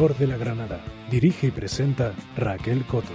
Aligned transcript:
color 0.00 0.16
de 0.16 0.26
la 0.28 0.38
Granada. 0.38 0.80
Dirige 1.10 1.48
y 1.48 1.50
presenta 1.50 2.14
Raquel 2.34 2.86
Coto. 2.86 3.10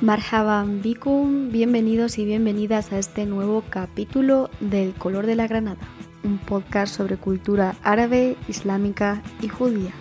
Marhaban 0.00 0.80
bikum, 0.80 1.50
bienvenidos 1.52 2.16
y 2.16 2.24
bienvenidas 2.24 2.90
a 2.90 2.98
este 2.98 3.26
nuevo 3.26 3.62
capítulo 3.68 4.48
del 4.60 4.94
Color 4.94 5.26
de 5.26 5.34
la 5.34 5.46
Granada, 5.46 5.86
un 6.24 6.38
podcast 6.38 6.96
sobre 6.96 7.18
cultura 7.18 7.76
árabe, 7.82 8.38
islámica 8.48 9.22
y 9.42 9.48
judía. 9.48 9.92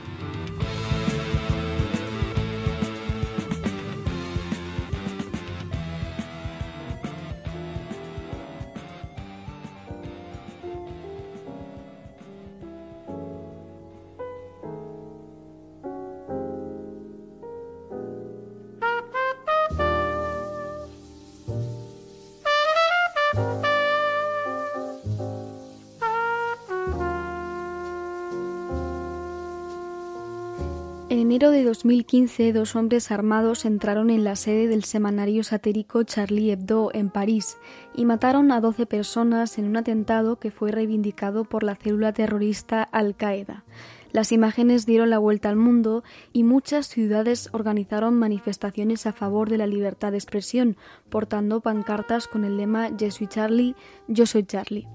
Enero 31.46 31.60
de 31.60 31.64
2015, 31.64 32.54
dos 32.54 32.76
hombres 32.76 33.12
armados 33.12 33.66
entraron 33.66 34.10
en 34.10 34.24
la 34.24 34.36
sede 34.36 34.68
del 34.68 34.84
semanario 34.84 35.44
satírico 35.44 36.02
Charlie 36.02 36.50
Hebdo 36.50 36.90
en 36.92 37.12
París 37.12 37.58
y 37.94 38.06
mataron 38.06 38.52
a 38.52 38.60
12 38.60 38.88
personas 38.88 39.60
en 39.60 39.66
un 39.66 39.78
atentado 39.78 40.40
que 40.40 40.50
fue 40.50 40.72
reivindicado 40.72 41.46
por 41.46 41.62
la 41.62 41.76
célula 41.76 42.14
terrorista 42.14 42.82
Al-Qaeda. 42.82 43.64
Las 44.12 44.32
imágenes 44.32 44.88
dieron 44.88 45.12
la 45.12 45.20
vuelta 45.20 45.50
al 45.50 45.56
mundo 45.56 46.04
y 46.34 46.42
muchas 46.42 46.88
ciudades 46.88 47.50
organizaron 47.52 48.18
manifestaciones 48.18 49.06
a 49.06 49.14
favor 49.14 49.48
de 49.48 49.60
la 49.60 49.68
libertad 49.68 50.14
de 50.14 50.18
expresión, 50.18 50.78
portando 51.10 51.62
pancartas 51.62 52.28
con 52.28 52.44
el 52.44 52.58
lema 52.58 52.90
Yo 52.98 53.12
soy 53.12 53.28
Charlie, 53.28 53.76
yo 54.08 54.26
soy 54.26 54.46
Charlie. 54.46 54.88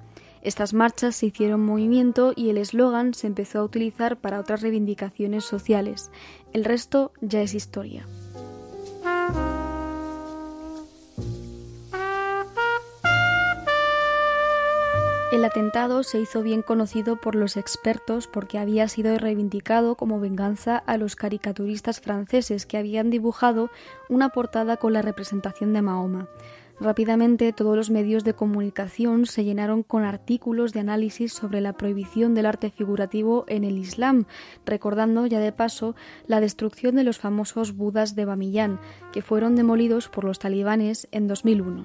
Estas 0.42 0.72
marchas 0.72 1.16
se 1.16 1.26
hicieron 1.26 1.64
movimiento 1.64 2.32
y 2.34 2.48
el 2.48 2.56
eslogan 2.56 3.12
se 3.12 3.26
empezó 3.26 3.58
a 3.58 3.64
utilizar 3.64 4.16
para 4.16 4.40
otras 4.40 4.62
reivindicaciones 4.62 5.44
sociales. 5.44 6.10
El 6.52 6.64
resto 6.64 7.12
ya 7.20 7.42
es 7.42 7.54
historia. 7.54 8.06
El 15.32 15.44
atentado 15.44 16.02
se 16.02 16.18
hizo 16.18 16.42
bien 16.42 16.60
conocido 16.60 17.14
por 17.14 17.36
los 17.36 17.56
expertos 17.56 18.26
porque 18.26 18.58
había 18.58 18.88
sido 18.88 19.16
reivindicado 19.16 19.94
como 19.94 20.18
venganza 20.18 20.76
a 20.76 20.96
los 20.96 21.14
caricaturistas 21.14 22.00
franceses 22.00 22.66
que 22.66 22.76
habían 22.76 23.10
dibujado 23.10 23.70
una 24.08 24.30
portada 24.30 24.76
con 24.76 24.92
la 24.92 25.02
representación 25.02 25.72
de 25.72 25.82
Mahoma. 25.82 26.26
Rápidamente 26.80 27.52
todos 27.52 27.76
los 27.76 27.90
medios 27.90 28.24
de 28.24 28.32
comunicación 28.32 29.26
se 29.26 29.44
llenaron 29.44 29.82
con 29.82 30.02
artículos 30.02 30.72
de 30.72 30.80
análisis 30.80 31.34
sobre 31.34 31.60
la 31.60 31.74
prohibición 31.74 32.34
del 32.34 32.46
arte 32.46 32.70
figurativo 32.70 33.44
en 33.48 33.64
el 33.64 33.76
Islam, 33.76 34.24
recordando 34.64 35.26
ya 35.26 35.40
de 35.40 35.52
paso 35.52 35.94
la 36.26 36.40
destrucción 36.40 36.94
de 36.94 37.04
los 37.04 37.18
famosos 37.18 37.76
Budas 37.76 38.14
de 38.16 38.24
Bamiyan, 38.24 38.80
que 39.12 39.20
fueron 39.20 39.56
demolidos 39.56 40.08
por 40.08 40.24
los 40.24 40.38
talibanes 40.38 41.06
en 41.12 41.28
2001. 41.28 41.84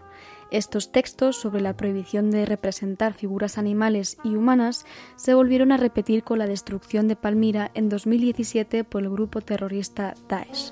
Estos 0.50 0.94
textos 0.94 1.36
sobre 1.36 1.60
la 1.60 1.76
prohibición 1.76 2.32
de 2.32 2.46
representar 2.46 3.14
figuras 3.14 3.58
animales 3.58 4.18
y 4.24 4.36
humanas 4.36 4.86
se 5.18 5.34
volvieron 5.34 5.74
a 5.74 5.78
repetir 5.78 6.24
con 6.24 6.40
la 6.40 6.48
destrucción 6.48 7.10
de 7.10 7.18
Palmira 7.18 7.70
en 7.74 7.90
2017 7.90 8.86
por 8.86 9.04
el 9.04 9.10
grupo 9.10 9.42
terrorista 9.42 10.14
Daesh. 10.30 10.72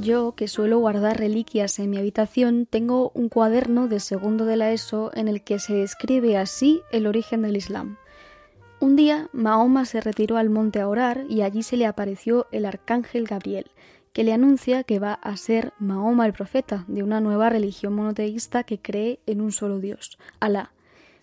Yo, 0.00 0.32
que 0.36 0.46
suelo 0.46 0.78
guardar 0.78 1.18
reliquias 1.18 1.78
en 1.80 1.90
mi 1.90 1.98
habitación, 1.98 2.66
tengo 2.66 3.10
un 3.14 3.28
cuaderno 3.28 3.88
de 3.88 3.98
segundo 3.98 4.44
de 4.44 4.56
la 4.56 4.70
ESO 4.70 5.10
en 5.14 5.26
el 5.26 5.42
que 5.42 5.58
se 5.58 5.74
describe 5.74 6.36
así 6.36 6.82
el 6.92 7.06
origen 7.06 7.42
del 7.42 7.56
Islam. 7.56 7.96
Un 8.78 8.94
día 8.94 9.28
Mahoma 9.32 9.84
se 9.86 10.00
retiró 10.00 10.36
al 10.36 10.50
monte 10.50 10.80
a 10.80 10.88
orar 10.88 11.24
y 11.28 11.42
allí 11.42 11.64
se 11.64 11.76
le 11.76 11.86
apareció 11.86 12.46
el 12.52 12.64
arcángel 12.64 13.24
Gabriel, 13.24 13.72
que 14.12 14.22
le 14.22 14.32
anuncia 14.32 14.84
que 14.84 15.00
va 15.00 15.14
a 15.14 15.36
ser 15.36 15.72
Mahoma 15.80 16.26
el 16.26 16.32
profeta 16.32 16.84
de 16.86 17.02
una 17.02 17.20
nueva 17.20 17.50
religión 17.50 17.94
monoteísta 17.94 18.62
que 18.62 18.78
cree 18.80 19.18
en 19.26 19.40
un 19.40 19.50
solo 19.50 19.80
Dios, 19.80 20.16
Alá. 20.38 20.72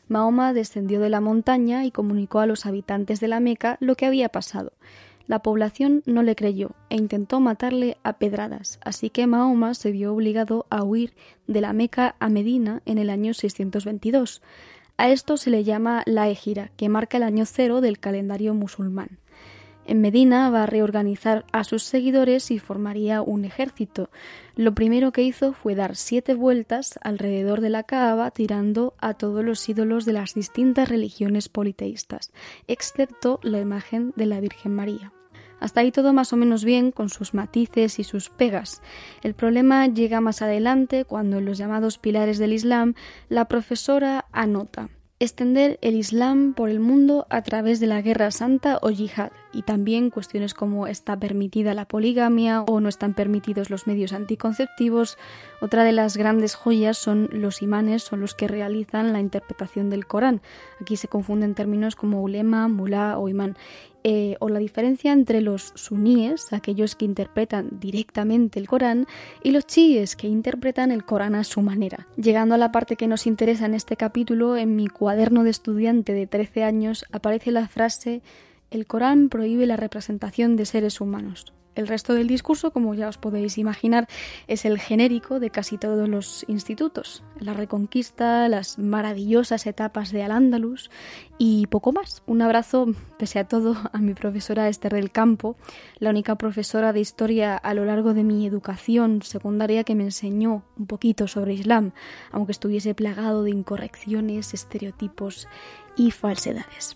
Mahoma 0.09 0.53
descendió 0.53 0.99
de 0.99 1.09
la 1.09 1.21
montaña 1.21 1.85
y 1.85 1.91
comunicó 1.91 2.39
a 2.39 2.45
los 2.45 2.65
habitantes 2.65 3.21
de 3.21 3.29
la 3.29 3.39
Meca 3.39 3.77
lo 3.79 3.95
que 3.95 4.05
había 4.05 4.29
pasado. 4.29 4.73
La 5.27 5.39
población 5.39 6.03
no 6.05 6.21
le 6.21 6.35
creyó 6.35 6.71
e 6.89 6.97
intentó 6.97 7.39
matarle 7.39 7.97
a 8.03 8.13
pedradas, 8.13 8.79
así 8.83 9.09
que 9.09 9.25
Mahoma 9.25 9.73
se 9.73 9.91
vio 9.91 10.13
obligado 10.13 10.67
a 10.69 10.83
huir 10.83 11.13
de 11.47 11.61
la 11.61 11.73
Meca 11.73 12.15
a 12.19 12.29
Medina 12.29 12.81
en 12.85 12.99
el 12.99 13.09
año 13.09 13.33
622. 13.33 14.43
A 14.97 15.09
esto 15.09 15.37
se 15.37 15.49
le 15.49 15.63
llama 15.63 16.03
la 16.05 16.29
Égira, 16.29 16.71
que 16.77 16.89
marca 16.89 17.17
el 17.17 17.23
año 17.23 17.45
cero 17.45 17.81
del 17.81 17.99
calendario 17.99 18.53
musulmán. 18.53 19.17
En 19.87 20.01
Medina 20.01 20.49
va 20.49 20.63
a 20.63 20.65
reorganizar 20.65 21.45
a 21.51 21.63
sus 21.63 21.83
seguidores 21.83 22.49
y 22.49 22.57
formaría 22.57 23.21
un 23.21 23.45
ejército. 23.45 24.09
Lo 24.55 24.73
primero 24.73 25.11
que 25.11 25.21
hizo 25.21 25.53
fue 25.53 25.75
dar 25.75 25.95
siete 25.95 26.33
vueltas 26.33 26.97
alrededor 27.03 27.61
de 27.61 27.69
la 27.69 27.83
Kaaba 27.83 28.31
tirando 28.31 28.95
a 28.99 29.13
todos 29.13 29.43
los 29.45 29.67
ídolos 29.69 30.05
de 30.05 30.13
las 30.13 30.33
distintas 30.33 30.89
religiones 30.89 31.49
politeístas, 31.49 32.31
excepto 32.67 33.39
la 33.43 33.59
imagen 33.59 34.11
de 34.15 34.25
la 34.25 34.39
Virgen 34.39 34.73
María. 34.73 35.13
Hasta 35.59 35.81
ahí 35.81 35.91
todo 35.91 36.13
más 36.13 36.33
o 36.33 36.37
menos 36.37 36.63
bien, 36.63 36.91
con 36.91 37.09
sus 37.09 37.33
matices 37.33 37.99
y 37.99 38.03
sus 38.03 38.29
pegas. 38.29 38.81
El 39.23 39.33
problema 39.33 39.87
llega 39.87 40.21
más 40.21 40.41
adelante, 40.41 41.05
cuando 41.05 41.37
en 41.37 41.45
los 41.45 41.57
llamados 41.57 41.97
pilares 41.97 42.37
del 42.37 42.53
Islam, 42.53 42.95
la 43.29 43.45
profesora 43.45 44.25
anota 44.31 44.89
extender 45.19 45.79
el 45.81 45.95
Islam 45.95 46.53
por 46.53 46.69
el 46.69 46.79
mundo 46.79 47.25
a 47.29 47.41
través 47.41 47.79
de 47.79 47.87
la 47.87 48.01
guerra 48.01 48.31
santa 48.31 48.79
o 48.81 48.89
yihad, 48.89 49.31
y 49.55 49.61
también 49.61 50.09
cuestiones 50.09 50.53
como 50.53 50.85
está 50.85 51.17
permitida 51.17 51.73
la 51.73 51.85
poligamia 51.85 52.61
o 52.63 52.81
no 52.81 52.89
están 52.89 53.13
permitidos 53.13 53.69
los 53.69 53.87
medios 53.87 54.11
anticonceptivos. 54.13 55.17
Otra 55.61 55.83
de 55.83 55.93
las 55.93 56.17
grandes 56.17 56.55
joyas 56.55 56.97
son 56.97 57.29
los 57.31 57.61
imanes, 57.61 58.03
son 58.03 58.19
los 58.19 58.35
que 58.35 58.47
realizan 58.47 59.13
la 59.13 59.21
interpretación 59.21 59.89
del 59.89 60.05
Corán. 60.05 60.41
Aquí 60.81 60.97
se 60.97 61.07
confunden 61.07 61.55
términos 61.55 61.95
como 61.95 62.21
ulema, 62.21 62.67
mulá 62.67 63.17
o 63.17 63.29
imán. 63.29 63.55
Eh, 64.07 64.35
o 64.39 64.49
la 64.49 64.59
diferencia 64.59 65.11
entre 65.11 65.41
los 65.41 65.71
suníes, 65.73 66.53
aquellos 66.53 66.95
que 66.95 67.05
interpretan 67.05 67.69
directamente 67.79 68.59
el 68.59 68.67
Corán, 68.67 69.07
y 69.41 69.49
los 69.49 69.65
chiíes, 69.65 70.15
que 70.15 70.27
interpretan 70.27 70.91
el 70.91 71.05
Corán 71.05 71.33
a 71.33 71.43
su 71.43 71.63
manera. 71.63 72.05
Llegando 72.15 72.53
a 72.53 72.59
la 72.59 72.71
parte 72.71 72.97
que 72.97 73.07
nos 73.07 73.25
interesa 73.25 73.65
en 73.65 73.73
este 73.73 73.97
capítulo, 73.97 74.57
en 74.57 74.75
mi 74.75 74.89
cuaderno 74.89 75.43
de 75.43 75.49
estudiante 75.49 76.13
de 76.13 76.27
13 76.27 76.63
años 76.63 77.05
aparece 77.11 77.51
la 77.51 77.67
frase 77.67 78.21
el 78.71 78.87
Corán 78.87 79.29
prohíbe 79.29 79.65
la 79.65 79.77
representación 79.77 80.55
de 80.55 80.65
seres 80.65 81.01
humanos. 81.01 81.53
El 81.75 81.87
resto 81.87 82.13
del 82.13 82.27
discurso, 82.27 82.71
como 82.71 82.93
ya 82.93 83.09
os 83.09 83.17
podéis 83.17 83.57
imaginar, 83.57 84.07
es 84.47 84.63
el 84.63 84.79
genérico 84.79 85.41
de 85.41 85.49
casi 85.49 85.77
todos 85.77 86.07
los 86.07 86.45
institutos. 86.47 87.21
La 87.37 87.53
reconquista, 87.53 88.47
las 88.47 88.79
maravillosas 88.79 89.67
etapas 89.67 90.11
de 90.13 90.23
Al-Ándalus 90.23 90.89
y 91.37 91.67
poco 91.67 91.91
más. 91.91 92.23
Un 92.27 92.41
abrazo, 92.41 92.87
pese 93.19 93.39
a 93.39 93.47
todo, 93.47 93.75
a 93.91 93.97
mi 93.97 94.13
profesora 94.13 94.69
Esther 94.69 94.93
del 94.93 95.11
Campo, 95.11 95.57
la 95.99 96.11
única 96.11 96.35
profesora 96.37 96.93
de 96.93 97.01
historia 97.01 97.57
a 97.57 97.73
lo 97.73 97.83
largo 97.83 98.13
de 98.13 98.23
mi 98.23 98.47
educación 98.47 99.21
secundaria 99.21 99.83
que 99.83 99.95
me 99.95 100.05
enseñó 100.05 100.63
un 100.77 100.87
poquito 100.87 101.27
sobre 101.27 101.55
Islam, 101.55 101.91
aunque 102.31 102.53
estuviese 102.53 102.95
plagado 102.95 103.43
de 103.43 103.51
incorrecciones, 103.51 104.53
estereotipos 104.53 105.49
y 105.97 106.11
falsedades. 106.11 106.95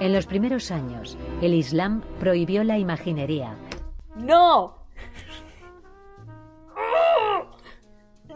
En 0.00 0.12
los 0.12 0.26
primeros 0.26 0.70
años, 0.70 1.18
el 1.42 1.52
Islam 1.52 2.00
prohibió 2.20 2.64
la 2.64 2.78
imaginería. 2.78 3.54
¡No! 4.14 4.76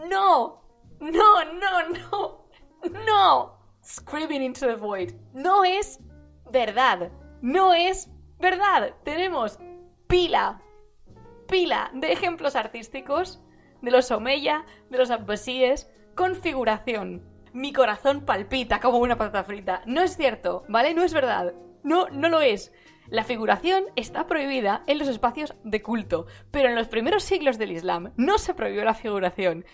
¡No! 0.07 0.61
¡No, 0.99 1.43
no, 1.45 1.89
no! 1.89 2.45
¡No! 3.05 3.57
Screaming 3.83 4.43
into 4.43 4.67
the 4.67 4.75
void. 4.75 5.13
No 5.33 5.63
es 5.63 5.99
verdad. 6.51 7.11
No 7.41 7.73
es 7.73 8.09
¿Verdad? 8.41 8.95
Tenemos 9.03 9.59
pila, 10.07 10.63
pila 11.47 11.91
de 11.93 12.11
ejemplos 12.11 12.55
artísticos 12.55 13.39
de 13.83 13.91
los 13.91 14.09
Omeya, 14.09 14.65
de 14.89 14.97
los 14.97 15.11
Abbasíes, 15.11 15.91
configuración. 16.15 17.23
Mi 17.53 17.71
corazón 17.71 18.25
palpita 18.25 18.79
como 18.79 18.97
una 18.97 19.15
patata 19.15 19.43
frita. 19.43 19.83
No 19.85 20.01
es 20.01 20.17
cierto, 20.17 20.63
¿vale? 20.67 20.95
No 20.95 21.03
es 21.03 21.13
verdad. 21.13 21.53
No, 21.83 22.09
no 22.09 22.29
lo 22.29 22.41
es. 22.41 22.73
La 23.09 23.23
figuración 23.23 23.83
está 23.95 24.25
prohibida 24.25 24.83
en 24.87 24.97
los 24.97 25.07
espacios 25.07 25.53
de 25.63 25.83
culto, 25.83 26.25
pero 26.49 26.67
en 26.67 26.75
los 26.75 26.87
primeros 26.87 27.23
siglos 27.23 27.59
del 27.59 27.73
Islam 27.73 28.11
no 28.17 28.39
se 28.39 28.55
prohibió 28.55 28.83
la 28.85 28.95
figuración. 28.95 29.65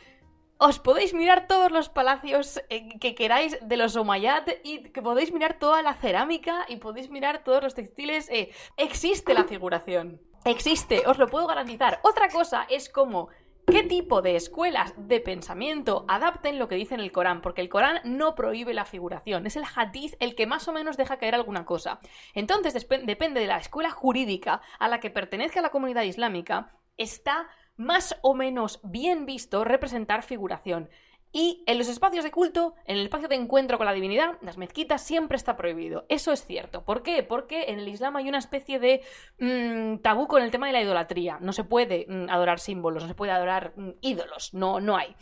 Os 0.60 0.80
podéis 0.80 1.14
mirar 1.14 1.46
todos 1.46 1.72
los 1.72 1.90
palacios 1.90 2.60
eh, 2.70 2.98
que 3.00 3.14
queráis 3.14 3.60
de 3.62 3.78
los 3.78 3.96
Umayyad 3.96 4.44
y 4.64 4.90
que 4.90 5.04
podéis 5.04 5.32
mirar 5.32 5.60
toda 5.60 5.84
la 5.84 5.94
cerámica 5.94 6.66
y 6.68 6.78
podéis 6.78 7.12
mirar 7.12 7.44
todos 7.44 7.62
los 7.62 7.76
textiles. 7.76 8.28
Eh, 8.32 8.50
existe 8.76 9.36
la 9.36 9.44
figuración. 9.44 10.20
Existe, 10.46 11.04
os 11.06 11.20
lo 11.20 11.28
puedo 11.28 11.46
garantizar. 11.46 12.00
Otra 12.02 12.30
cosa 12.30 12.66
es 12.70 12.90
como 12.90 13.30
qué 13.68 13.84
tipo 13.84 14.24
de 14.24 14.36
escuelas 14.36 14.96
de 14.98 15.20
pensamiento 15.20 16.06
adapten 16.08 16.58
lo 16.58 16.68
que 16.68 16.76
dice 16.76 16.96
en 16.96 17.02
el 17.02 17.12
Corán, 17.12 17.42
porque 17.42 17.62
el 17.62 17.70
Corán 17.70 18.02
no 18.04 18.34
prohíbe 18.34 18.74
la 18.74 18.86
figuración, 18.86 19.46
es 19.46 19.58
el 19.58 19.66
hadith 19.76 20.16
el 20.20 20.36
que 20.36 20.48
más 20.48 20.68
o 20.68 20.74
menos 20.74 20.98
deja 20.98 21.18
caer 21.18 21.36
alguna 21.36 21.66
cosa. 21.66 22.00
Entonces 22.34 22.74
depende 23.06 23.42
de 23.42 23.48
la 23.48 23.58
escuela 23.58 23.92
jurídica 23.92 24.62
a 24.80 24.88
la 24.88 25.00
que 25.00 25.12
pertenezca 25.12 25.62
la 25.62 25.70
comunidad 25.70 26.04
islámica, 26.04 26.72
está 26.96 27.48
más 27.78 28.18
o 28.22 28.34
menos 28.34 28.80
bien 28.84 29.26
visto 29.26 29.64
representar 29.64 30.24
figuración. 30.24 30.90
Y 31.34 31.64
en 31.68 31.78
los 31.78 31.90
espacios 31.90 32.24
de 32.24 32.32
culto, 32.32 32.74
en 32.86 32.98
el 32.98 33.04
espacio 33.04 33.28
de 33.28 33.36
encuentro 33.36 33.78
con 33.78 33.86
la 33.86 33.94
divinidad, 33.94 34.38
las 34.42 34.58
mezquitas 34.58 35.02
siempre 35.02 35.36
está 35.36 35.58
prohibido. 35.58 36.06
Eso 36.10 36.32
es 36.32 36.46
cierto. 36.46 36.84
¿Por 36.84 37.04
qué? 37.04 37.22
Porque 37.22 37.66
en 37.68 37.80
el 37.80 37.88
Islam 37.88 38.16
hay 38.16 38.30
una 38.30 38.38
especie 38.40 38.80
de 38.80 39.02
mm, 39.40 39.98
tabú 39.98 40.28
con 40.28 40.42
el 40.42 40.52
tema 40.52 40.68
de 40.68 40.74
la 40.74 40.82
idolatría. 40.82 41.38
No 41.42 41.54
se 41.54 41.64
puede 41.64 42.06
mm, 42.08 42.30
adorar 42.30 42.60
símbolos, 42.60 43.04
no 43.04 43.10
se 43.10 43.16
puede 43.16 43.34
adorar 43.34 43.74
mm, 43.76 43.90
ídolos. 44.02 44.54
No, 44.54 44.80
no 44.80 44.96
hay. 44.96 45.16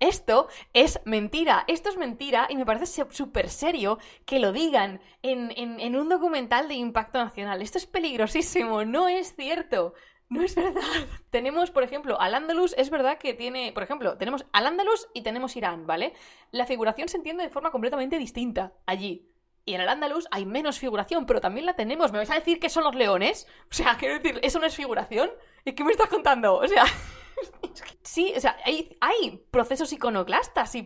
Esto 0.00 0.48
es 0.72 0.98
mentira, 1.04 1.64
esto 1.68 1.90
es 1.90 1.98
mentira 1.98 2.46
y 2.48 2.56
me 2.56 2.64
parece 2.64 3.04
súper 3.10 3.50
serio 3.50 3.98
que 4.24 4.38
lo 4.38 4.50
digan 4.50 5.00
en, 5.22 5.52
en 5.54 5.94
un 5.94 6.08
documental 6.08 6.68
de 6.68 6.74
impacto 6.74 7.22
nacional. 7.22 7.60
Esto 7.60 7.76
es 7.76 7.86
peligrosísimo, 7.86 8.84
no 8.86 9.08
es 9.08 9.36
cierto. 9.36 9.92
No 10.40 10.42
es 10.42 10.54
verdad. 10.54 10.80
Tenemos, 11.30 11.72
por 11.72 11.82
ejemplo, 11.82 12.20
al 12.20 12.34
Andalus, 12.34 12.74
es 12.78 12.88
verdad 12.88 13.18
que 13.18 13.34
tiene, 13.34 13.72
por 13.72 13.82
ejemplo, 13.82 14.16
tenemos 14.16 14.46
al 14.52 14.66
Andalus 14.66 15.08
y 15.12 15.22
tenemos 15.22 15.56
Irán, 15.56 15.88
¿vale? 15.88 16.14
La 16.52 16.66
figuración 16.66 17.08
se 17.08 17.16
entiende 17.16 17.42
de 17.42 17.50
forma 17.50 17.72
completamente 17.72 18.16
distinta 18.16 18.72
allí. 18.86 19.28
Y 19.64 19.74
en 19.74 19.80
el 19.80 19.88
Andalus 19.88 20.28
hay 20.30 20.46
menos 20.46 20.78
figuración, 20.78 21.26
pero 21.26 21.40
también 21.40 21.66
la 21.66 21.74
tenemos. 21.74 22.12
¿Me 22.12 22.18
vais 22.18 22.30
a 22.30 22.36
decir 22.36 22.60
que 22.60 22.70
son 22.70 22.84
los 22.84 22.94
leones? 22.94 23.48
O 23.70 23.74
sea, 23.74 23.96
quiero 23.98 24.18
decir, 24.20 24.38
¿eso 24.42 24.60
no 24.60 24.66
es 24.66 24.76
figuración? 24.76 25.30
¿Y 25.64 25.72
qué 25.72 25.84
me 25.84 25.92
estás 25.92 26.08
contando? 26.08 26.54
O 26.54 26.68
sea... 26.68 26.84
Sí, 28.02 28.34
o 28.36 28.40
sea, 28.40 28.56
hay, 28.66 28.98
hay 29.00 29.42
procesos 29.50 29.94
iconoclastas 29.94 30.74
y, 30.74 30.82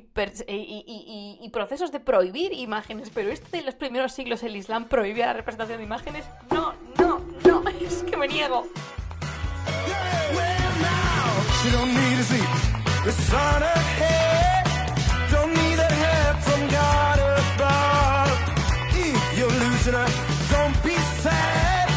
procesos 1.53 1.91
de 1.91 1.99
prohibir 1.99 2.53
imágenes, 2.53 3.11
pero 3.13 3.31
este 3.31 3.57
de 3.57 3.63
los 3.65 3.75
primeros 3.75 4.13
siglos 4.13 4.43
el 4.45 4.55
Islam 4.55 4.85
prohibía 4.85 5.27
la 5.27 5.33
representación 5.33 5.79
de 5.79 5.85
imágenes. 5.85 6.25
No, 6.53 6.75
no, 7.01 7.21
no, 7.45 7.69
es 7.81 8.05
que 8.05 8.17
me 8.17 8.29
niego. 8.29 8.69
You 11.65 11.71
don't 11.71 11.95
need 11.95 12.17
to 12.19 12.25
see 12.25 12.47
the 13.07 13.13
sun 13.13 13.63
ahead. 13.63 14.67
Don't 15.31 15.49
need 15.49 15.77
that 15.77 15.93
help 15.93 16.37
from 16.47 16.69
God 16.69 17.19
above. 17.41 18.29
If 18.93 19.39
you're 19.39 19.49
losing 19.49 19.95
her, 19.95 20.09
don't 20.53 20.77
be 20.85 20.95
sad. 21.25 21.89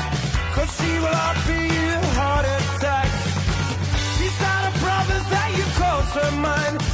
Cause 0.55 0.71
she 0.77 0.91
will 0.99 1.17
all 1.23 1.35
be 1.51 1.67
a 1.67 1.99
heart 2.15 2.45
attack. 2.45 3.09
She's 4.15 4.37
got 4.39 4.71
a 4.71 4.79
brothers 4.79 5.27
that 5.35 5.49
you 5.57 5.65
cross 5.75 6.07
her 6.15 6.31
mind. 6.39 6.86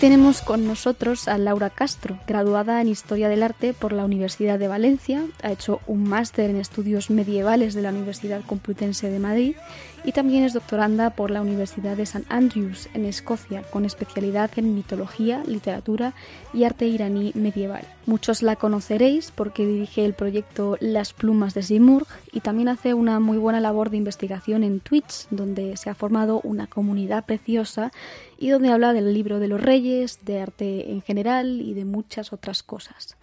Tenemos 0.00 0.40
con 0.40 0.66
nosotros 0.66 1.28
a 1.28 1.36
Laura 1.36 1.68
Castro, 1.68 2.18
graduada 2.26 2.80
en 2.80 2.88
Historia 2.88 3.28
del 3.28 3.42
Arte 3.42 3.74
por 3.74 3.92
la 3.92 4.06
Universidad 4.06 4.58
de 4.58 4.66
Valencia, 4.66 5.26
ha 5.42 5.52
hecho 5.52 5.80
un 5.86 6.08
máster 6.08 6.48
en 6.48 6.56
estudios 6.56 7.10
medievales 7.10 7.74
de 7.74 7.82
la 7.82 7.90
Universidad 7.90 8.40
Complutense 8.46 9.10
de 9.10 9.18
Madrid 9.18 9.56
y 10.04 10.12
también 10.12 10.44
es 10.44 10.52
doctoranda 10.52 11.10
por 11.10 11.30
la 11.30 11.42
Universidad 11.42 11.96
de 11.96 12.04
St 12.04 12.26
Andrews 12.28 12.88
en 12.94 13.04
Escocia, 13.04 13.62
con 13.62 13.84
especialidad 13.84 14.50
en 14.56 14.74
mitología, 14.74 15.42
literatura 15.46 16.14
y 16.54 16.64
arte 16.64 16.86
iraní 16.86 17.32
medieval. 17.34 17.84
Muchos 18.06 18.42
la 18.42 18.56
conoceréis 18.56 19.30
porque 19.30 19.66
dirige 19.66 20.04
el 20.04 20.14
proyecto 20.14 20.76
Las 20.80 21.12
Plumas 21.12 21.54
de 21.54 21.62
Simurg 21.62 22.06
y 22.32 22.40
también 22.40 22.68
hace 22.68 22.94
una 22.94 23.20
muy 23.20 23.38
buena 23.38 23.60
labor 23.60 23.90
de 23.90 23.98
investigación 23.98 24.64
en 24.64 24.80
Twitch, 24.80 25.26
donde 25.30 25.76
se 25.76 25.90
ha 25.90 25.94
formado 25.94 26.40
una 26.42 26.66
comunidad 26.66 27.26
preciosa 27.26 27.92
y 28.38 28.48
donde 28.48 28.70
habla 28.70 28.92
del 28.92 29.12
libro 29.12 29.38
de 29.38 29.48
los 29.48 29.60
reyes, 29.60 30.20
de 30.24 30.40
arte 30.40 30.90
en 30.90 31.02
general 31.02 31.60
y 31.60 31.74
de 31.74 31.84
muchas 31.84 32.32
otras 32.32 32.62
cosas. 32.62 33.16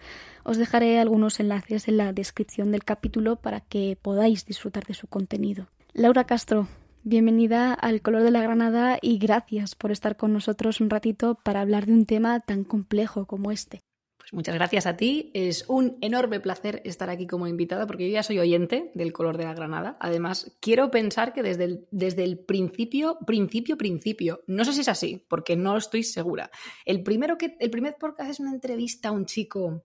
Os 0.44 0.56
dejaré 0.56 0.98
algunos 0.98 1.40
enlaces 1.40 1.88
en 1.88 1.96
la 1.98 2.12
descripción 2.12 2.70
del 2.70 2.84
capítulo 2.84 3.36
para 3.36 3.60
que 3.60 3.98
podáis 4.00 4.46
disfrutar 4.46 4.84
de 4.84 4.94
su 4.94 5.06
contenido. 5.06 5.66
Laura 5.98 6.22
Castro, 6.22 6.68
bienvenida 7.02 7.74
al 7.74 8.02
Color 8.02 8.22
de 8.22 8.30
la 8.30 8.40
Granada 8.40 9.00
y 9.02 9.18
gracias 9.18 9.74
por 9.74 9.90
estar 9.90 10.16
con 10.16 10.32
nosotros 10.32 10.80
un 10.80 10.90
ratito 10.90 11.40
para 11.42 11.60
hablar 11.60 11.86
de 11.86 11.92
un 11.92 12.06
tema 12.06 12.38
tan 12.38 12.62
complejo 12.62 13.26
como 13.26 13.50
este. 13.50 13.80
Pues 14.16 14.32
muchas 14.32 14.54
gracias 14.54 14.86
a 14.86 14.96
ti. 14.96 15.32
Es 15.34 15.64
un 15.66 15.98
enorme 16.00 16.38
placer 16.38 16.82
estar 16.84 17.10
aquí 17.10 17.26
como 17.26 17.48
invitada 17.48 17.88
porque 17.88 18.06
yo 18.06 18.12
ya 18.12 18.22
soy 18.22 18.38
oyente 18.38 18.92
del 18.94 19.12
color 19.12 19.38
de 19.38 19.42
la 19.46 19.54
granada. 19.54 19.96
Además, 19.98 20.56
quiero 20.60 20.92
pensar 20.92 21.32
que 21.32 21.42
desde 21.42 21.64
el, 21.64 21.88
desde 21.90 22.22
el 22.22 22.38
principio, 22.38 23.18
principio, 23.26 23.76
principio, 23.76 24.44
no 24.46 24.64
sé 24.64 24.74
si 24.74 24.82
es 24.82 24.88
así, 24.88 25.26
porque 25.28 25.56
no 25.56 25.76
estoy 25.76 26.04
segura. 26.04 26.52
El, 26.84 27.02
primero 27.02 27.36
que, 27.36 27.56
el 27.58 27.70
primer 27.70 27.96
podcast 27.98 28.30
es 28.30 28.38
una 28.38 28.52
entrevista 28.52 29.08
a 29.08 29.12
un 29.12 29.26
chico. 29.26 29.82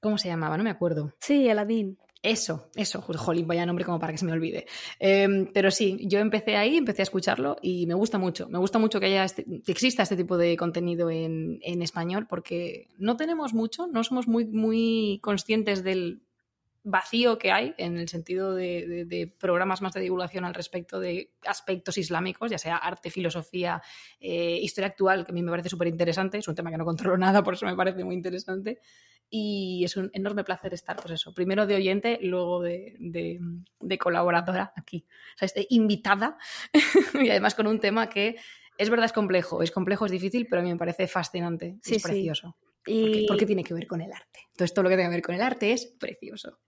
¿Cómo 0.00 0.18
se 0.18 0.28
llamaba? 0.28 0.58
No 0.58 0.64
me 0.64 0.68
acuerdo. 0.68 1.14
Sí, 1.20 1.48
Aladín. 1.48 1.96
Eso, 2.24 2.70
eso, 2.74 3.02
jolín, 3.02 3.46
vaya 3.46 3.66
nombre 3.66 3.84
como 3.84 3.98
para 4.00 4.10
que 4.10 4.18
se 4.18 4.24
me 4.24 4.32
olvide. 4.32 4.64
Em, 4.98 5.46
pero 5.52 5.70
sí, 5.70 5.98
yo 6.08 6.20
empecé 6.20 6.56
ahí, 6.56 6.78
empecé 6.78 7.02
a 7.02 7.04
escucharlo 7.04 7.58
y 7.60 7.86
me 7.86 7.92
gusta 7.92 8.16
mucho. 8.16 8.48
Me 8.48 8.58
gusta 8.58 8.78
mucho 8.78 8.98
que, 8.98 9.04
haya 9.06 9.24
este, 9.24 9.44
que 9.44 9.70
exista 9.70 10.04
este 10.04 10.16
tipo 10.16 10.38
de 10.38 10.56
contenido 10.56 11.10
en, 11.10 11.58
en, 11.60 11.82
español 11.82 12.26
porque 12.26 12.88
no 12.96 13.18
tenemos 13.18 13.52
mucho, 13.52 13.86
no 13.88 14.02
somos 14.04 14.26
muy, 14.26 14.46
muy 14.46 15.18
conscientes 15.20 15.84
del 15.84 16.22
vacío 16.84 17.38
que 17.38 17.50
hay 17.50 17.74
en 17.78 17.98
el 17.98 18.08
sentido 18.08 18.54
de, 18.54 19.06
de, 19.06 19.26
programas 19.26 19.80
más 19.80 19.94
de 19.94 20.02
divulgación 20.02 20.44
al 20.44 20.54
respecto 20.54 21.00
de 21.00 21.32
aspectos 21.46 21.96
islámicos, 21.96 22.50
ya 22.50 22.58
sea 22.58 22.76
arte, 22.76 23.10
filosofía, 23.10 23.82
eh, 24.20 24.58
historia 24.60 24.88
actual, 24.88 25.24
que 25.24 25.32
a 25.32 25.34
mí 25.34 25.42
me 25.42 25.50
parece 25.50 25.70
súper 25.70 25.88
interesante. 25.88 26.38
Es 26.38 26.46
un 26.46 26.54
tema 26.54 26.70
que 26.70 26.76
no 26.76 26.84
controlo 26.84 27.16
nada, 27.18 27.42
por 27.42 27.54
eso 27.54 27.64
me 27.64 27.74
parece 27.74 28.04
muy 28.04 28.14
interesante 28.14 28.80
y 29.30 29.82
es 29.84 29.96
un 29.96 30.10
enorme 30.12 30.44
placer 30.44 30.74
estar, 30.74 30.96
pues 30.96 31.12
eso, 31.14 31.32
primero 31.32 31.66
de 31.66 31.74
oyente, 31.74 32.18
luego 32.22 32.60
de, 32.62 32.94
de, 33.00 33.98
colaboradora 33.98 34.72
aquí, 34.76 35.06
o 35.34 35.38
sea, 35.38 35.46
este, 35.46 35.66
invitada 35.70 36.36
y 37.14 37.30
además 37.30 37.54
con 37.54 37.66
un 37.66 37.80
tema 37.80 38.08
que 38.08 38.36
es 38.76 38.90
verdad 38.90 39.06
es 39.06 39.12
complejo, 39.12 39.62
es 39.62 39.70
complejo, 39.70 40.04
es 40.04 40.12
difícil, 40.12 40.46
pero 40.48 40.60
a 40.60 40.64
mí 40.64 40.70
me 40.70 40.78
parece 40.78 41.06
fascinante, 41.06 41.78
es 41.84 42.02
precioso. 42.02 42.56
Y... 42.86 43.26
Porque, 43.26 43.46
tiene 43.46 43.64
que 43.64 43.74
ver 43.74 43.86
con 43.86 44.00
el 44.00 44.12
arte. 44.12 44.40
Entonces 44.52 44.74
todo 44.74 44.84
lo 44.84 44.88
que 44.90 44.96
tiene 44.96 45.10
que 45.10 45.16
ver 45.16 45.22
con 45.22 45.34
el 45.34 45.42
arte 45.42 45.72
es 45.72 45.86
precioso. 45.86 46.58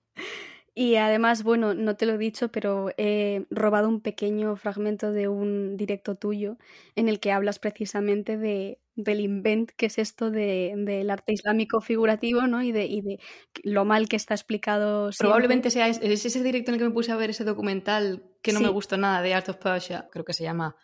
Y 0.78 0.96
además, 0.96 1.42
bueno, 1.42 1.73
no 1.73 1.96
te 1.96 2.04
lo 2.04 2.14
he 2.14 2.18
dicho, 2.18 2.52
pero 2.52 2.90
he 2.99 3.46
robado 3.49 3.88
un 3.88 4.02
pequeño 4.02 4.56
fragmento 4.56 5.11
de 5.11 5.26
un 5.26 5.78
directo 5.78 6.16
tuyo 6.16 6.58
en 6.96 7.08
el 7.08 7.18
que 7.18 7.32
hablas 7.32 7.58
precisamente 7.58 8.37
de, 8.37 8.78
del 8.94 9.20
invent, 9.20 9.70
que 9.70 9.87
es 9.87 9.96
esto 9.99 10.30
del 10.30 10.85
de, 10.85 11.06
arte 11.11 11.32
islámico 11.32 11.80
figurativo, 11.80 12.46
¿no? 12.46 12.62
Y 12.62 12.73
de, 12.73 12.85
y 12.85 13.00
de 13.00 13.20
lo 13.62 13.87
mal 13.87 14.06
que 14.06 14.16
está 14.16 14.35
explicado. 14.35 15.08
Probablemente 15.18 15.70
sea 15.70 15.88
es 15.88 15.99
ese 16.02 16.42
directo 16.42 16.70
en 16.70 16.75
el 16.75 16.80
que 16.80 16.88
me 16.88 16.94
puse 16.94 17.11
a 17.11 17.16
ver 17.16 17.30
ese 17.30 17.44
documental 17.44 18.23
que 18.42 18.52
no 18.52 18.58
Sí. 18.58 18.64
me 18.66 18.70
gustó 18.70 18.99
nada 18.99 19.23
de 19.23 19.32
Art 19.32 19.49
of 19.49 19.56
Persia, 19.56 20.08
creo 20.12 20.26
que 20.26 20.35
se 20.35 20.44
llama, 20.44 20.76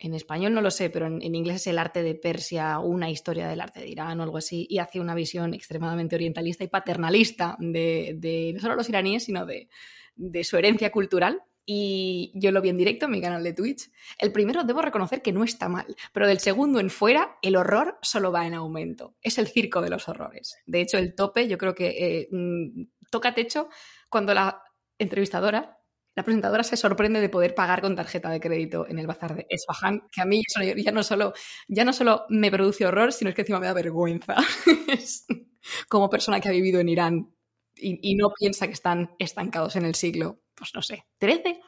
en 0.00 0.14
español 0.14 0.54
no 0.54 0.62
lo 0.62 0.70
sé, 0.70 0.88
pero 0.88 1.06
en, 1.06 1.34
inglés 1.34 1.56
es 1.56 1.66
el 1.68 1.78
arte 1.78 2.02
de 2.02 2.14
Persia, 2.14 2.78
una 2.78 3.10
historia 3.10 3.46
del 3.46 3.60
arte 3.60 3.80
de 3.80 3.88
Irán 3.88 4.18
o 4.18 4.22
algo 4.22 4.38
así, 4.38 4.66
y 4.70 4.78
hace 4.78 4.98
una 4.98 5.14
visión 5.14 5.52
extremadamente 5.52 6.16
orientalista 6.16 6.64
y 6.64 6.68
paternalista 6.68 7.56
de, 7.58 8.52
no 8.54 8.60
solo 8.60 8.76
los 8.76 8.88
iraníes, 8.88 9.24
sino 9.24 9.44
de, 9.44 9.68
de 10.16 10.42
su 10.42 10.56
herencia 10.56 10.90
cultural. 10.90 11.42
Y 11.66 12.32
yo 12.34 12.50
lo 12.50 12.62
vi 12.62 12.70
en 12.70 12.78
directo 12.78 13.04
en 13.04 13.12
mi 13.12 13.20
canal 13.20 13.44
de 13.44 13.52
Twitch. 13.52 13.90
El 14.18 14.32
primero 14.32 14.64
debo 14.64 14.80
reconocer 14.80 15.20
que 15.20 15.32
no 15.32 15.44
está 15.44 15.68
mal, 15.68 15.94
pero 16.12 16.26
del 16.26 16.40
segundo 16.40 16.80
en 16.80 16.88
fuera 16.88 17.36
el 17.42 17.54
horror 17.54 17.98
solo 18.00 18.32
va 18.32 18.46
en 18.46 18.54
aumento. 18.54 19.14
Es 19.20 19.38
el 19.38 19.46
circo 19.46 19.82
de 19.82 19.90
los 19.90 20.08
horrores. 20.08 20.56
De 20.66 20.80
hecho, 20.80 20.96
el 20.96 21.14
tope 21.14 21.46
yo 21.46 21.58
creo 21.58 21.74
que 21.74 21.88
eh, 21.90 22.28
mm, 22.32 22.84
toca 23.10 23.34
techo 23.34 23.68
cuando 24.08 24.32
la 24.32 24.62
entrevistadora, 24.98 25.79
la 26.20 26.24
presentadora 26.24 26.62
se 26.62 26.76
sorprende 26.76 27.18
de 27.18 27.30
poder 27.30 27.54
pagar 27.54 27.80
con 27.80 27.96
tarjeta 27.96 28.28
de 28.28 28.40
crédito 28.40 28.86
en 28.86 28.98
el 28.98 29.06
bazar 29.06 29.34
de 29.34 29.46
Esfahan, 29.48 30.02
que 30.12 30.20
a 30.20 30.26
mí 30.26 30.42
eso 30.46 30.60
ya 30.76 30.92
no 30.92 31.02
solo, 31.02 31.32
ya 31.66 31.82
no 31.86 31.94
solo 31.94 32.26
me 32.28 32.50
produce 32.50 32.84
horror, 32.84 33.14
sino 33.14 33.30
es 33.30 33.34
que 33.34 33.40
encima 33.40 33.58
me 33.58 33.64
da 33.64 33.72
vergüenza. 33.72 34.36
Como 35.88 36.10
persona 36.10 36.38
que 36.38 36.50
ha 36.50 36.52
vivido 36.52 36.78
en 36.78 36.90
Irán 36.90 37.34
y, 37.74 37.98
y 38.02 38.16
no 38.16 38.34
piensa 38.38 38.66
que 38.66 38.74
están 38.74 39.14
estancados 39.18 39.76
en 39.76 39.86
el 39.86 39.94
siglo, 39.94 40.42
pues 40.54 40.74
no 40.74 40.82
sé, 40.82 41.06
13, 41.16 41.58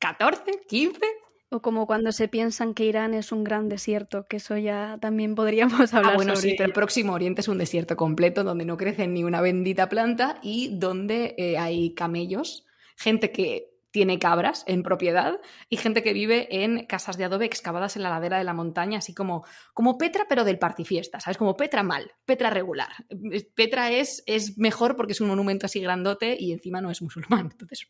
14, 0.00 0.62
15. 0.66 1.00
O 1.50 1.62
como 1.62 1.86
cuando 1.86 2.10
se 2.10 2.26
piensan 2.26 2.74
que 2.74 2.86
Irán 2.86 3.14
es 3.14 3.30
un 3.30 3.44
gran 3.44 3.68
desierto, 3.68 4.26
que 4.26 4.38
eso 4.38 4.56
ya 4.56 4.98
también 5.00 5.36
podríamos 5.36 5.94
hablar 5.94 6.14
Ah, 6.14 6.16
bueno, 6.16 6.34
sobre 6.34 6.50
sí, 6.50 6.54
pero 6.56 6.70
ello. 6.70 6.74
Próximo 6.74 7.12
Oriente 7.12 7.42
es 7.42 7.48
un 7.48 7.58
desierto 7.58 7.96
completo 7.96 8.42
donde 8.42 8.64
no 8.64 8.76
crece 8.76 9.06
ni 9.06 9.22
una 9.22 9.40
bendita 9.40 9.88
planta 9.88 10.40
y 10.42 10.76
donde 10.78 11.36
eh, 11.38 11.58
hay 11.58 11.94
camellos, 11.94 12.66
gente 12.96 13.30
que 13.30 13.69
tiene 13.90 14.18
cabras 14.18 14.64
en 14.66 14.82
propiedad 14.82 15.40
y 15.68 15.76
gente 15.76 16.02
que 16.02 16.12
vive 16.12 16.62
en 16.62 16.86
casas 16.86 17.16
de 17.16 17.24
adobe 17.24 17.46
excavadas 17.46 17.96
en 17.96 18.02
la 18.02 18.10
ladera 18.10 18.38
de 18.38 18.44
la 18.44 18.54
montaña, 18.54 18.98
así 18.98 19.14
como, 19.14 19.44
como 19.74 19.98
Petra, 19.98 20.26
pero 20.28 20.44
del 20.44 20.58
partifiesta, 20.58 21.20
¿sabes? 21.20 21.36
Como 21.38 21.56
Petra 21.56 21.82
mal, 21.82 22.12
Petra 22.24 22.50
regular. 22.50 22.88
Petra 23.54 23.90
es, 23.90 24.22
es 24.26 24.58
mejor 24.58 24.96
porque 24.96 25.12
es 25.12 25.20
un 25.20 25.28
monumento 25.28 25.66
así 25.66 25.80
grandote 25.80 26.36
y 26.38 26.52
encima 26.52 26.80
no 26.80 26.90
es 26.90 27.02
musulmán. 27.02 27.48
Entonces, 27.50 27.88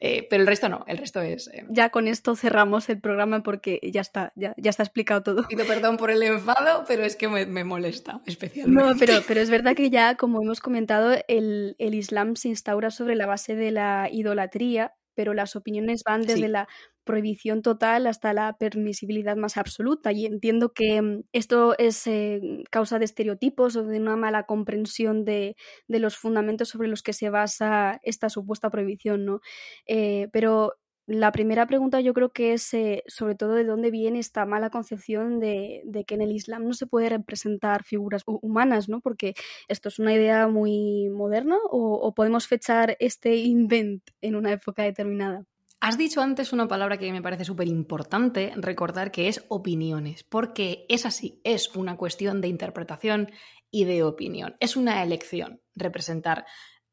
eh, 0.00 0.26
pero 0.30 0.40
el 0.40 0.46
resto 0.46 0.70
no, 0.70 0.82
el 0.86 0.96
resto 0.96 1.20
es... 1.20 1.48
eh, 1.48 1.66
Ya 1.68 1.90
con 1.90 2.08
esto 2.08 2.34
cerramos 2.34 2.88
el 2.88 3.00
programa 3.00 3.42
porque 3.42 3.80
ya 3.92 4.00
está, 4.00 4.32
ya, 4.34 4.54
ya 4.56 4.70
está 4.70 4.82
explicado 4.82 5.22
todo. 5.22 5.46
Pido 5.46 5.66
perdón 5.66 5.98
por 5.98 6.10
el 6.10 6.22
enfado, 6.22 6.84
pero 6.88 7.04
es 7.04 7.16
que 7.16 7.28
me, 7.28 7.44
me 7.44 7.64
molesta 7.64 8.22
especialmente. 8.24 8.82
No, 8.82 8.96
pero, 8.98 9.20
pero 9.28 9.40
es 9.40 9.50
verdad 9.50 9.76
que 9.76 9.90
ya, 9.90 10.14
como 10.16 10.40
hemos 10.40 10.60
comentado, 10.60 11.14
el, 11.28 11.76
el 11.78 11.94
Islam 11.94 12.36
se 12.36 12.48
instaura 12.48 12.90
sobre 12.90 13.14
la 13.14 13.26
base 13.26 13.56
de 13.56 13.70
la 13.70 14.08
idolatría, 14.10 14.94
pero 15.18 15.34
las 15.34 15.56
opiniones 15.56 16.04
van 16.06 16.26
desde 16.26 16.46
Sí. 16.46 16.48
la 16.48 16.68
prohibición 17.02 17.62
total 17.62 18.06
hasta 18.06 18.32
la 18.32 18.56
permisibilidad 18.56 19.36
más 19.36 19.56
absoluta. 19.56 20.12
Y 20.12 20.26
entiendo 20.26 20.72
que 20.72 21.02
mm, 21.02 21.22
esto 21.32 21.76
es 21.76 22.06
eh, 22.06 22.40
causa 22.70 23.00
de 23.00 23.06
estereotipos 23.06 23.74
o 23.74 23.82
de 23.84 23.98
una 23.98 24.14
mala 24.16 24.44
comprensión 24.44 25.24
de, 25.24 25.56
de 25.88 25.98
los 25.98 26.16
fundamentos 26.16 26.68
sobre 26.68 26.86
los 26.88 27.02
que 27.02 27.12
se 27.14 27.30
basa 27.30 27.98
esta 28.04 28.28
supuesta 28.30 28.70
prohibición, 28.70 29.24
¿no? 29.24 29.40
Eh, 29.86 30.28
pero 30.32 30.74
la 31.08 31.32
primera 31.32 31.66
pregunta 31.66 32.02
yo 32.02 32.12
creo 32.12 32.32
que 32.32 32.52
es 32.52 32.74
eh, 32.74 33.02
sobre 33.06 33.34
todo 33.34 33.54
de 33.54 33.64
dónde 33.64 33.90
viene 33.90 34.18
esta 34.18 34.44
mala 34.44 34.68
concepción 34.68 35.40
de, 35.40 35.82
que 36.06 36.14
en 36.14 36.20
el 36.20 36.32
Islam 36.32 36.66
no 36.66 36.74
se 36.74 36.86
puede 36.86 37.08
representar 37.08 37.82
figuras 37.82 38.24
hu- 38.26 38.38
humanas, 38.42 38.90
¿no? 38.90 39.00
Porque 39.00 39.34
esto 39.68 39.88
es 39.88 39.98
una 39.98 40.12
idea 40.12 40.48
muy 40.48 41.08
moderna 41.08 41.56
o, 41.70 41.94
o 41.94 42.14
podemos 42.14 42.46
fechar 42.46 42.94
este 43.00 43.36
invent 43.36 44.02
en 44.20 44.36
una 44.36 44.52
época 44.52 44.82
determinada. 44.82 45.44
Has 45.80 45.96
dicho 45.96 46.20
antes 46.20 46.52
una 46.52 46.68
palabra 46.68 46.98
que 46.98 47.10
me 47.10 47.22
parece 47.22 47.44
súper 47.44 47.68
importante 47.68 48.52
recordar 48.56 49.10
que 49.10 49.28
es 49.28 49.44
opiniones, 49.48 50.24
porque 50.24 50.84
es 50.90 51.06
así, 51.06 51.40
es 51.42 51.74
una 51.74 51.96
cuestión 51.96 52.40
de 52.42 52.48
interpretación 52.48 53.30
y 53.70 53.84
de 53.84 54.02
opinión. 54.02 54.56
Es 54.60 54.76
una 54.76 55.02
elección 55.02 55.62
representar 55.74 56.44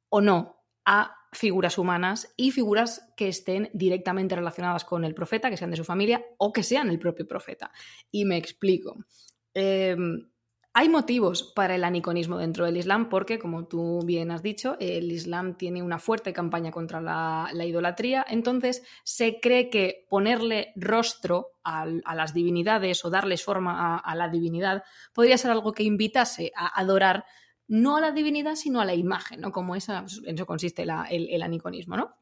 o 0.07 0.22
no 0.22 0.62
a 0.86 1.15
figuras 1.35 1.77
humanas 1.77 2.33
y 2.35 2.51
figuras 2.51 3.13
que 3.15 3.27
estén 3.27 3.69
directamente 3.73 4.35
relacionadas 4.35 4.85
con 4.85 5.03
el 5.05 5.13
profeta, 5.13 5.49
que 5.49 5.57
sean 5.57 5.71
de 5.71 5.77
su 5.77 5.83
familia 5.83 6.25
o 6.37 6.51
que 6.51 6.63
sean 6.63 6.89
el 6.89 6.99
propio 6.99 7.27
profeta. 7.27 7.71
Y 8.11 8.25
me 8.25 8.37
explico. 8.37 8.97
Eh, 9.53 9.95
hay 10.77 10.89
motivos 10.89 11.53
para 11.55 11.75
el 11.75 11.85
aniconismo 11.85 12.37
dentro 12.37 12.65
del 12.65 12.75
Islam 12.75 13.07
porque, 13.07 13.39
como 13.39 13.65
tú 13.65 14.01
bien 14.05 14.29
has 14.29 14.43
dicho, 14.43 14.75
el 14.81 15.09
Islam 15.09 15.55
tiene 15.55 15.81
una 15.81 15.99
fuerte 15.99 16.33
campaña 16.33 16.69
contra 16.69 16.99
la, 16.99 17.49
la 17.53 17.63
idolatría, 17.63 18.25
entonces 18.27 18.83
se 19.05 19.39
cree 19.39 19.69
que 19.69 20.05
ponerle 20.09 20.73
rostro 20.75 21.51
a, 21.63 21.85
las 21.85 22.33
divinidades 22.33 23.05
o 23.05 23.09
darles 23.09 23.41
forma 23.41 23.95
a, 23.95 23.97
a 23.99 24.15
la 24.15 24.27
divinidad 24.27 24.83
podría 25.13 25.37
ser 25.37 25.51
algo 25.51 25.71
que 25.71 25.83
invitase 25.83 26.51
a 26.57 26.77
adorar 26.77 27.23
no 27.67 27.98
a 27.98 28.01
la 28.01 28.12
divinidad, 28.12 28.55
sino 28.55 28.79
a 28.81 28.86
la 28.86 28.93
imagen, 28.95 29.41
¿no? 29.41 29.51
Como 29.51 29.75
esa, 29.75 30.05
en 30.25 30.36
eso 30.36 30.45
consiste 30.45 30.84
el, 30.84 31.41
aniconismo, 31.41 31.98
¿no? 31.98 32.15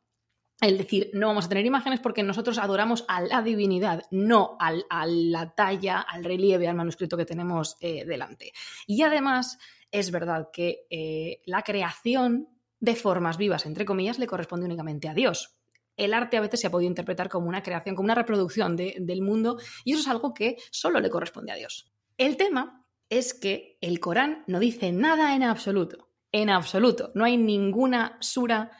El 0.61 0.77
decir, 0.77 1.09
no 1.13 1.27
vamos 1.27 1.45
a 1.45 1.49
tener 1.49 1.65
imágenes 1.65 1.99
porque 1.99 2.23
nosotros 2.23 2.57
adoramos 2.57 3.03
a 3.07 3.21
la 3.21 3.41
divinidad, 3.41 4.03
no 4.11 4.55
al- 4.59 4.85
a 4.89 5.05
la 5.05 5.53
talla, 5.53 5.99
al 5.99 6.23
relieve, 6.23 6.67
al 6.67 6.75
manuscrito 6.75 7.17
que 7.17 7.25
tenemos 7.25 7.75
eh, 7.81 8.05
delante. 8.05 8.53
Y 8.87 9.01
además, 9.01 9.57
es 9.91 10.11
verdad 10.11 10.49
que 10.53 10.85
eh, 10.89 11.41
la 11.45 11.63
creación 11.63 12.47
de 12.79 12.95
formas 12.95 13.37
vivas, 13.37 13.65
entre 13.65 13.85
comillas, 13.85 14.19
le 14.19 14.27
corresponde 14.27 14.65
únicamente 14.65 15.09
a 15.09 15.13
Dios. 15.13 15.57
El 15.97 16.13
arte 16.13 16.37
a 16.37 16.41
veces 16.41 16.61
se 16.61 16.67
ha 16.67 16.71
podido 16.71 16.89
interpretar 16.89 17.29
como 17.29 17.47
una 17.49 17.61
creación, 17.63 17.95
como 17.95 18.05
una 18.05 18.15
reproducción 18.15 18.75
de- 18.75 18.95
del 18.99 19.21
mundo, 19.21 19.57
y 19.83 19.91
eso 19.93 20.01
es 20.01 20.07
algo 20.07 20.33
que 20.33 20.57
solo 20.71 20.99
le 20.99 21.09
corresponde 21.09 21.51
a 21.51 21.55
Dios. 21.55 21.91
El 22.17 22.37
tema 22.37 22.82
es 23.09 23.33
que 23.33 23.77
el 23.81 23.99
Corán 23.99 24.43
no 24.47 24.59
dice 24.59 24.91
nada 24.91 25.35
en 25.35 25.43
absoluto. 25.43 26.09
En 26.31 26.49
absoluto. 26.49 27.11
No 27.15 27.25
hay 27.25 27.37
ninguna 27.37 28.17
sura 28.19 28.71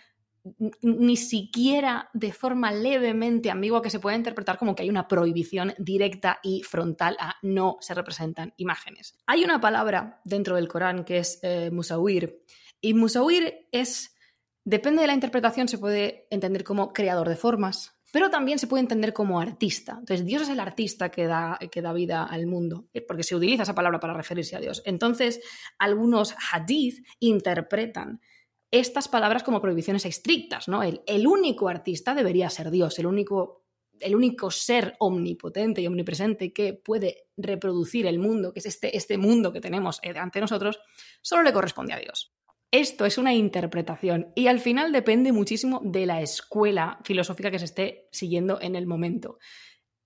ni 0.82 1.16
siquiera 1.16 2.10
de 2.14 2.34
forma 2.34 2.72
levemente 2.72 3.50
ambigua 3.50 3.82
que 3.82 3.90
se 3.90 4.00
pueda 4.00 4.18
interpretar 4.18 4.58
como 4.58 4.76
que 4.76 4.84
hay 4.84 4.90
una 4.90 5.08
prohibición 5.08 5.74
directa 5.78 6.40
y 6.44 6.64
frontal 6.64 7.16
a 7.20 7.36
no 7.44 7.78
se 7.80 7.94
representan 7.94 8.54
imágenes. 8.58 9.18
Hay 9.26 9.44
una 9.44 9.62
palabra 9.62 10.20
dentro 10.26 10.58
del 10.58 10.68
Corán 10.68 11.06
que 11.06 11.20
es 11.20 11.40
eh, 11.44 11.72
musawir 11.72 12.44
y 12.82 12.94
musawir 12.94 13.68
es, 13.72 14.18
depende 14.66 15.02
de 15.02 15.08
la 15.08 15.14
interpretación, 15.14 15.70
se 15.70 15.78
puede 15.78 16.28
entender 16.30 16.66
como 16.66 16.92
creador 16.92 17.30
de 17.30 17.38
formas, 17.38 17.98
pero 18.14 18.30
también 18.30 18.60
se 18.60 18.68
puede 18.68 18.82
entender 18.82 19.12
como 19.12 19.40
artista. 19.40 19.94
Entonces, 19.94 20.24
Dios 20.24 20.44
es 20.44 20.50
el 20.50 20.60
artista 20.60 21.10
que 21.10 21.26
da, 21.26 21.58
que 21.72 21.82
da 21.82 21.94
vida 21.94 22.24
al 22.24 22.46
mundo, 22.46 22.86
eh, 22.94 23.02
porque 23.02 23.24
se 23.24 23.36
utiliza 23.36 23.64
esa 23.64 23.74
palabra 23.74 24.00
para 24.00 24.14
referirse 24.14 24.56
a 24.56 24.60
Dios. 24.60 24.84
Entonces, 24.86 25.42
algunos 25.80 26.36
hadith 26.52 27.04
interpretan 27.20 28.22
estas 28.70 29.08
palabras 29.08 29.42
como 29.42 29.60
prohibiciones 29.60 30.06
estrictas, 30.06 30.68
¿no? 30.68 30.84
El, 30.84 31.28
único 31.28 31.70
artista 31.70 32.14
debería 32.14 32.52
ser 32.52 32.70
Dios, 32.70 33.00
el 33.00 33.08
único, 33.08 33.66
el 34.00 34.16
único 34.16 34.52
ser 34.52 34.96
omnipotente 35.00 35.82
y 35.82 35.88
omnipresente 35.88 36.54
que 36.54 36.76
puede 36.76 37.30
reproducir 37.36 38.06
el 38.06 38.20
mundo, 38.20 38.54
que 38.54 38.60
es 38.60 38.68
este, 38.68 38.96
este 38.96 39.18
mundo 39.18 39.52
que 39.52 39.60
tenemos 39.60 40.00
eh, 40.04 40.14
ante 40.16 40.40
nosotros, 40.40 40.80
solo 41.24 41.42
le 41.42 41.52
corresponde 41.52 41.94
a 41.94 41.98
Dios. 41.98 42.32
Esto 42.74 43.06
es 43.06 43.20
una 43.20 43.36
interpretación 43.36 44.32
y 44.34 44.48
al 44.48 44.60
final 44.60 44.92
depende 44.92 45.32
muchísimo 45.32 45.80
de 45.84 46.08
la 46.08 46.22
escuela 46.24 47.00
filosófica 47.04 47.52
que 47.52 47.60
se 47.60 47.66
esté 47.66 48.08
siguiendo 48.12 48.60
en 48.60 48.76
el 48.76 48.88
momento, 48.88 49.38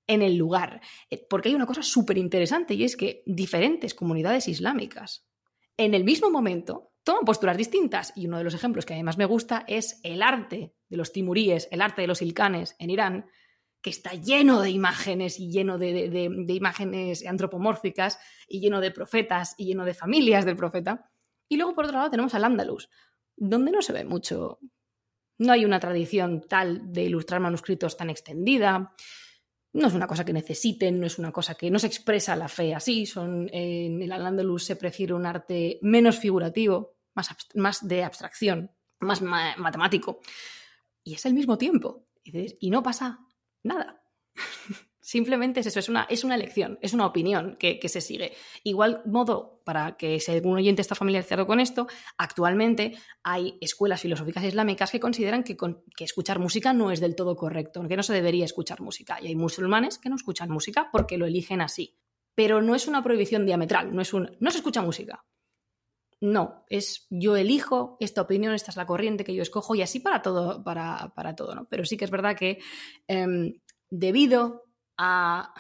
en 0.06 0.22
el 0.22 0.36
lugar. 0.36 0.82
Eh, 1.10 1.26
Porque 1.30 1.48
hay 1.48 1.56
una 1.56 1.66
cosa 1.66 1.82
súper 1.82 2.18
interesante 2.18 2.74
y 2.74 2.84
es 2.84 2.98
que 2.98 3.24
diferentes 3.26 3.94
comunidades 3.94 4.50
islámicas 4.50 5.26
en 5.78 5.94
el 5.94 6.04
mismo 6.04 6.30
momento 6.30 6.92
toman 7.06 7.24
posturas 7.24 7.56
distintas. 7.56 8.12
Y 8.18 8.28
uno 8.28 8.38
de 8.38 8.44
los 8.44 8.54
ejemplos 8.54 8.86
que 8.86 8.96
además 8.96 9.18
me 9.18 9.24
gusta 9.24 9.64
es 9.66 10.02
el 10.04 10.22
arte 10.22 10.74
de 10.90 10.98
los 10.98 11.14
timuríes, 11.14 11.70
el 11.72 11.82
arte 11.82 12.02
de 12.02 12.08
los 12.08 12.22
ilcanes 12.22 12.76
en 12.80 12.90
Irán, 12.90 13.28
que 13.82 13.92
está 13.92 14.12
lleno 14.14 14.60
de 14.60 14.72
imágenes 14.72 15.40
y 15.40 15.50
lleno 15.52 15.78
de, 15.78 16.10
de- 16.10 16.54
imágenes 16.54 17.26
antropomórficas 17.26 18.20
y 18.46 18.60
lleno 18.60 18.82
de 18.82 18.92
profetas 18.92 19.56
y 19.58 19.68
lleno 19.68 19.86
de 19.86 19.94
familias 19.94 20.44
del 20.44 20.58
profeta. 20.58 21.10
Y 21.50 21.58
luego, 21.58 21.74
por 21.76 21.86
otro 21.86 21.98
lado, 21.98 22.10
tenemos 22.12 22.34
al 22.36 22.44
Andalus, 22.44 22.90
donde 23.36 23.72
no 23.72 23.82
se 23.82 23.94
ve 23.94 24.04
mucho. 24.04 24.60
No 25.40 25.54
hay 25.54 25.66
una 25.66 25.80
tradición 25.80 26.42
tal 26.48 26.92
de 26.92 27.04
ilustrar 27.04 27.40
manuscritos 27.40 27.96
tan 27.96 28.10
extendida. 28.10 28.94
No 29.74 29.88
es 29.88 29.94
una 29.94 30.08
cosa 30.08 30.26
que 30.26 30.34
necesiten, 30.34 31.00
no 31.00 31.06
es 31.06 31.20
una 31.20 31.32
cosa 31.32 31.56
que 31.56 31.70
no 31.70 31.78
se 31.78 31.88
expresa 31.88 32.36
la 32.36 32.48
fe 32.48 32.74
así. 32.74 33.06
Son, 33.06 33.48
en 33.54 34.02
el 34.02 34.12
Al-Ándalus 34.12 34.64
se 34.64 34.76
prefiere 34.76 35.14
un 35.14 35.26
arte 35.26 35.78
menos 35.84 36.18
figurativo, 36.18 36.98
más, 37.14 37.30
más 37.56 37.88
de 37.88 38.04
abstracción, 38.04 38.72
más 39.00 39.22
ma- 39.22 39.56
matemático. 39.58 40.20
Y 41.04 41.14
es 41.14 41.26
al 41.26 41.34
mismo 41.34 41.58
tiempo. 41.58 42.08
Y 42.24 42.70
no 42.72 42.82
pasa 42.84 43.20
nada. 43.64 44.02
Simplemente 45.08 45.62
es 45.62 45.68
eso, 45.68 45.80
es 45.80 45.88
una, 45.88 46.04
es 46.10 46.26
una 46.26 46.36
elección, 46.36 46.80
es 46.82 46.92
una 46.92 47.06
opinión 47.06 47.56
que, 47.58 47.80
se 47.88 48.02
sigue. 48.02 48.34
Igual 48.64 49.04
modo, 49.06 49.62
para 49.64 49.96
que 49.96 50.20
si 50.20 50.34
algún 50.34 50.58
oyente 50.58 50.82
está 50.82 50.96
familiarizado 50.96 51.48
con 51.48 51.62
esto, 51.62 51.88
actualmente 52.18 52.98
hay 53.24 53.58
escuelas 53.62 54.02
filosóficas 54.02 54.44
islámicas 54.44 54.92
que 54.92 55.00
consideran 55.00 55.46
que, 55.46 55.56
que, 55.56 56.04
escuchar 56.04 56.40
música 56.40 56.74
no 56.74 56.92
es 56.92 57.00
del 57.00 57.16
todo 57.16 57.38
correcto, 57.38 57.88
que 57.88 57.96
no 57.96 58.04
se 58.04 58.14
debería 58.14 58.44
escuchar 58.44 58.82
música. 58.82 59.18
Y 59.22 59.28
hay 59.28 59.36
musulmanes 59.38 59.98
que 59.98 60.10
no 60.10 60.18
escuchan 60.18 60.50
música 60.50 60.90
porque 60.92 61.18
lo 61.18 61.26
eligen 61.26 61.62
así. 61.62 61.96
Pero 62.36 62.62
no 62.62 62.76
es 62.76 62.86
una 62.90 63.02
prohibición 63.02 63.46
diametral, 63.46 63.96
no 63.96 64.02
es 64.02 64.14
un 64.14 64.36
no 64.42 64.52
se 64.52 64.58
escucha 64.58 64.82
música. 64.82 65.24
No, 66.20 66.66
es 66.68 67.08
yo 67.10 67.38
elijo 67.38 67.96
esta 68.02 68.24
opinión, 68.24 68.54
esta 68.54 68.72
es 68.72 68.78
la 68.78 68.86
corriente 68.86 69.24
que 69.24 69.34
yo 69.34 69.42
escojo 69.42 69.74
y 69.74 69.82
así 69.82 70.02
para 70.02 70.22
todo, 70.22 70.66
para, 70.66 71.34
todo, 71.38 71.56
¿no? 71.56 71.66
Pero 71.70 71.86
sí 71.86 71.96
que 71.96 72.04
es 72.04 72.12
verdad 72.12 72.36
que 72.36 72.60
em, 73.08 73.54
debido 73.90 74.67
a 74.98 75.54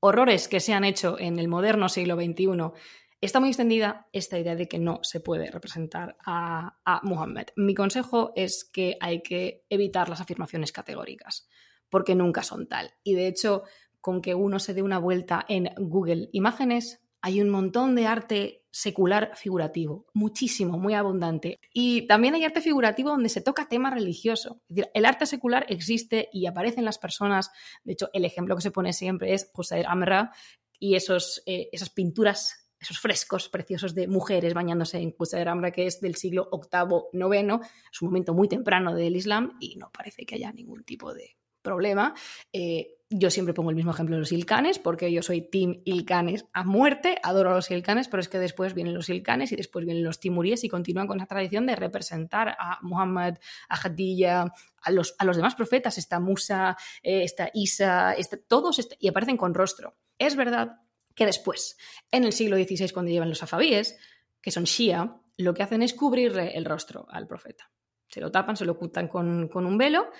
horrores 0.00 0.48
que 0.48 0.60
se 0.60 0.72
han 0.72 0.84
hecho 0.84 1.18
en 1.18 1.38
el 1.38 1.48
moderno 1.48 1.88
siglo 1.88 2.16
XXI, 2.16 2.72
está 3.20 3.38
muy 3.38 3.50
extendida 3.50 4.08
esta 4.12 4.38
idea 4.38 4.56
de 4.56 4.66
que 4.66 4.78
no 4.78 5.00
se 5.02 5.20
puede 5.20 5.50
representar 5.50 6.16
a, 6.24 6.76
Muhammad. 7.02 7.46
Mi 7.56 7.74
consejo 7.74 8.32
es 8.34 8.64
que 8.64 8.96
hay 9.00 9.22
que 9.22 9.64
evitar 9.68 10.08
las 10.08 10.20
afirmaciones 10.20 10.72
categóricas, 10.72 11.48
porque 11.88 12.14
nunca 12.14 12.42
son 12.42 12.66
tal. 12.66 12.92
Y 13.04 13.14
de 13.14 13.26
hecho, 13.26 13.62
con 14.00 14.22
que 14.22 14.34
uno 14.34 14.58
se 14.58 14.74
dé 14.74 14.82
una 14.82 14.98
vuelta 14.98 15.44
en 15.48 15.70
Google 15.76 16.30
Imágenes, 16.32 17.02
hay 17.22 17.40
un 17.40 17.50
montón 17.50 17.94
de 17.94 18.06
arte 18.06 18.64
secular 18.72 19.32
figurativo, 19.36 20.06
muchísimo, 20.14 20.78
muy 20.78 20.94
abundante. 20.94 21.58
Y 21.72 22.06
también 22.06 22.34
hay 22.34 22.44
arte 22.44 22.60
figurativo 22.60 23.10
donde 23.10 23.28
se 23.28 23.40
toca 23.40 23.68
tema 23.68 23.90
religioso. 23.90 24.60
El 24.94 25.04
arte 25.04 25.26
secular 25.26 25.66
existe 25.68 26.28
y 26.32 26.46
aparece 26.46 26.78
en 26.78 26.84
las 26.84 26.98
personas. 26.98 27.50
De 27.84 27.94
hecho, 27.94 28.10
el 28.12 28.24
ejemplo 28.24 28.54
que 28.56 28.62
se 28.62 28.70
pone 28.70 28.92
siempre 28.92 29.34
es 29.34 29.50
José 29.52 29.84
Amra 29.86 30.32
y 30.78 30.94
esos, 30.94 31.42
eh, 31.46 31.68
esas 31.72 31.90
pinturas 31.90 32.70
esos 32.80 32.98
frescos 32.98 33.48
preciosos 33.50 33.94
de 33.94 34.08
mujeres 34.08 34.54
bañándose 34.54 34.98
en 34.98 35.12
Qusayr 35.12 35.48
Amra, 35.48 35.70
que 35.70 35.86
es 35.86 36.00
del 36.00 36.14
siglo 36.14 36.48
VIII, 36.50 37.10
IX, 37.12 37.66
es 37.92 38.02
un 38.02 38.08
momento 38.08 38.32
muy 38.32 38.48
temprano 38.48 38.94
del 38.94 39.16
Islam 39.16 39.58
y 39.60 39.76
no 39.76 39.90
parece 39.92 40.24
que 40.24 40.36
haya 40.36 40.50
ningún 40.50 40.82
tipo 40.84 41.12
de 41.12 41.36
problema. 41.60 42.14
Eh, 42.52 42.99
yo 43.12 43.28
siempre 43.28 43.54
pongo 43.54 43.70
el 43.70 43.76
mismo 43.76 43.90
ejemplo 43.90 44.14
de 44.14 44.20
los 44.20 44.30
ilcanes, 44.30 44.78
porque 44.78 45.12
yo 45.12 45.20
soy 45.20 45.42
Team 45.42 45.82
Ilcanes 45.84 46.46
a 46.52 46.62
muerte, 46.62 47.18
adoro 47.24 47.50
a 47.50 47.54
los 47.54 47.68
ilcanes, 47.72 48.06
pero 48.06 48.20
es 48.20 48.28
que 48.28 48.38
después 48.38 48.72
vienen 48.72 48.94
los 48.94 49.08
ilcanes 49.08 49.50
y 49.50 49.56
después 49.56 49.84
vienen 49.84 50.04
los 50.04 50.20
timuríes 50.20 50.62
y 50.62 50.68
continúan 50.68 51.08
con 51.08 51.18
la 51.18 51.26
tradición 51.26 51.66
de 51.66 51.74
representar 51.74 52.50
a 52.50 52.78
Muhammad, 52.82 53.38
a 53.68 53.74
Hadilla, 53.74 54.52
a 54.80 54.90
los, 54.92 55.16
a 55.18 55.24
los 55.24 55.36
demás 55.36 55.56
profetas, 55.56 55.98
esta 55.98 56.20
Musa, 56.20 56.76
eh, 57.02 57.24
esta 57.24 57.50
Isa, 57.52 58.14
todos 58.46 58.80
y 59.00 59.08
aparecen 59.08 59.36
con 59.36 59.54
rostro. 59.54 59.96
Es 60.16 60.36
verdad 60.36 60.78
que 61.12 61.26
después, 61.26 61.76
en 62.12 62.22
el 62.22 62.32
siglo 62.32 62.56
XVI, 62.56 62.90
cuando 62.90 63.10
llevan 63.10 63.28
los 63.28 63.42
afabíes, 63.42 63.98
que 64.40 64.52
son 64.52 64.64
Shia, 64.64 65.16
lo 65.36 65.52
que 65.52 65.64
hacen 65.64 65.82
es 65.82 65.94
cubrirle 65.94 66.56
el 66.56 66.64
rostro 66.64 67.06
al 67.10 67.26
profeta. 67.26 67.72
Se 68.06 68.20
lo 68.20 68.30
tapan, 68.30 68.56
se 68.56 68.64
lo 68.64 68.72
ocultan 68.72 69.08
con, 69.08 69.48
con 69.48 69.66
un 69.66 69.76
velo 69.76 70.10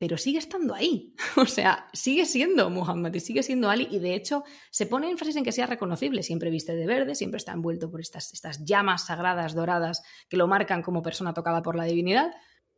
pero 0.00 0.16
sigue 0.16 0.38
estando 0.38 0.74
ahí. 0.74 1.14
O 1.36 1.44
sea, 1.44 1.86
sigue 1.92 2.24
siendo 2.24 2.70
Muhammad 2.70 3.12
y 3.12 3.20
sigue 3.20 3.42
siendo 3.42 3.68
Ali 3.68 3.86
y 3.90 3.98
de 3.98 4.14
hecho 4.14 4.44
se 4.70 4.86
pone 4.86 5.10
énfasis 5.10 5.36
en 5.36 5.44
que 5.44 5.52
sea 5.52 5.66
reconocible. 5.66 6.22
Siempre 6.22 6.50
viste 6.50 6.74
de 6.74 6.86
verde, 6.86 7.14
siempre 7.14 7.36
está 7.36 7.52
envuelto 7.52 7.90
por 7.90 8.00
estas, 8.00 8.32
estas 8.32 8.64
llamas 8.64 9.06
sagradas 9.06 9.54
doradas 9.54 10.02
que 10.28 10.38
lo 10.38 10.48
marcan 10.48 10.82
como 10.82 11.02
persona 11.02 11.34
tocada 11.34 11.60
por 11.60 11.76
la 11.76 11.84
divinidad. 11.84 12.32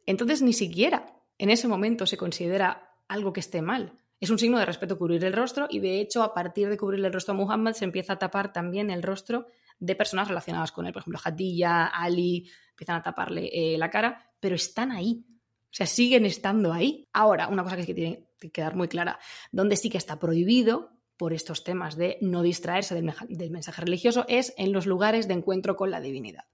Entonces 0.04 0.42
ni 0.42 0.52
siquiera 0.52 1.14
en 1.38 1.50
ese 1.50 1.68
momento 1.68 2.06
se 2.06 2.16
considera 2.16 2.90
algo 3.06 3.32
que 3.32 3.40
esté 3.40 3.62
mal. 3.62 3.92
Es 4.18 4.30
un 4.30 4.38
signo 4.38 4.58
de 4.58 4.66
respeto 4.66 4.98
cubrir 4.98 5.24
el 5.24 5.32
rostro 5.32 5.68
y 5.70 5.78
de 5.78 6.00
hecho 6.00 6.24
a 6.24 6.34
partir 6.34 6.68
de 6.68 6.76
cubrir 6.76 7.04
el 7.04 7.12
rostro 7.12 7.34
a 7.34 7.36
Muhammad 7.36 7.74
se 7.74 7.84
empieza 7.84 8.14
a 8.14 8.18
tapar 8.18 8.52
también 8.52 8.90
el 8.90 9.02
rostro 9.02 9.46
de 9.78 9.94
personas 9.94 10.26
relacionadas 10.26 10.72
con 10.72 10.86
él. 10.86 10.92
Por 10.92 11.02
ejemplo, 11.02 11.20
Hadilla, 11.22 11.86
Ali, 11.86 12.50
empiezan 12.70 12.96
a 12.96 13.02
taparle 13.02 13.48
eh, 13.52 13.78
la 13.78 13.90
cara, 13.90 14.32
pero 14.40 14.56
están 14.56 14.90
ahí. 14.90 15.24
O 15.72 15.74
sea, 15.74 15.86
siguen 15.86 16.26
estando 16.26 16.70
ahí. 16.70 17.08
Ahora, 17.14 17.48
una 17.48 17.64
cosa 17.64 17.78
que 17.78 17.94
tiene 17.94 18.28
que 18.38 18.50
quedar 18.50 18.76
muy 18.76 18.88
clara, 18.88 19.18
donde 19.52 19.76
sí 19.76 19.88
que 19.88 19.96
está 19.96 20.18
prohibido 20.18 20.90
por 21.16 21.32
estos 21.32 21.64
temas 21.64 21.96
de 21.96 22.18
no 22.20 22.42
distraerse 22.42 22.94
del, 22.94 23.50
mensaje 23.50 23.80
religioso 23.80 24.26
es 24.28 24.52
en 24.58 24.72
los 24.72 24.86
lugares 24.86 25.28
de 25.28 25.34
encuentro 25.34 25.74
con 25.74 25.90
la 25.90 26.00
divinidad. 26.00 26.44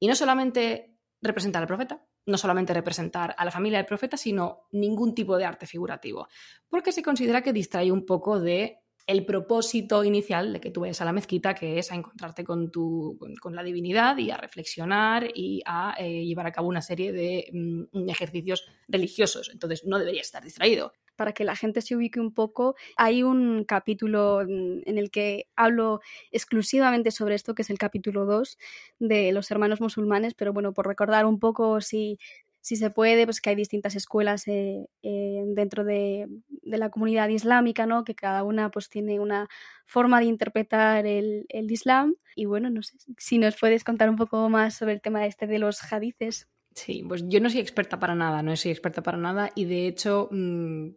Y 0.00 0.08
no 0.08 0.16
solamente 0.16 0.96
representar 1.20 1.62
al 1.62 1.68
profeta, 1.68 2.04
no 2.26 2.36
solamente 2.36 2.74
representar 2.74 3.34
a 3.38 3.44
la 3.44 3.52
familia 3.52 3.78
del 3.78 3.86
profeta, 3.86 4.16
sino 4.16 4.66
ningún 4.72 5.14
tipo 5.14 5.36
de 5.36 5.44
arte 5.44 5.66
figurativo, 5.66 6.26
porque 6.68 6.90
se 6.90 7.02
considera 7.02 7.42
que 7.42 7.52
distrae 7.52 7.92
un 7.92 8.04
poco 8.04 8.40
de 8.40 8.80
el 9.08 9.24
propósito 9.24 10.04
inicial 10.04 10.52
de 10.52 10.60
que 10.60 10.70
tú 10.70 10.82
vayas 10.82 11.00
a 11.00 11.06
la 11.06 11.14
mezquita, 11.14 11.54
que 11.54 11.78
es 11.78 11.90
a 11.90 11.94
encontrarte 11.94 12.44
con, 12.44 12.70
tu, 12.70 13.18
con, 13.40 13.56
la 13.56 13.62
divinidad 13.62 14.18
y 14.18 14.30
a 14.30 14.36
reflexionar 14.36 15.30
y 15.34 15.62
a 15.64 15.94
eh, 15.98 16.26
llevar 16.26 16.46
a 16.46 16.52
cabo 16.52 16.68
una 16.68 16.82
serie 16.82 17.10
de 17.10 17.48
mm, 17.50 18.10
ejercicios 18.10 18.66
religiosos. 18.86 19.48
Entonces 19.50 19.86
no 19.86 19.98
debería 19.98 20.20
estar 20.20 20.44
distraído. 20.44 20.92
Para 21.16 21.32
que 21.32 21.44
la 21.44 21.56
gente 21.56 21.80
se 21.80 21.96
ubique 21.96 22.20
un 22.20 22.34
poco, 22.34 22.76
hay 22.98 23.22
un 23.22 23.64
capítulo 23.64 24.42
mm, 24.46 24.80
en 24.84 24.98
el 24.98 25.10
que 25.10 25.46
hablo 25.56 26.00
exclusivamente 26.30 27.10
sobre 27.10 27.34
esto, 27.34 27.54
que 27.54 27.62
es 27.62 27.70
el 27.70 27.78
capítulo 27.78 28.26
2 28.26 28.58
de 28.98 29.32
los 29.32 29.50
hermanos 29.50 29.80
musulmanes, 29.80 30.34
pero 30.34 30.52
bueno, 30.52 30.74
por 30.74 30.86
recordar 30.86 31.24
un 31.24 31.38
poco 31.38 31.80
si 31.80 32.18
si 32.60 32.76
se 32.76 32.90
puede, 32.90 33.24
pues 33.24 33.40
que 33.40 33.48
hay 33.48 33.56
distintas 33.56 33.94
escuelas 33.96 34.46
eh, 34.46 34.88
eh, 35.02 35.42
dentro 35.46 35.84
de, 35.84 36.28
la 36.76 36.90
comunidad 36.90 37.28
islámica, 37.28 37.86
¿no? 37.86 38.04
Que 38.04 38.14
cada 38.14 38.42
una 38.42 38.70
pues 38.70 38.90
tiene 38.90 39.20
una 39.20 39.48
forma 39.86 40.20
de 40.20 40.26
interpretar 40.26 41.06
el, 41.06 41.46
Islam. 41.48 42.16
Y 42.36 42.44
bueno, 42.44 42.68
no 42.68 42.82
sé 42.82 42.96
si 43.16 43.38
nos 43.38 43.56
puedes 43.58 43.84
contar 43.84 44.10
un 44.10 44.16
poco 44.16 44.48
más 44.50 44.74
sobre 44.74 44.92
el 44.92 45.00
tema 45.00 45.24
este 45.24 45.46
de 45.46 45.58
los 45.58 45.80
hadices. 45.90 46.48
Sí, 46.74 47.02
pues 47.08 47.24
yo 47.26 47.40
no 47.40 47.48
soy 47.48 47.60
experta 47.60 47.98
para 47.98 48.14
nada, 48.14 48.42
no 48.42 48.54
soy 48.54 48.70
experta 48.70 49.02
para 49.02 49.18
nada 49.18 49.50
y 49.56 49.64
de 49.64 49.88
hecho 49.88 50.28
mm, 50.30 50.90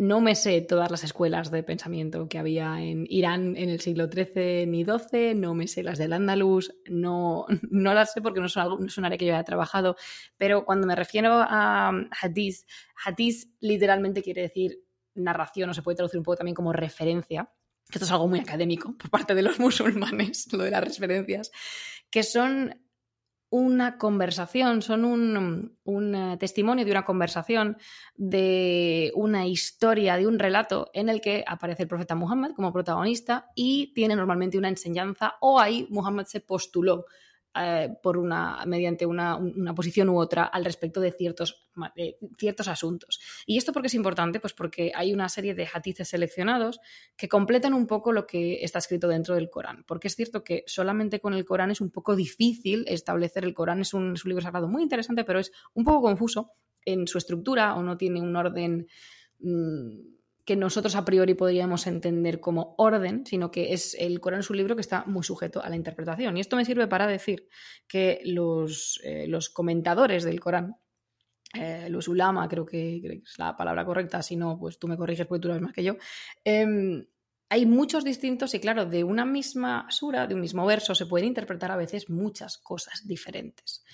no 0.00 0.22
me 0.22 0.34
sé 0.34 0.62
todas 0.62 0.90
las 0.90 1.04
escuelas 1.04 1.50
de 1.50 1.62
pensamiento 1.62 2.26
que 2.26 2.38
había 2.38 2.82
en 2.82 3.04
Irán 3.10 3.54
en 3.58 3.68
el 3.68 3.80
siglo 3.80 4.08
XIII 4.10 4.66
ni 4.66 4.82
XII, 4.82 5.34
no 5.34 5.54
me 5.54 5.68
sé 5.68 5.82
las 5.82 5.98
del 5.98 6.14
Andalus, 6.14 6.74
no, 6.86 7.44
no 7.70 7.92
las 7.92 8.14
sé 8.14 8.22
porque 8.22 8.40
no 8.40 8.48
son, 8.48 8.80
no 8.80 9.06
área 9.06 9.18
que 9.18 9.26
yo 9.26 9.34
haya 9.34 9.44
trabajado, 9.44 9.96
pero 10.38 10.64
cuando 10.64 10.86
me 10.86 10.96
refiero 10.96 11.32
a 11.34 11.92
hadith, 12.18 12.64
hadith 13.04 13.50
literalmente 13.60 14.22
quiere 14.22 14.40
decir 14.40 14.78
narración 15.14 15.70
o 15.70 15.74
se 15.74 15.82
puede 15.82 15.96
traducir 15.96 16.18
un 16.18 16.24
poco 16.24 16.36
también 16.36 16.54
como 16.54 16.72
referencia, 16.72 17.52
que 17.88 17.98
esto 17.98 18.04
es 18.04 18.12
algo 18.12 18.28
muy 18.28 18.40
académico 18.40 18.96
por 18.96 19.10
parte 19.10 19.34
de 19.34 19.42
los 19.42 19.58
musulmanes, 19.60 20.52
lo 20.52 20.64
de 20.64 20.70
las 20.70 20.84
referencias, 20.84 21.50
que 22.10 22.22
son 22.22 22.74
una 23.50 23.98
conversación, 23.98 24.80
son 24.80 25.04
un, 25.04 26.14
eh, 26.14 26.36
testimonio 26.38 26.84
de 26.84 26.92
una 26.92 27.04
conversación, 27.04 27.76
de 28.14 29.10
una 29.16 29.46
historia, 29.46 30.16
de 30.16 30.28
un 30.28 30.38
relato 30.38 30.88
en 30.94 31.08
el 31.08 31.20
que 31.20 31.44
aparece 31.46 31.82
el 31.82 31.88
profeta 31.88 32.14
Muhammad 32.14 32.52
como 32.54 32.72
protagonista 32.72 33.50
y 33.56 33.92
tiene 33.92 34.14
normalmente 34.14 34.56
una 34.56 34.68
enseñanza 34.68 35.34
o 35.40 35.58
ahí 35.58 35.88
Muhammad 35.90 36.26
se 36.26 36.40
postuló 36.40 37.06
eh, 37.52 37.88
por 38.00 38.16
una, 38.16 38.64
mediante 38.64 39.06
una, 39.06 39.38
posición 39.74 40.08
u 40.08 40.18
otra 40.18 40.44
al 40.44 40.64
respecto 40.64 41.00
de 41.00 41.10
ciertos, 41.10 41.68
ciertos 42.38 42.68
asuntos. 42.68 43.20
¿Y 43.44 43.58
esto 43.58 43.72
por 43.72 43.82
qué 43.82 43.88
es 43.88 43.94
importante? 43.94 44.38
Pues 44.38 44.52
porque 44.52 44.92
hay 44.94 45.12
una 45.12 45.28
serie 45.28 45.54
de 45.54 45.68
hadices 45.72 46.08
seleccionados 46.08 46.80
que 47.16 47.28
completan 47.28 47.74
un 47.74 47.88
poco 47.88 48.12
lo 48.12 48.26
que 48.26 48.62
está 48.62 48.78
escrito 48.78 49.08
dentro 49.08 49.34
del 49.34 49.50
Corán. 49.50 49.84
Porque 49.86 50.06
es 50.06 50.14
cierto 50.14 50.44
que 50.44 50.62
solamente 50.66 51.20
con 51.20 51.34
el 51.34 51.44
Corán 51.44 51.72
es 51.72 51.80
un 51.80 51.90
poco 51.90 52.14
difícil 52.14 52.84
establecer. 52.86 53.44
El 53.44 53.54
Corán 53.54 53.80
es 53.80 53.94
un, 53.94 54.10
un 54.10 54.20
libro 54.24 54.42
sagrado 54.42 54.68
muy 54.68 54.82
interesante, 54.82 55.24
pero 55.24 55.40
es 55.40 55.50
un 55.74 55.84
poco 55.84 56.02
confuso 56.02 56.52
en 56.84 57.08
su 57.08 57.18
estructura 57.18 57.74
o 57.74 57.82
no 57.82 57.96
tiene 57.96 58.20
un 58.20 58.36
orden. 58.36 58.86
Mm, 59.40 60.19
que 60.50 60.56
nosotros 60.56 60.96
a 60.96 61.04
priori 61.04 61.34
podríamos 61.34 61.86
entender 61.86 62.40
como 62.40 62.74
orden, 62.76 63.24
sino 63.24 63.52
que 63.52 63.72
es 63.72 63.94
el 63.96 64.18
Corán 64.18 64.40
es 64.40 64.50
un 64.50 64.56
libro 64.56 64.74
que 64.74 64.80
está 64.80 65.04
muy 65.06 65.22
sujeto 65.22 65.62
a 65.62 65.68
la 65.68 65.76
interpretación. 65.76 66.36
Y 66.36 66.40
esto 66.40 66.56
me 66.56 66.64
sirve 66.64 66.88
para 66.88 67.06
decir 67.06 67.46
que 67.86 68.20
los, 68.24 69.00
eh, 69.04 69.28
los 69.28 69.48
comentadores 69.48 70.24
del 70.24 70.40
Corán, 70.40 70.74
eh, 71.54 71.86
los 71.88 72.08
ulama, 72.08 72.48
creo 72.48 72.66
que, 72.66 72.96
es 72.96 73.38
la 73.38 73.56
palabra 73.56 73.84
correcta, 73.84 74.24
si 74.24 74.34
no, 74.34 74.58
pues 74.58 74.80
tú 74.80 74.88
me 74.88 74.96
corriges 74.96 75.28
porque 75.28 75.42
tú 75.42 75.46
lo 75.46 75.54
ves 75.54 75.62
más 75.62 75.72
que 75.72 75.84
yo. 75.84 75.94
Em, 76.42 77.06
hay 77.48 77.64
muchos 77.64 78.02
distintos 78.02 78.52
y 78.54 78.58
claro, 78.58 78.86
de 78.86 79.04
una 79.04 79.24
misma 79.24 79.86
sura, 79.88 80.26
de 80.26 80.34
un 80.34 80.40
mismo 80.40 80.66
verso, 80.66 80.96
se 80.96 81.06
pueden 81.06 81.28
interpretar 81.28 81.70
a 81.70 81.76
veces 81.76 82.10
muchas 82.10 82.58
cosas 82.58 83.06
diferentes 83.06 83.84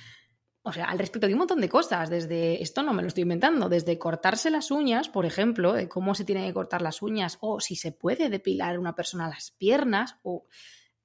o 0.66 0.72
sea, 0.72 0.86
al 0.86 0.98
respecto 0.98 1.28
de 1.28 1.32
un 1.32 1.38
montón 1.38 1.60
de 1.60 1.68
cosas, 1.68 2.10
desde, 2.10 2.60
esto 2.60 2.82
no 2.82 2.92
me 2.92 3.00
lo 3.00 3.06
estoy 3.06 3.22
inventando, 3.22 3.68
desde 3.68 4.00
cortarse 4.00 4.50
las 4.50 4.72
uñas, 4.72 5.08
por 5.08 5.24
ejemplo, 5.24 5.72
de 5.72 5.88
cómo 5.88 6.12
se 6.16 6.24
tienen 6.24 6.44
que 6.44 6.54
cortar 6.54 6.82
las 6.82 7.02
uñas, 7.02 7.38
o 7.40 7.60
si 7.60 7.76
se 7.76 7.92
puede 7.92 8.28
depilar 8.28 8.76
una 8.80 8.96
persona 8.96 9.28
las 9.28 9.52
piernas, 9.52 10.16
o... 10.24 10.46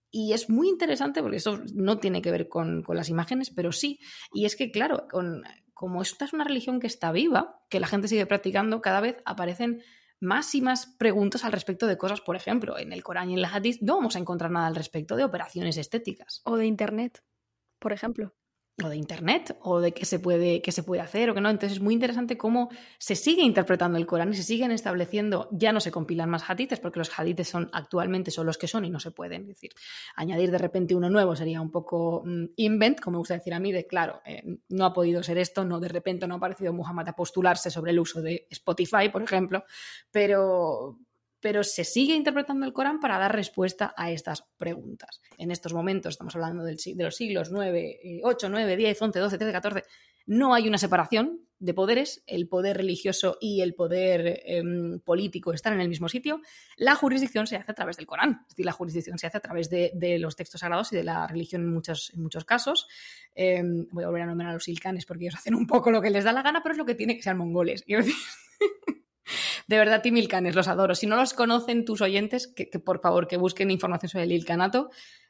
Y 0.10 0.34
es 0.34 0.50
muy 0.50 0.67
interesante 0.67 1.21
porque 1.21 1.38
eso 1.38 1.62
no 1.76 2.00
tiene 2.00 2.24
que 2.24 2.32
ver 2.32 2.50
con, 2.50 2.84
las 2.89 3.08
imágenes, 3.08 3.52
pero 3.52 3.71
sí. 3.71 4.00
Y 4.34 4.45
es 4.45 4.56
que, 4.56 4.71
claro, 4.71 5.08
con, 5.10 5.43
como 5.74 6.02
esta 6.02 6.26
es 6.26 6.34
una 6.34 6.43
religión 6.43 6.80
que 6.80 6.88
está 6.88 7.12
viva, 7.12 7.62
que 7.69 7.80
la 7.80 7.88
gente 7.88 8.08
sigue 8.08 8.26
practicando, 8.26 8.82
cada 8.82 9.00
vez 9.00 9.21
aparecen 9.26 9.84
más 10.19 10.54
y 10.56 10.62
más 10.62 10.88
preguntas 10.97 11.45
al 11.45 11.52
respecto 11.52 11.86
de 11.86 12.00
cosas, 12.00 12.19
por 12.19 12.36
ejemplo, 12.36 12.80
en 12.80 12.91
el 12.91 13.04
Corán 13.04 13.30
y 13.30 13.36
en 13.36 13.41
la 13.43 13.54
Hadith 13.54 13.80
no 13.82 13.97
vamos 13.97 14.15
a 14.15 14.19
encontrar 14.19 14.50
nada 14.50 14.67
al 14.67 14.76
respecto 14.76 15.15
de 15.15 15.24
operaciones 15.24 15.78
estéticas. 15.78 16.41
O 16.45 16.58
de 16.58 16.65
Internet, 16.65 17.24
por 17.80 17.93
ejemplo 17.93 18.34
o 18.84 18.89
de 18.89 18.98
internet 18.98 19.58
o 19.62 19.80
de 19.80 19.94
qué 19.94 20.06
se 20.06 20.20
puede 20.20 20.62
qué 20.62 20.72
se 20.72 20.84
puede 20.84 21.02
hacer 21.02 21.30
o 21.30 21.34
qué 21.34 21.41
no. 21.41 21.50
Entonces 21.50 21.78
es 21.78 21.84
muy 21.84 21.94
interesante 21.94 22.38
cómo 22.38 22.70
se 22.98 23.15
sigue 23.15 23.44
interpretando 23.44 23.98
el 23.98 24.06
Corán 24.06 24.32
y 24.32 24.36
se 24.36 24.44
siguen 24.44 24.72
estableciendo 24.72 25.50
ya 25.52 25.72
no 25.72 25.80
se 25.80 25.91
compilan 25.91 26.30
más 26.30 26.50
hadiths 26.50 26.80
porque 26.80 27.00
los 27.00 27.17
hadiths 27.17 27.50
son 27.50 27.70
actualmente 27.74 28.32
son 28.32 28.46
los 28.46 28.58
que 28.58 28.67
son 28.67 28.86
y 28.86 28.89
no 28.89 29.00
se 29.00 29.12
pueden. 29.12 29.48
Decir 29.48 29.72
añadir 30.15 30.52
de 30.52 30.58
repente 30.58 30.96
uno 30.96 31.10
nuevo 31.10 31.36
sería 31.36 31.62
un 31.62 31.72
poco 31.72 32.24
mm, 32.26 32.46
invent 32.58 33.00
como 33.00 33.15
me 33.15 33.20
gusta 33.20 33.34
decir 33.34 33.54
a 33.54 33.60
mí 33.60 33.72
de 33.72 33.86
claro 33.86 34.22
eh, 34.26 34.44
no 34.70 34.86
ha 34.86 34.94
podido 34.94 35.22
ser 35.24 35.38
esto 35.38 35.65
no 35.65 35.80
de 35.80 35.89
repente 35.89 36.28
no 36.28 36.36
ha 36.36 36.38
aparecido 36.38 36.74
Muhammad 36.74 37.10
a 37.10 37.15
postularse 37.15 37.70
sobre 37.70 37.91
el 37.91 38.00
uso 38.00 38.22
de 38.22 38.48
Spotify 38.50 39.10
por 39.12 39.24
ejemplo 39.24 39.63
pero 40.12 40.98
pero 41.41 41.63
se 41.63 41.84
sigue 41.84 42.15
interpretando 42.15 42.65
el 42.65 42.73
Corán 42.73 42.99
para 42.99 43.17
dar 43.17 43.36
respuesta 43.36 43.93
a 43.97 44.12
estas 44.12 44.43
preguntas. 44.58 45.21
En 45.38 45.51
estos 45.51 45.73
momentos, 45.73 46.13
estamos 46.13 46.36
hablando 46.36 46.63
de 46.63 46.77
los 46.95 47.15
siglos 47.15 47.51
9, 47.51 48.21
8, 48.23 48.49
9, 48.49 48.77
10, 48.77 49.01
11, 49.01 49.19
12, 49.19 49.38
13, 49.38 49.51
14, 49.51 49.84
no 50.27 50.54
hay 50.54 50.67
una 50.67 50.77
separación 50.77 51.41
de 51.60 51.73
poderes, 51.75 52.23
el 52.25 52.47
poder 52.47 52.77
religioso 52.77 53.38
y 53.39 53.62
el 53.62 53.75
poder 53.75 54.41
em, 54.45 54.99
político 54.99 55.54
están 55.54 55.73
en 55.73 55.82
el 55.82 55.89
mismo 55.89 56.10
sitio, 56.10 56.41
la 56.75 56.95
jurisdicción 56.95 57.45
se 57.45 57.56
hace 57.56 57.71
a 57.71 57.75
través 57.75 57.97
del 57.97 58.08
Corán, 58.08 58.45
la 58.58 58.71
jurisdicción 58.71 59.19
se 59.19 59.27
hace 59.27 59.38
a 59.38 59.41
través 59.41 59.69
de, 59.69 59.91
los 60.19 60.36
textos 60.36 60.62
sagrados 60.62 60.91
y 60.91 60.95
de 60.95 61.04
la 61.04 61.27
religión 61.27 61.62
en 61.62 61.73
muchos, 61.73 62.12
muchos 62.15 62.45
casos. 62.45 62.88
Em, 63.36 63.88
voy 63.91 64.04
a 64.04 64.08
volver 64.08 64.23
a 64.23 64.25
nombrar 64.25 64.49
a 64.49 64.54
los 64.54 64.63
silcanes 64.63 65.06
porque 65.06 65.25
ellos 65.25 65.36
hacen 65.36 65.54
un 65.54 65.67
poco 65.67 65.91
lo 65.91 66.01
que 66.01 66.10
les 66.10 66.23
da 66.23 66.34
la 66.34 66.41
gana, 66.41 66.62
pero 66.63 66.73
es 66.73 66.80
lo 66.80 66.86
que 66.86 66.95
tiene 66.95 67.15
que 67.15 67.23
ser 67.23 67.36
mongoles. 67.36 67.84
De 69.67 69.78
verdad, 69.78 70.02
Timilcanes, 70.02 70.56
los 70.56 70.67
adoro. 70.67 70.96
Si 70.96 71.08
no 71.08 71.15
los 71.15 71.34
conocen 71.34 71.86
tus 71.86 72.02
oyentes, 72.02 72.48
que, 72.48 72.67
por 72.67 73.02
favor 73.02 73.28
que 73.28 73.38
busquen 73.38 73.72
información 73.72 74.10
sobre 74.10 74.26
el 74.26 74.32
Ilcanato, 74.32 74.89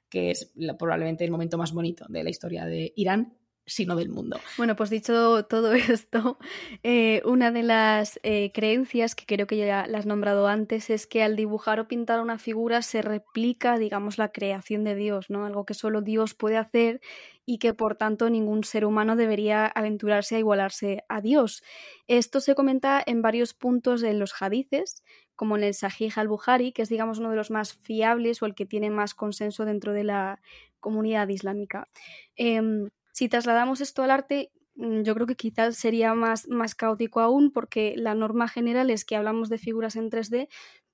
que 0.09 0.31
es 0.31 0.51
probablemente 0.77 1.23
el 1.23 1.31
momento 1.31 1.57
más 1.57 1.71
bonito 1.71 2.05
de 2.09 2.23
la 2.23 2.29
historia 2.29 2.65
de 2.65 2.93
Irán 2.95 3.37
sino 3.71 3.95
del 3.95 4.09
mundo. 4.09 4.39
Bueno, 4.57 4.75
pues 4.75 4.89
dicho 4.89 5.45
todo 5.45 5.73
esto, 5.73 6.37
eh, 6.83 7.21
una 7.25 7.51
de 7.51 7.63
las 7.63 8.19
eh, 8.23 8.51
creencias 8.53 9.15
que 9.15 9.25
creo 9.25 9.47
que 9.47 9.57
ya 9.57 9.87
las 9.87 10.01
has 10.01 10.05
nombrado 10.05 10.47
antes 10.47 10.89
es 10.89 11.07
que 11.07 11.23
al 11.23 11.35
dibujar 11.35 11.79
o 11.79 11.87
pintar 11.87 12.19
una 12.19 12.37
figura 12.37 12.81
se 12.81 13.01
replica, 13.01 13.77
digamos, 13.77 14.17
la 14.17 14.31
creación 14.31 14.83
de 14.83 14.95
Dios, 14.95 15.29
¿no? 15.29 15.45
Algo 15.45 15.65
que 15.65 15.73
solo 15.73 16.01
Dios 16.01 16.33
puede 16.33 16.57
hacer 16.57 17.01
y 17.45 17.59
que 17.59 17.73
por 17.73 17.95
tanto 17.95 18.29
ningún 18.29 18.63
ser 18.63 18.85
humano 18.85 19.15
debería 19.15 19.65
aventurarse 19.67 20.35
a 20.35 20.39
igualarse 20.39 21.03
a 21.07 21.21
Dios. 21.21 21.63
Esto 22.07 22.39
se 22.39 22.55
comenta 22.55 23.01
en 23.05 23.21
varios 23.21 23.53
puntos 23.53 24.01
de 24.01 24.13
los 24.13 24.33
hadices, 24.39 25.03
como 25.35 25.57
en 25.57 25.63
el 25.63 25.73
Sahih 25.73 26.11
al-Bukhari, 26.15 26.71
que 26.71 26.81
es 26.81 26.89
digamos 26.89 27.19
uno 27.19 27.29
de 27.29 27.35
los 27.35 27.51
más 27.51 27.73
fiables 27.73 28.41
o 28.41 28.45
el 28.45 28.55
que 28.55 28.65
tiene 28.65 28.89
más 28.89 29.13
consenso 29.13 29.65
dentro 29.65 29.93
de 29.93 30.03
la 30.03 30.41
comunidad 30.79 31.29
islámica. 31.29 31.87
Em, 32.35 32.89
si 33.11 33.29
trasladamos 33.29 33.81
esto 33.81 34.03
al 34.03 34.11
arte, 34.11 34.51
mm, 34.75 35.01
yo 35.03 35.13
creo 35.15 35.27
que 35.27 35.35
quizás 35.35 35.75
sería 35.75 36.13
más, 36.13 36.47
caótico 36.75 37.19
aún 37.19 37.51
porque 37.51 37.93
la 37.97 38.15
norma 38.15 38.47
general 38.47 38.89
es 38.89 39.05
que 39.05 39.15
hablamos 39.15 39.49
de 39.49 39.57
figuras 39.57 39.95
en 39.95 40.09
3D, 40.09 40.49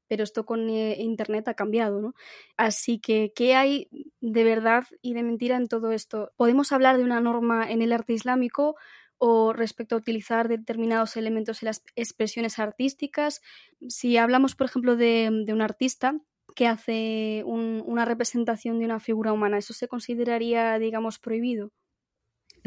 pero 0.07 0.23
esto 0.23 0.45
con 0.45 0.69
eh, 0.69 0.95
Internet 0.99 1.47
ha 1.47 1.53
cambiado, 1.53 2.01
¿no? 2.01 2.13
Así 2.57 2.99
que, 2.99 3.33
¿qué 3.35 3.55
hay 3.55 3.89
de 4.21 4.43
verdad 4.43 4.85
y 5.01 5.13
de 5.13 5.23
mentira 5.23 5.57
en 5.57 5.67
todo 5.67 5.91
esto? 5.91 6.31
¿Podemos 6.37 6.71
hablar 6.71 6.97
de 6.97 7.03
una 7.03 7.21
norma 7.21 7.69
en 7.69 7.81
el 7.81 7.93
arte 7.93 8.13
islámico 8.13 8.75
o 9.17 9.53
respecto 9.53 9.95
a 9.95 9.97
utilizar 9.97 10.47
determinados 10.47 11.17
elementos 11.17 11.61
en 11.61 11.67
las 11.67 11.83
expresiones 11.95 12.59
artísticas? 12.59 13.41
Si 13.89 14.17
hablamos, 14.17 14.55
por 14.55 14.67
ejemplo, 14.67 14.95
de, 14.95 15.45
un 15.49 15.61
artista 15.61 16.19
que 16.55 16.67
hace 16.67 17.43
una 17.45 18.05
representación 18.05 18.79
de 18.79 18.85
una 18.85 18.99
figura 18.99 19.33
humana, 19.33 19.57
¿eso 19.57 19.73
se 19.73 19.87
consideraría, 19.87 20.79
digamos, 20.79 21.19
prohibido? 21.19 21.71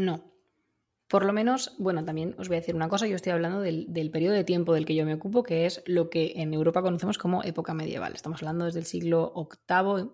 No. 0.00 0.32
Por 1.08 1.26
lo 1.26 1.32
menos, 1.32 1.74
bueno, 1.78 2.04
también 2.04 2.34
os 2.38 2.48
voy 2.48 2.56
a 2.56 2.60
decir 2.60 2.74
una 2.76 2.88
cosa, 2.88 3.06
yo 3.06 3.16
estoy 3.16 3.32
hablando 3.32 3.60
del, 3.60 4.10
periodo 4.12 4.34
de 4.34 4.44
tiempo 4.44 4.72
del 4.72 4.86
que 4.86 4.94
yo 4.94 5.04
me 5.04 5.14
ocupo, 5.14 5.42
que 5.42 5.66
es 5.66 5.82
lo 5.86 6.08
que 6.08 6.34
en 6.36 6.54
Europa 6.54 6.82
conocemos 6.82 7.18
como 7.18 7.42
época 7.42 7.74
medieval. 7.74 8.14
Estamos 8.14 8.40
hablando 8.42 8.64
desde 8.64 8.78
el 8.78 8.86
siglo 8.86 9.34
VIII 9.34 10.12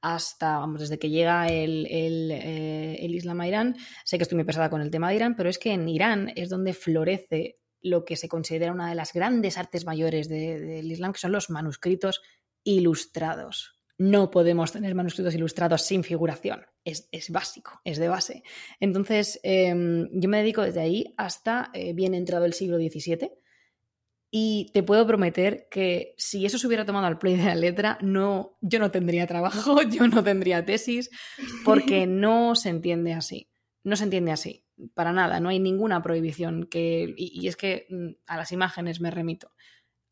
hasta, 0.00 0.58
vamos, 0.58 0.80
desde 0.80 1.00
que 1.00 1.10
llega 1.10 1.48
el, 1.48 1.86
eh, 1.90 2.96
Islam 3.10 3.40
a 3.40 3.48
Irán. 3.48 3.76
Sé 4.04 4.18
que 4.18 4.22
estoy 4.22 4.36
muy 4.36 4.44
pesada 4.44 4.70
con 4.70 4.80
el 4.80 4.90
tema 4.90 5.10
de 5.10 5.16
Irán, 5.16 5.34
pero 5.34 5.50
es 5.50 5.58
que 5.58 5.72
en 5.72 5.88
Irán 5.88 6.32
es 6.36 6.48
donde 6.48 6.72
florece 6.72 7.58
lo 7.82 8.04
que 8.04 8.14
se 8.16 8.28
considera 8.28 8.72
una 8.72 8.88
de 8.88 8.94
las 8.94 9.12
grandes 9.12 9.58
artes 9.58 9.84
mayores 9.84 10.28
del 10.28 10.90
Islam, 10.90 11.12
que 11.12 11.18
son 11.18 11.32
los 11.32 11.50
manuscritos 11.50 12.22
ilustrados 12.62 13.76
no 13.98 14.30
podemos 14.30 14.72
tener 14.72 14.94
manuscritos 14.94 15.34
ilustrados 15.34 15.82
sin 15.82 16.04
figuración. 16.04 16.66
Es, 16.86 17.30
básico, 17.30 17.80
es 17.84 17.98
de 17.98 18.08
base. 18.08 18.42
Entonces, 18.78 19.40
em, 19.42 20.08
yo 20.12 20.28
me 20.28 20.38
dedico 20.38 20.62
desde 20.62 20.80
ahí 20.80 21.14
hasta 21.16 21.70
eh, 21.74 21.92
bien 21.92 22.14
entrado 22.14 22.44
el 22.44 22.52
siglo 22.52 22.76
XVII. 22.76 23.32
Y 24.30 24.70
te 24.72 24.82
puedo 24.82 25.06
prometer 25.06 25.68
que 25.70 26.14
si 26.16 26.46
eso 26.46 26.58
se 26.58 26.66
hubiera 26.66 26.84
tomado 26.84 27.06
al 27.06 27.18
play 27.18 27.36
de 27.36 27.44
la 27.44 27.54
letra, 27.54 27.98
no, 28.02 28.56
yo 28.60 28.78
no 28.78 28.90
tendría 28.90 29.26
trabajo, 29.26 29.82
yo 29.90 30.06
no 30.06 30.22
tendría 30.22 30.64
tesis, 30.64 31.10
porque 31.64 32.06
no 32.06 32.54
se 32.54 32.68
entiende 32.68 33.12
así. 33.12 33.50
No 33.82 33.96
se 33.96 34.04
entiende 34.04 34.32
así, 34.32 34.64
para 34.94 35.12
nada. 35.12 35.40
No 35.40 35.48
hay 35.48 35.58
ninguna 35.58 36.02
prohibición 36.02 36.66
que. 36.70 37.14
y 37.16 37.48
es 37.48 37.56
que 37.56 37.86
mm, 37.90 38.10
a 38.26 38.36
las 38.36 38.52
imágenes 38.52 39.00
me 39.00 39.10
remito 39.10 39.50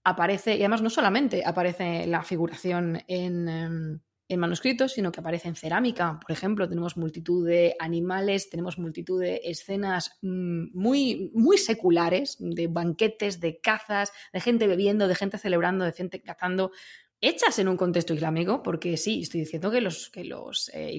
aparece, 0.04 0.56
y 0.56 0.60
además 0.60 0.82
no 0.82 0.90
solamente 0.90 1.42
aparece 1.44 2.06
la 2.06 2.22
figuración 2.22 3.02
en, 3.08 3.48
em, 3.48 4.00
en, 4.28 4.40
manuscritos, 4.40 4.92
sino 4.92 5.12
que 5.12 5.20
aparece 5.20 5.48
en 5.48 5.56
cerámica. 5.56 6.18
Por 6.20 6.32
ejemplo, 6.32 6.68
tenemos 6.68 6.96
multitud 6.96 7.46
de 7.46 7.76
animales, 7.78 8.50
tenemos 8.50 8.78
multitud 8.78 9.20
de 9.20 9.40
escenas 9.44 10.18
mm, 10.22 10.76
muy, 10.78 11.30
muy 11.34 11.58
seculares, 11.58 12.36
de 12.38 12.66
banquetes, 12.66 13.40
de 13.40 13.60
cazas, 13.60 14.12
de 14.32 14.40
gente 14.40 14.66
bebiendo, 14.66 15.08
de 15.08 15.14
gente 15.14 15.38
celebrando, 15.38 15.84
de 15.84 15.92
gente 15.92 16.22
cazando, 16.22 16.72
hechas 17.20 17.58
en 17.58 17.68
un 17.68 17.76
contexto 17.76 18.14
islámico, 18.14 18.62
porque 18.62 18.96
sí, 18.96 19.22
estoy 19.22 19.40
diciendo 19.40 19.70
que 19.70 19.80
los, 19.80 20.10
que 20.10 20.24
los 20.24 20.70
eh, 20.74 20.92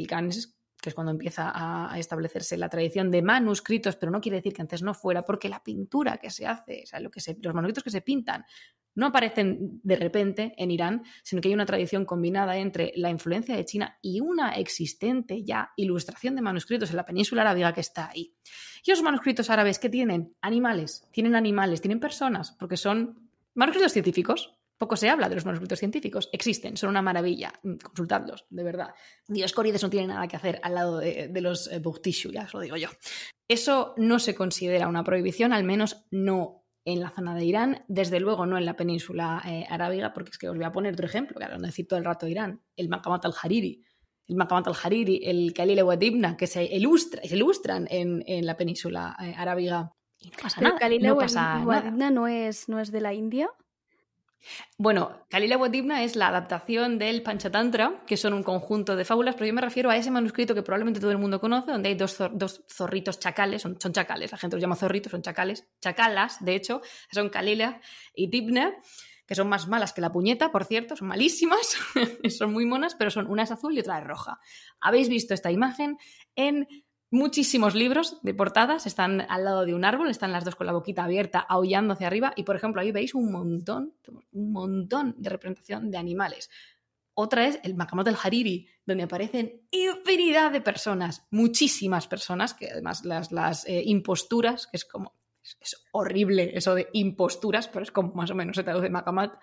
que 0.86 0.90
es 0.90 0.96
cuando 0.96 1.12
empieza 1.12 1.52
a, 1.52 1.98
establecerse 1.98 2.58
la 2.58 2.70
tradición 2.70 3.10
de 3.10 3.24
manuscritos, 3.24 3.96
pero 3.96 4.12
no 4.12 4.22
quiere 4.22 4.38
decir 4.38 4.54
que 4.54 4.62
antes 4.62 4.84
no 4.84 4.94
fuera, 4.94 5.26
porque 5.26 5.50
la 5.50 5.64
pintura 5.64 6.18
que 6.18 6.30
se 6.30 6.46
hace, 6.46 6.84
o 6.84 6.86
sea, 6.86 7.00
lo 7.00 7.10
que 7.10 7.20
se, 7.20 7.36
los 7.42 7.56
manuscritos 7.56 7.84
que 7.84 7.90
se 7.90 8.02
pintan, 8.02 8.46
no 8.94 9.08
aparecen 9.08 9.82
de 9.82 9.96
repente 9.96 10.54
en 10.58 10.70
Irán, 10.70 11.04
sino 11.24 11.42
que 11.42 11.48
hay 11.48 11.56
una 11.56 11.66
tradición 11.66 12.06
combinada 12.06 12.56
entre 12.58 12.94
la 12.98 13.10
influencia 13.10 13.56
de 13.56 13.66
China 13.66 13.98
y 14.00 14.22
una 14.22 14.52
existente 14.52 15.44
ya 15.44 15.72
ilustración 15.76 16.36
de 16.36 16.44
manuscritos 16.44 16.92
en 16.92 16.98
la 16.98 17.06
península 17.06 17.42
arábiga 17.42 17.74
que 17.74 17.82
está 17.82 18.12
ahí. 18.12 18.36
Y 18.84 18.92
esos 18.92 19.04
manuscritos 19.04 19.50
árabes, 19.50 19.80
¿qué 19.80 19.90
tienen? 19.90 20.36
Animales, 20.40 21.08
tienen 21.12 21.34
animales, 21.34 21.82
tienen 21.82 22.00
personas, 22.00 22.52
porque 22.60 22.78
son 22.78 23.28
manuscritos 23.56 23.92
científicos. 23.92 24.55
Poco 24.78 24.98
se 24.98 25.10
habla 25.10 25.30
de 25.30 25.36
los 25.36 25.46
manuscritos 25.46 25.80
científicos. 25.80 26.30
Existen, 26.34 26.76
son 26.76 26.90
una 26.90 27.02
maravilla. 27.02 27.54
Mm, 27.64 27.76
consultadlos, 27.76 28.46
de 28.50 28.64
verdad. 28.64 28.94
Dioscórides 29.28 29.84
no 29.84 29.90
tiene 29.90 30.08
nada 30.08 30.28
que 30.28 30.36
hacer 30.36 30.60
al 30.64 30.76
lado 30.76 31.00
de, 31.00 31.30
los 31.42 31.72
eh, 31.72 31.82
ya 32.32 32.44
os 32.44 32.54
lo 32.54 32.60
digo 32.60 32.76
yo. 32.76 32.90
Eso 33.48 33.94
no 33.98 34.20
se 34.20 34.36
considera 34.36 34.88
una 34.88 35.04
prohibición, 35.04 35.54
al 35.54 35.64
menos 35.64 36.06
no 36.12 36.66
en 36.84 37.00
la 37.00 37.10
zona 37.10 37.34
de 37.36 37.46
Irán, 37.46 37.84
desde 37.88 38.20
luego 38.20 38.46
no 38.46 38.58
en 38.58 38.66
la 38.66 38.76
península 38.76 39.42
eh, 39.46 39.66
arábiga, 39.70 40.14
porque 40.14 40.32
es 40.32 40.38
que 40.38 40.50
os 40.50 40.56
voy 40.56 40.66
a 40.66 40.72
poner 40.72 40.94
otro 40.94 41.08
ejemplo, 41.08 41.36
claro, 41.36 41.58
no 41.58 41.66
decir 41.66 41.88
todo 41.88 41.98
el 41.98 42.06
rato 42.06 42.28
Irán, 42.28 42.62
el 42.76 42.90
Maqamat 42.90 43.26
al-Hariri, 43.26 43.84
el 44.28 44.36
Maqamat 44.36 44.68
al-Hariri, 44.68 45.22
el 45.24 45.52
Khalil 45.54 45.82
Wadibna, 45.82 46.38
que 46.38 46.46
se, 46.46 46.64
ilustra, 46.64 47.24
se 47.24 47.36
ilustran 47.36 47.88
en, 47.90 48.46
la 48.46 48.56
península 48.56 49.16
eh, 49.20 49.34
arábiga. 49.36 49.92
Y 50.20 50.30
no 50.30 50.38
pasa 50.42 50.62
nada. 50.62 50.78
Khalil 50.80 51.02
no 51.02 51.18
pasa 51.18 51.60
no 52.12 52.28
es, 52.28 52.70
no 52.70 52.80
es 52.80 52.92
de 52.92 53.02
la 53.02 53.14
India. 53.14 53.50
Bueno, 54.78 55.26
Kalila 55.30 55.58
Wadibna 55.58 56.04
es 56.04 56.16
la 56.16 56.28
adaptación 56.28 57.00
del 57.00 57.24
Panchatantra, 57.24 58.04
que 58.06 58.18
son 58.18 58.34
un 58.34 58.44
conjunto 58.44 58.96
de 58.96 59.06
fábulas, 59.06 59.36
pero 59.36 59.48
yo 59.48 59.54
me 59.54 59.62
refiero 59.62 59.90
a 59.90 59.98
ese 59.98 60.12
manuscrito 60.12 60.54
que 60.54 60.64
probablemente 60.64 61.00
todo 61.00 61.12
el 61.12 61.18
mundo 61.18 61.40
conoce, 61.40 61.72
donde 61.72 61.90
hay 61.90 61.96
dos, 61.96 62.18
zorritos 62.72 63.20
chacales, 63.20 63.62
son, 63.62 63.78
chacales, 63.78 64.32
la 64.32 64.38
gente 64.38 64.56
los 64.56 64.62
llama 64.62 64.76
zorritos, 64.76 65.12
son 65.12 65.22
chacales, 65.22 65.68
chacalas, 65.82 66.44
de 66.44 66.56
hecho, 66.56 66.82
son 67.12 67.30
Kalila 67.30 67.82
y 68.14 68.28
Dibna, 68.28 68.74
que 69.26 69.36
son 69.36 69.50
más 69.50 69.68
malas 69.68 69.94
que 69.94 70.02
la 70.02 70.12
puñeta, 70.12 70.52
por 70.52 70.66
cierto, 70.66 70.96
son 70.96 71.08
malísimas, 71.08 71.78
son 72.30 72.54
muy 72.54 72.66
monas, 72.66 72.96
pero 72.96 73.10
son 73.10 73.28
una 73.28 73.44
es 73.44 73.52
azul 73.52 73.76
y 73.76 73.80
otra 73.80 74.00
es 74.00 74.06
roja. 74.06 74.40
Habéis 74.80 75.10
visto 75.10 75.34
esta 75.34 75.52
imagen 75.52 75.98
en 76.36 76.68
muchísimos 77.16 77.74
libros 77.74 78.20
de 78.22 78.34
portadas, 78.34 78.86
están 78.86 79.22
al 79.30 79.46
lado 79.46 79.66
de 79.66 79.74
un 79.74 79.86
árbol, 79.86 80.10
están 80.10 80.32
las 80.32 80.46
dos 80.46 80.56
con 80.56 80.68
la 80.68 80.74
boquita 80.74 81.04
abierta, 81.04 81.40
aullando 81.40 81.94
hacia 81.94 82.08
arriba, 82.08 82.34
y 82.36 82.44
por 82.44 82.56
ejemplo 82.56 82.82
ahí 82.82 82.92
veis 82.92 83.16
un 83.16 83.32
montón, 83.32 83.94
un 84.34 84.52
montón 84.52 85.16
de 85.18 85.30
representación 85.30 85.90
de 85.90 85.98
animales. 85.98 86.50
Otra 87.14 87.48
es 87.48 87.60
el 87.64 87.76
Makamat 87.76 88.06
del 88.06 88.18
Hariri, 88.22 88.68
donde 88.86 89.04
aparecen 89.04 89.62
infinidad 89.72 90.52
de 90.52 90.62
personas, 90.62 91.26
muchísimas 91.32 92.08
personas, 92.08 92.54
que 92.54 92.70
además 92.70 93.06
las, 93.06 93.32
las 93.32 93.66
eh, 93.66 93.82
imposturas, 93.86 94.68
que 94.68 94.78
es 94.78 94.86
como 94.86 95.16
es, 95.62 95.86
horrible 95.92 96.52
eso 96.56 96.76
de 96.76 96.90
imposturas, 96.94 97.70
pero 97.70 97.84
es 97.84 97.92
como 97.92 98.14
más 98.14 98.32
o 98.32 98.36
menos 98.36 98.58
se 98.58 98.64
traduce 98.64 98.90
Makamat, 98.90 99.36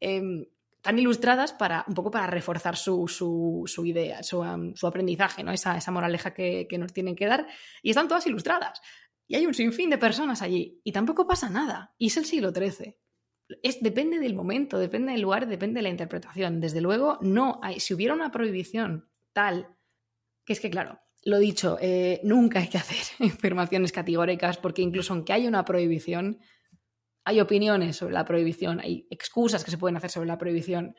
eh, 0.00 0.48
tan 0.82 0.98
ilustradas 0.98 1.52
para 1.52 1.84
un 1.86 1.94
poco 1.94 2.10
para 2.10 2.26
reforzar 2.26 2.76
su, 2.76 3.08
su, 3.08 3.62
su 3.66 3.86
idea, 3.86 4.22
su, 4.22 4.42
aprendizaje, 4.42 5.42
¿no? 5.44 5.52
esa, 5.52 5.76
esa 5.76 5.92
moraleja 5.92 6.34
que, 6.34 6.66
que 6.68 6.76
nos 6.76 6.92
tienen 6.92 7.16
que 7.16 7.26
dar. 7.26 7.46
Y 7.82 7.90
están 7.90 8.08
todas 8.08 8.26
ilustradas. 8.26 8.82
Y 9.28 9.36
hay 9.36 9.46
un 9.46 9.54
sinfín 9.54 9.88
de 9.88 9.96
personas 9.96 10.42
allí. 10.42 10.80
Y 10.84 10.92
tampoco 10.92 11.26
pasa 11.26 11.48
nada. 11.48 11.94
Y 11.96 12.08
es 12.08 12.16
el 12.16 12.24
siglo 12.24 12.52
XIII. 12.52 12.96
Es, 13.62 13.80
depende 13.80 14.18
del 14.18 14.34
momento, 14.34 14.78
depende 14.78 15.12
del 15.12 15.22
lugar, 15.22 15.46
depende 15.46 15.78
de 15.78 15.82
la 15.82 15.88
interpretación. 15.88 16.60
Desde 16.60 16.80
luego, 16.80 17.18
no 17.22 17.60
hay. 17.62 17.80
Si 17.80 17.94
hubiera 17.94 18.14
una 18.14 18.30
prohibición 18.30 19.08
tal, 19.32 19.68
que 20.44 20.52
es 20.52 20.60
que, 20.60 20.70
claro, 20.70 21.00
lo 21.24 21.38
dicho, 21.38 21.78
eh, 21.80 22.20
nunca 22.24 22.58
hay 22.58 22.68
que 22.68 22.78
hacer 22.78 22.98
afirmaciones 23.32 23.92
categóricas, 23.92 24.58
porque 24.58 24.82
incluso 24.82 25.12
aunque 25.12 25.32
haya 25.32 25.48
una 25.48 25.64
prohibición, 25.64 26.40
hay 27.24 27.40
opiniones 27.40 27.96
sobre 27.96 28.14
la 28.14 28.24
prohibición, 28.24 28.80
hay 28.80 29.06
excusas 29.10 29.64
que 29.64 29.70
se 29.70 29.78
pueden 29.78 29.96
hacer 29.96 30.10
sobre 30.10 30.28
la 30.28 30.38
prohibición. 30.38 30.96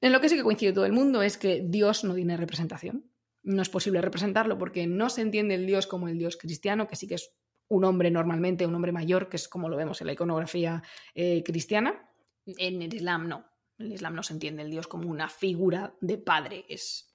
En 0.00 0.12
lo 0.12 0.20
que 0.20 0.28
sí 0.28 0.36
que 0.36 0.42
coincide 0.42 0.72
todo 0.72 0.86
el 0.86 0.92
mundo 0.92 1.22
es 1.22 1.36
que 1.36 1.62
Dios 1.64 2.04
no 2.04 2.14
tiene 2.14 2.36
representación. 2.36 3.10
No 3.42 3.62
es 3.62 3.68
posible 3.68 4.00
representarlo 4.00 4.58
porque 4.58 4.86
no 4.86 5.08
se 5.08 5.22
entiende 5.22 5.54
el 5.54 5.66
Dios 5.66 5.86
como 5.86 6.08
el 6.08 6.18
Dios 6.18 6.36
cristiano, 6.36 6.86
que 6.88 6.96
sí 6.96 7.06
que 7.06 7.14
es 7.14 7.32
un 7.68 7.84
hombre 7.84 8.10
normalmente, 8.10 8.66
un 8.66 8.74
hombre 8.74 8.92
mayor, 8.92 9.28
que 9.28 9.36
es 9.36 9.48
como 9.48 9.68
lo 9.68 9.76
vemos 9.76 10.00
en 10.00 10.08
la 10.08 10.12
iconografía 10.12 10.82
eh, 11.14 11.42
cristiana. 11.44 12.10
En 12.46 12.82
el 12.82 12.94
Islam 12.94 13.28
no. 13.28 13.44
En 13.78 13.86
el 13.86 13.92
Islam 13.92 14.14
no 14.14 14.22
se 14.22 14.32
entiende 14.32 14.62
el 14.62 14.70
Dios 14.70 14.86
como 14.86 15.10
una 15.10 15.28
figura 15.28 15.94
de 16.00 16.18
padre. 16.18 16.64
Es, 16.68 17.14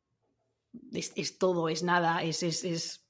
es, 0.94 1.14
es 1.16 1.38
todo, 1.38 1.70
es 1.70 1.84
nada, 1.84 2.22
es, 2.24 2.44
es, 2.44 2.64
es 2.64 3.01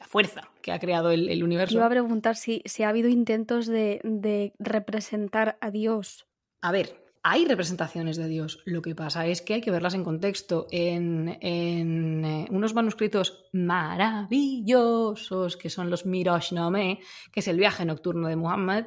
la 0.00 0.06
fuerza 0.06 0.50
que 0.62 0.72
ha 0.72 0.80
creado 0.80 1.10
el, 1.10 1.28
el 1.28 1.44
universo. 1.44 1.74
Yo 1.74 1.80
iba 1.80 1.86
a 1.86 1.90
preguntar 1.90 2.36
si, 2.36 2.62
si 2.64 2.82
ha 2.82 2.88
habido 2.88 3.08
intentos 3.08 3.66
de, 3.66 4.00
de, 4.02 4.54
representar 4.58 5.58
a 5.60 5.70
Dios. 5.70 6.26
A 6.62 6.72
ver, 6.72 7.04
hay 7.22 7.44
representaciones 7.44 8.16
de 8.16 8.26
Dios. 8.26 8.62
Lo 8.64 8.80
que 8.80 8.94
pasa 8.94 9.26
es 9.26 9.42
que 9.42 9.52
hay 9.54 9.60
que 9.60 9.70
verlas 9.70 9.92
en 9.92 10.04
contexto. 10.04 10.66
En, 10.70 11.36
en 11.42 12.24
eh, 12.24 12.46
unos 12.50 12.74
manuscritos 12.74 13.44
maravillosos, 13.52 15.58
que 15.58 15.68
son 15.68 15.90
los 15.90 16.06
Mirosh 16.06 16.52
Nome, 16.52 17.00
que 17.30 17.40
es 17.40 17.48
el 17.48 17.58
viaje 17.58 17.84
nocturno 17.84 18.28
de 18.28 18.36
Muhammad, 18.36 18.86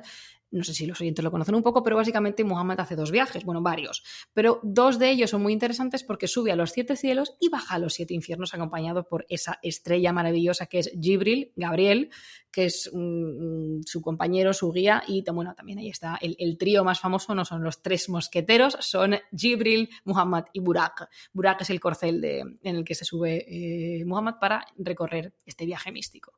no 0.54 0.64
sé 0.64 0.74
si 0.74 0.86
los 0.86 1.02
oyentes 1.02 1.24
lo 1.24 1.32
conocen 1.32 1.56
un 1.56 1.64
poco, 1.64 1.84
pero 1.84 1.96
básicamente 1.96 2.44
Muhammad 2.44 2.80
hace 2.80 2.96
dos 2.96 3.12
viajes, 3.12 3.44
bueno, 3.44 3.62
varios, 3.62 4.04
pero 4.34 4.60
dos 4.64 5.00
de 5.00 5.10
ellos 5.10 5.32
son 5.32 5.42
muy 5.42 5.52
interesantes 5.52 6.04
porque 6.04 6.28
sube 6.28 6.52
a 6.52 6.56
los 6.56 6.72
siete 6.72 6.96
cielos 6.96 7.36
y 7.40 7.50
baja 7.50 7.76
a 7.76 7.80
los 7.80 7.94
siete 7.94 8.14
infiernos 8.14 8.54
acompañado 8.54 9.08
por 9.08 9.26
esa 9.30 9.60
estrella 9.64 10.14
maravillosa 10.14 10.68
que 10.68 10.80
es 10.80 10.92
Jibril, 11.00 11.52
Gabriel, 11.56 12.12
que 12.52 12.66
es 12.66 12.88
um, 12.94 13.82
su 13.84 14.02
compañero, 14.02 14.54
su 14.54 14.72
guía, 14.72 15.04
y 15.08 15.24
bueno, 15.32 15.56
también 15.56 15.80
ahí 15.80 15.90
está 15.90 16.20
el, 16.22 16.58
trío 16.58 16.84
más 16.84 17.00
famoso, 17.00 17.34
no 17.34 17.46
son 17.46 17.64
los 17.64 17.82
tres 17.82 18.10
mosqueteros, 18.10 18.78
son 18.80 19.16
Jibril, 19.36 19.90
Muhammad 20.06 20.46
y 20.54 20.60
Burak. 20.60 21.10
Burak 21.34 21.62
es 21.62 21.72
el 21.72 21.80
corcel 21.80 22.24
en 22.24 22.76
el 22.76 22.84
que 22.84 22.94
se 22.94 23.06
sube 23.06 23.46
eh, 23.48 24.06
Muhammad 24.06 24.36
para 24.40 24.68
recorrer 24.78 25.34
este 25.46 25.66
viaje 25.66 25.92
místico. 25.92 26.34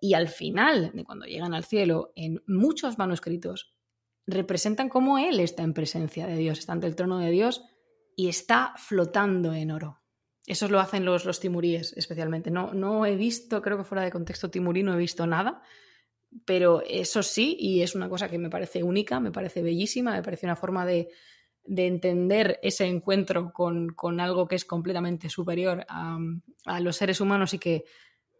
Y 0.00 0.14
al 0.14 0.28
final, 0.28 0.92
de 0.94 1.04
cuando 1.04 1.26
llegan 1.26 1.54
al 1.54 1.64
cielo, 1.64 2.12
en 2.16 2.42
muchos 2.46 2.98
manuscritos, 2.98 3.74
representan 4.26 4.88
cómo 4.88 5.18
él 5.18 5.40
está 5.40 5.62
en 5.62 5.72
presencia 5.72 6.26
de 6.26 6.36
Dios, 6.36 6.58
está 6.58 6.72
ante 6.72 6.86
el 6.86 6.96
trono 6.96 7.18
de 7.18 7.30
Dios 7.30 7.64
y 8.16 8.28
está 8.28 8.74
flotando 8.76 9.52
en 9.52 9.70
oro. 9.70 10.00
Eso 10.46 10.68
lo 10.68 10.80
hacen 10.80 11.04
los, 11.04 11.24
los 11.24 11.40
timuríes 11.40 11.92
especialmente. 11.96 12.50
No, 12.50 12.72
no 12.72 13.04
he 13.04 13.16
visto, 13.16 13.62
creo 13.62 13.78
que 13.78 13.84
fuera 13.84 14.04
de 14.04 14.12
contexto 14.12 14.50
timurí, 14.50 14.82
no 14.82 14.94
he 14.94 14.98
visto 14.98 15.26
nada, 15.26 15.62
pero 16.44 16.82
eso 16.86 17.22
sí, 17.22 17.56
y 17.58 17.82
es 17.82 17.94
una 17.94 18.08
cosa 18.08 18.28
que 18.28 18.38
me 18.38 18.50
parece 18.50 18.82
única, 18.82 19.20
me 19.20 19.32
parece 19.32 19.62
bellísima, 19.62 20.12
me 20.12 20.22
parece 20.22 20.46
una 20.46 20.56
forma 20.56 20.86
de, 20.86 21.08
de 21.64 21.86
entender 21.86 22.60
ese 22.62 22.86
encuentro 22.86 23.52
con, 23.52 23.88
con, 23.90 24.20
algo 24.20 24.46
que 24.46 24.56
es 24.56 24.64
completamente 24.64 25.28
superior 25.28 25.84
a, 25.88 26.18
a 26.64 26.80
los 26.80 26.96
seres 26.96 27.20
humanos 27.20 27.54
y 27.54 27.58
que 27.58 27.84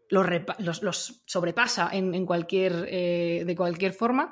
los, 0.09 1.21
sobrepasa 1.25 1.89
en, 1.91 2.25
cualquier, 2.25 2.87
eh, 2.89 3.43
de 3.45 3.55
cualquier 3.55 3.93
forma 3.93 4.31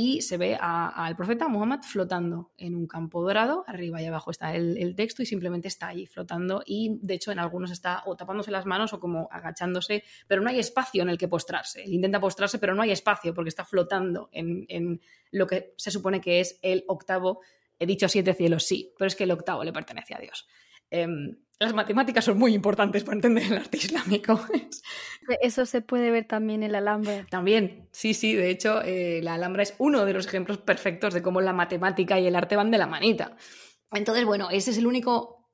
y 0.00 0.22
se 0.22 0.36
ve 0.36 0.56
al 0.60 1.16
profeta 1.16 1.48
Muhammad 1.48 1.80
flotando 1.82 2.52
en 2.56 2.76
un 2.76 2.86
campo 2.86 3.20
dorado, 3.20 3.64
arriba 3.66 4.00
y 4.00 4.06
abajo 4.06 4.30
está 4.30 4.54
el, 4.54 4.94
texto 4.94 5.24
y 5.24 5.26
simplemente 5.26 5.66
está 5.66 5.88
ahí 5.88 6.06
flotando 6.06 6.62
y 6.64 6.98
de 7.02 7.14
hecho 7.14 7.32
en 7.32 7.40
algunos 7.40 7.72
está 7.72 8.04
o 8.06 8.14
tapándose 8.14 8.52
las 8.52 8.64
manos 8.64 8.92
o 8.92 9.00
como 9.00 9.28
agachándose, 9.32 10.04
pero 10.28 10.40
no 10.40 10.50
hay 10.50 10.60
espacio 10.60 11.02
en 11.02 11.08
el 11.08 11.18
que 11.18 11.26
postrarse. 11.26 11.82
Él 11.82 11.94
intenta 11.94 12.20
postrarse 12.20 12.60
pero 12.60 12.76
no 12.76 12.82
hay 12.82 12.92
espacio 12.92 13.34
porque 13.34 13.48
está 13.48 13.64
flotando 13.64 14.28
en, 14.30 15.00
lo 15.32 15.48
que 15.48 15.74
se 15.76 15.90
supone 15.90 16.20
que 16.20 16.38
es 16.38 16.60
el 16.62 16.84
octavo. 16.86 17.40
He 17.76 17.84
dicho 17.84 18.08
siete 18.08 18.34
cielos, 18.34 18.64
sí, 18.64 18.92
pero 18.96 19.08
es 19.08 19.16
que 19.16 19.24
el 19.24 19.32
octavo 19.32 19.64
le 19.64 19.72
pertenece 19.72 20.14
a 20.14 20.20
Dios. 20.20 20.46
Eh, 20.92 21.08
las 21.60 21.74
matemáticas 21.74 22.24
son 22.24 22.38
muy 22.38 22.54
importantes 22.54 23.02
para 23.02 23.16
entender 23.16 23.44
el 23.44 23.58
arte 23.58 23.78
islámico. 23.78 24.40
Eso 25.40 25.66
se 25.66 25.80
puede 25.80 26.10
ver 26.10 26.24
también 26.24 26.62
en 26.62 26.72
la 26.72 26.78
Alhambra. 26.78 27.26
También, 27.30 27.88
sí, 27.90 28.14
sí. 28.14 28.34
De 28.34 28.50
hecho, 28.50 28.80
eh, 28.82 29.20
la 29.22 29.34
Alhambra 29.34 29.64
es 29.64 29.74
uno 29.78 30.04
de 30.04 30.12
los 30.12 30.26
ejemplos 30.26 30.58
perfectos 30.58 31.14
de 31.14 31.22
cómo 31.22 31.40
la 31.40 31.52
matemática 31.52 32.20
y 32.20 32.26
el 32.26 32.36
arte 32.36 32.54
van 32.54 32.70
de 32.70 32.78
la 32.78 32.86
manita. 32.86 33.36
Entonces, 33.92 34.24
bueno, 34.24 34.50
ese 34.50 34.70
es 34.70 34.78
el 34.78 34.86
único, 34.86 35.50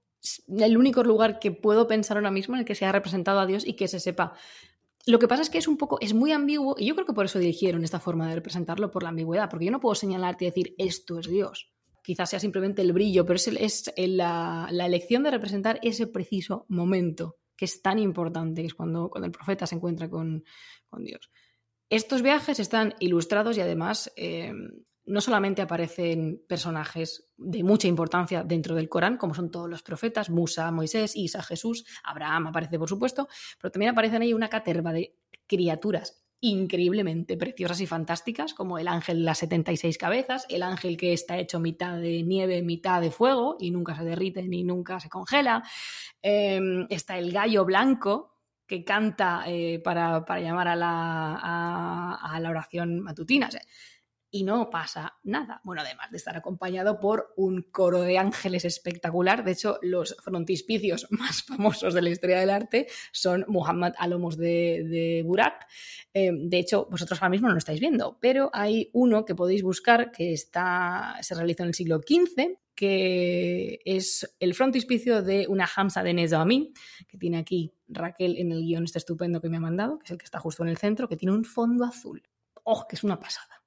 el 0.48 0.76
único 0.76 1.02
lugar 1.02 1.38
que 1.38 1.52
puedo 1.52 1.88
pensar 1.88 2.18
ahora 2.18 2.30
mismo 2.30 2.54
en 2.54 2.60
el 2.60 2.66
que 2.66 2.74
se 2.74 2.84
ha 2.84 2.92
representado 2.92 3.40
a 3.40 3.46
Dios 3.46 3.66
y 3.66 3.74
que 3.74 3.88
se 3.88 3.98
sepa. 3.98 4.34
Lo 5.06 5.18
que 5.18 5.28
pasa 5.28 5.42
es 5.42 5.50
que 5.50 5.58
es 5.58 5.68
un 5.68 5.78
poco, 5.78 5.98
es 6.00 6.12
muy 6.12 6.32
ambiguo 6.32 6.76
y 6.78 6.86
yo 6.86 6.94
creo 6.94 7.06
que 7.06 7.12
por 7.12 7.26
eso 7.26 7.38
dirigieron 7.38 7.84
esta 7.84 8.00
forma 8.00 8.28
de 8.28 8.34
representarlo, 8.34 8.90
por 8.90 9.02
la 9.02 9.10
ambigüedad, 9.10 9.50
porque 9.50 9.66
yo 9.66 9.70
no 9.70 9.80
puedo 9.80 9.94
señalarte 9.94 10.44
y 10.44 10.48
decir 10.48 10.74
esto 10.78 11.18
es 11.18 11.28
Dios 11.28 11.73
quizás 12.04 12.28
sea 12.28 12.38
simplemente 12.38 12.82
el 12.82 12.92
brillo, 12.92 13.24
pero 13.24 13.36
es, 13.36 13.92
la, 13.96 14.68
elección 14.70 15.22
de 15.22 15.30
representar 15.30 15.80
ese 15.82 16.06
preciso 16.06 16.66
momento 16.68 17.38
que 17.56 17.64
es 17.64 17.80
tan 17.80 17.98
importante, 17.98 18.60
que 18.60 18.66
es 18.66 18.74
cuando, 18.74 19.08
cuando 19.08 19.26
el 19.26 19.32
profeta 19.32 19.66
se 19.66 19.76
encuentra 19.76 20.10
con, 20.10 20.44
con, 20.86 21.02
Dios. 21.02 21.30
Estos 21.88 22.20
viajes 22.20 22.60
están 22.60 22.94
ilustrados 22.98 23.56
y 23.56 23.62
además 23.62 24.12
eh, 24.16 24.52
no 25.06 25.20
solamente 25.20 25.62
aparecen 25.62 26.44
personajes 26.46 27.30
de 27.36 27.62
mucha 27.62 27.88
importancia 27.88 28.42
dentro 28.42 28.74
del 28.74 28.88
Corán, 28.88 29.16
como 29.16 29.32
son 29.32 29.50
todos 29.50 29.70
los 29.70 29.82
profetas, 29.82 30.28
Musa, 30.28 30.70
Moisés, 30.72 31.16
Isa, 31.16 31.42
Jesús, 31.42 31.86
Abraham 32.02 32.48
aparece 32.48 32.78
por 32.78 32.88
supuesto, 32.88 33.28
pero 33.60 33.72
también 33.72 33.92
aparecen 33.92 34.20
ahí 34.20 34.34
una 34.34 34.50
caterva 34.50 34.92
de 34.92 35.16
criaturas 35.46 36.23
increíblemente 36.44 37.36
preciosas 37.36 37.80
y 37.80 37.86
fantásticas, 37.86 38.52
como 38.52 38.78
el 38.78 38.88
ángel 38.88 39.18
de 39.18 39.24
las 39.24 39.38
76 39.38 39.96
cabezas, 39.96 40.46
el 40.50 40.62
ángel 40.62 40.96
que 40.96 41.12
está 41.12 41.38
hecho 41.38 41.58
mitad 41.58 41.96
de 41.98 42.22
nieve, 42.22 42.62
mitad 42.62 43.00
de 43.00 43.10
fuego 43.10 43.56
y 43.58 43.70
nunca 43.70 43.96
se 43.96 44.04
derrite 44.04 44.42
ni 44.42 44.62
nunca 44.62 45.00
se 45.00 45.08
congela. 45.08 45.62
Eh, 46.22 46.60
está 46.90 47.18
el 47.18 47.32
gallo 47.32 47.64
blanco 47.64 48.34
que 48.66 48.84
canta 48.84 49.44
eh, 49.46 49.80
para, 49.82 50.24
para, 50.24 50.40
llamar 50.40 50.68
a 50.68 50.76
la, 50.76 52.16
a, 52.16 52.40
la 52.40 52.50
oración 52.50 53.00
matutina. 53.00 53.48
Y 54.34 54.42
no 54.42 54.68
pasa 54.68 55.16
nada. 55.22 55.60
Bueno, 55.62 55.82
además 55.82 56.10
de 56.10 56.16
estar 56.16 56.36
acompañado 56.36 56.98
por 56.98 57.32
un 57.36 57.62
coro 57.70 58.00
de 58.00 58.18
ángeles 58.18 58.64
espectacular. 58.64 59.44
De 59.44 59.52
hecho, 59.52 59.78
los 59.80 60.16
frontispicios 60.24 61.06
más 61.10 61.44
famosos 61.44 61.94
de 61.94 62.02
la 62.02 62.10
historia 62.10 62.40
del 62.40 62.50
arte 62.50 62.88
son 63.12 63.44
Muhammad 63.46 63.92
a 63.96 64.08
lomos 64.08 64.36
de, 64.36 64.82
de 64.88 65.22
Burak. 65.24 65.68
Eh, 66.12 66.32
de 66.34 66.58
hecho, 66.58 66.88
vosotros 66.90 67.22
ahora 67.22 67.30
mismo 67.30 67.46
no 67.46 67.54
lo 67.54 67.58
estáis 67.58 67.78
viendo, 67.78 68.18
pero 68.20 68.50
hay 68.52 68.90
uno 68.92 69.24
que 69.24 69.36
podéis 69.36 69.62
buscar 69.62 70.10
que 70.10 70.32
está, 70.32 71.16
se 71.20 71.36
realizó 71.36 71.62
en 71.62 71.68
el 71.68 71.74
siglo 71.74 71.98
XV 71.98 72.58
que 72.74 73.78
es 73.84 74.34
el 74.40 74.52
frontispicio 74.52 75.22
de 75.22 75.46
una 75.46 75.70
Hamza 75.76 76.02
de 76.02 76.12
Nezamin, 76.12 76.74
que 77.06 77.18
tiene 77.18 77.38
aquí 77.38 77.72
Raquel 77.86 78.36
en 78.36 78.50
el 78.50 78.62
guion 78.62 78.82
este 78.82 78.98
estupendo 78.98 79.40
que 79.40 79.48
me 79.48 79.58
ha 79.58 79.60
mandado, 79.60 80.00
que 80.00 80.06
es 80.06 80.10
el 80.10 80.18
que 80.18 80.24
está 80.24 80.40
justo 80.40 80.64
en 80.64 80.70
el 80.70 80.76
centro, 80.76 81.08
que 81.08 81.16
tiene 81.16 81.36
un 81.36 81.44
fondo 81.44 81.84
azul. 81.84 82.20
¡Oh, 82.64 82.88
que 82.88 82.96
es 82.96 83.04
una 83.04 83.20
pasada! 83.20 83.63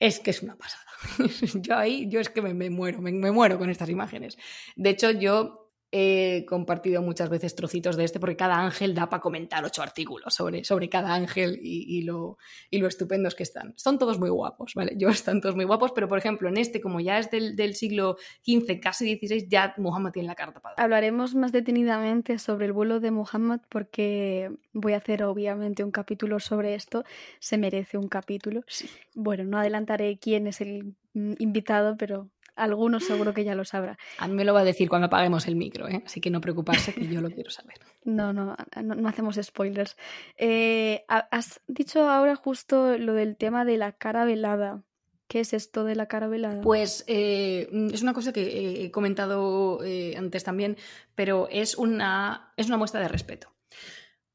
Es 0.00 0.20
que 0.20 0.30
es 0.30 0.42
una 0.42 0.56
pasada. 0.56 0.84
yo 1.54 1.76
ahí, 1.76 2.08
yo 2.08 2.20
es 2.20 2.28
que 2.28 2.42
me, 2.42 2.54
me 2.54 2.70
muero, 2.70 3.00
me, 3.00 3.12
me, 3.12 3.30
muero 3.30 3.58
con 3.58 3.70
estas 3.70 3.88
imágenes. 3.88 4.38
De 4.76 4.90
hecho, 4.90 5.10
yo 5.10 5.63
he 5.96 6.44
compartido 6.44 7.02
muchas 7.02 7.28
veces 7.28 7.54
trocitos 7.54 7.96
de 7.96 8.02
este 8.02 8.18
porque 8.18 8.36
cada 8.36 8.58
ángel 8.58 8.96
da 8.96 9.08
para 9.08 9.20
comentar 9.20 9.64
ocho 9.64 9.80
artículos 9.80 10.34
sobre, 10.34 10.64
sobre 10.64 10.88
cada 10.88 11.14
ángel 11.14 11.60
y, 11.62 11.98
y, 11.98 12.02
lo, 12.02 12.36
y 12.68 12.78
lo 12.78 12.88
estupendos 12.88 13.36
que 13.36 13.44
están. 13.44 13.74
Son 13.76 13.96
todos 13.96 14.18
muy 14.18 14.28
guapos, 14.28 14.74
¿vale? 14.74 14.94
Yo 14.96 15.08
están 15.10 15.40
todos 15.40 15.54
muy 15.54 15.64
guapos, 15.64 15.92
pero 15.92 16.08
por 16.08 16.18
ejemplo, 16.18 16.48
en 16.48 16.56
este, 16.56 16.80
como 16.80 16.98
ya 16.98 17.20
es 17.20 17.30
del, 17.30 17.54
del 17.54 17.76
siglo 17.76 18.16
XV, 18.44 18.80
casi 18.80 19.16
XVI, 19.16 19.46
ya 19.48 19.72
Muhammad 19.76 20.10
tiene 20.10 20.26
la 20.26 20.34
carta 20.34 20.58
para. 20.58 20.74
Hablaremos 20.82 21.36
más 21.36 21.52
detenidamente 21.52 22.40
sobre 22.40 22.66
el 22.66 22.72
vuelo 22.72 22.98
de 22.98 23.12
Muhammad 23.12 23.60
porque 23.68 24.50
voy 24.72 24.94
a 24.94 24.96
hacer 24.96 25.22
obviamente 25.22 25.84
un 25.84 25.92
capítulo 25.92 26.40
sobre 26.40 26.74
esto. 26.74 27.04
Se 27.38 27.56
merece 27.56 27.98
un 27.98 28.08
capítulo. 28.08 28.64
Sí. 28.66 28.90
Bueno, 29.14 29.44
no 29.44 29.58
adelantaré 29.58 30.18
quién 30.18 30.48
es 30.48 30.60
el 30.60 30.96
invitado, 31.14 31.96
pero 31.96 32.30
Algunos 32.56 33.04
seguro 33.04 33.34
que 33.34 33.44
ya 33.44 33.54
lo 33.54 33.64
sabrá. 33.64 33.98
A 34.18 34.28
mí 34.28 34.34
me 34.34 34.44
lo 34.44 34.54
va 34.54 34.60
a 34.60 34.64
decir 34.64 34.88
cuando 34.88 35.06
apaguemos 35.06 35.46
el 35.46 35.56
micro, 35.56 35.88
¿eh? 35.88 36.02
así 36.06 36.20
que 36.20 36.30
no 36.30 36.40
preocuparse 36.40 36.94
que 36.94 37.06
yo 37.08 37.20
lo 37.20 37.30
quiero 37.30 37.50
saber. 37.50 37.78
No, 38.06 38.34
no, 38.34 38.54
no, 38.82 39.08
hacemos 39.08 39.40
spoilers. 39.42 39.96
Eh, 40.36 41.06
has 41.08 41.62
dicho 41.66 42.06
ahora 42.06 42.36
justo 42.36 42.98
lo 42.98 43.14
del 43.14 43.34
tema 43.34 43.64
de 43.64 43.78
la 43.78 43.92
cara 43.92 44.26
velada. 44.26 44.82
¿Qué 45.26 45.40
es 45.40 45.54
esto 45.54 45.84
de 45.84 45.94
la 45.94 46.06
cara 46.06 46.28
velada? 46.28 46.60
Pues 46.60 47.04
eh, 47.06 47.66
es 47.90 48.02
una 48.02 48.12
cosa 48.12 48.34
que 48.34 48.84
he 48.84 48.90
comentado 48.90 49.80
antes 50.18 50.44
también, 50.44 50.76
pero 51.14 51.48
es 51.50 51.78
una, 51.78 52.52
es 52.58 52.66
una 52.66 52.76
muestra 52.76 53.00
de 53.00 53.08
respeto. 53.08 53.54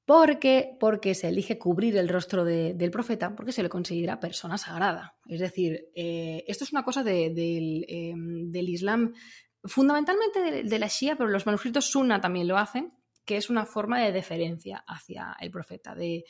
¿Por 0.10 0.40
qué? 0.40 0.76
Porque 0.80 1.14
se 1.14 1.28
elige 1.28 1.60
cubrir 1.60 1.96
el 1.96 2.10
rostro 2.10 2.44
del 2.44 2.90
profeta 2.90 3.36
porque 3.36 3.52
se 3.52 3.62
le 3.62 3.70
considera 3.70 4.20
persona 4.20 4.58
sagrada. 4.58 5.16
Es 5.28 5.40
decir, 5.40 5.92
eh, 5.94 6.44
esto 6.48 6.64
es 6.64 6.72
una 6.72 6.84
cosa 6.84 7.04
del, 7.04 7.36
del, 7.36 8.70
Islam, 8.70 9.14
fundamentalmente 9.66 10.64
de, 10.64 10.80
la 10.80 10.88
Shia, 10.88 11.16
pero 11.16 11.30
los 11.30 11.46
manuscritos 11.46 11.92
Sunna 11.92 12.20
también 12.20 12.48
lo 12.48 12.58
hacen, 12.58 12.92
que 13.24 13.38
es 13.38 13.52
una 13.52 13.68
forma 13.68 14.02
de 14.02 14.12
deferencia 14.12 14.84
hacia 14.88 15.38
el 15.40 15.52
profeta, 15.52 15.94
de 15.94 16.24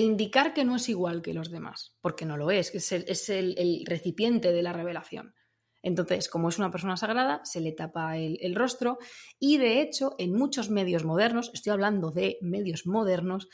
indicar 0.00 0.52
que 0.52 0.64
no 0.64 0.74
es 0.74 0.88
igual 0.88 1.22
que 1.22 1.34
los 1.34 1.52
demás, 1.52 1.94
porque 2.00 2.26
no 2.26 2.36
lo 2.36 2.50
es, 2.50 2.74
es 2.74 3.28
el, 3.28 3.84
recipiente 3.86 4.50
de 4.50 4.62
la 4.64 4.72
revelación. 4.72 5.36
Entonces, 5.84 6.28
como 6.28 6.48
es 6.48 6.58
una 6.58 6.70
persona 6.70 6.96
sagrada, 6.96 7.44
se 7.44 7.60
le 7.60 7.72
tapa 7.72 8.16
el, 8.16 8.54
rostro 8.54 8.98
y 9.38 9.58
de 9.58 9.80
hecho 9.80 10.14
en 10.18 10.32
muchos 10.32 10.70
medios 10.70 11.04
modernos, 11.04 11.50
estoy 11.54 11.72
hablando 11.72 12.10
de 12.10 12.38
medios 12.40 12.86
modernos, 12.86 13.48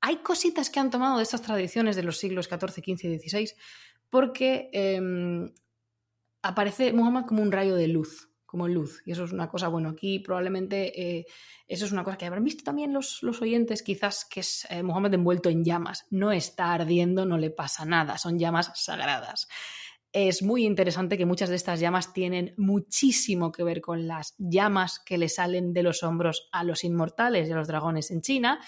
hay 0.00 0.18
cositas 0.18 0.70
que 0.70 0.78
han 0.78 0.90
tomado 0.90 1.16
de 1.16 1.24
estas 1.24 1.42
tradiciones 1.42 1.96
de 1.96 2.04
los 2.04 2.18
siglos 2.18 2.46
XIV, 2.46 2.70
XV 2.70 3.04
y 3.04 3.18
XVI 3.18 3.50
porque 4.10 4.70
em, 4.72 5.52
aparece 6.42 6.92
Muhammad 6.92 7.24
como 7.26 7.42
un 7.42 7.50
rayo 7.50 7.74
de 7.74 7.88
luz 7.88 8.28
como 8.48 8.66
luz. 8.66 9.02
Y 9.04 9.12
eso 9.12 9.24
es 9.24 9.32
una 9.32 9.50
cosa, 9.50 9.68
bueno, 9.68 9.90
aquí 9.90 10.20
probablemente 10.20 11.18
eh, 11.18 11.26
eso 11.66 11.84
es 11.84 11.92
una 11.92 12.02
cosa 12.02 12.16
que 12.16 12.24
habrán 12.24 12.44
visto 12.44 12.64
también 12.64 12.94
los, 12.94 13.22
oyentes, 13.22 13.82
quizás 13.82 14.24
que 14.24 14.40
es 14.40 14.66
eh, 14.70 14.82
Mohammed 14.82 15.12
envuelto 15.12 15.50
en 15.50 15.64
llamas. 15.64 16.06
No 16.08 16.32
está 16.32 16.72
ardiendo, 16.72 17.26
no 17.26 17.36
le 17.36 17.50
pasa 17.50 17.84
nada, 17.84 18.16
son 18.16 18.38
llamas 18.38 18.72
sagradas. 18.74 19.48
Es 20.12 20.42
muy 20.42 20.64
interesante 20.64 21.18
que 21.18 21.26
muchas 21.26 21.50
de 21.50 21.56
estas 21.56 21.80
llamas 21.80 22.14
tienen 22.14 22.54
muchísimo 22.56 23.52
que 23.52 23.62
ver 23.62 23.82
con 23.82 24.06
las 24.08 24.34
llamas 24.38 25.00
que 25.04 25.18
le 25.18 25.28
salen 25.28 25.74
de 25.74 25.82
los 25.82 26.02
hombros 26.02 26.48
a 26.50 26.64
los 26.64 26.82
inmortales 26.82 27.48
y 27.48 27.52
a 27.52 27.56
los 27.56 27.68
dragones 27.68 28.10
en 28.10 28.22
China, 28.22 28.58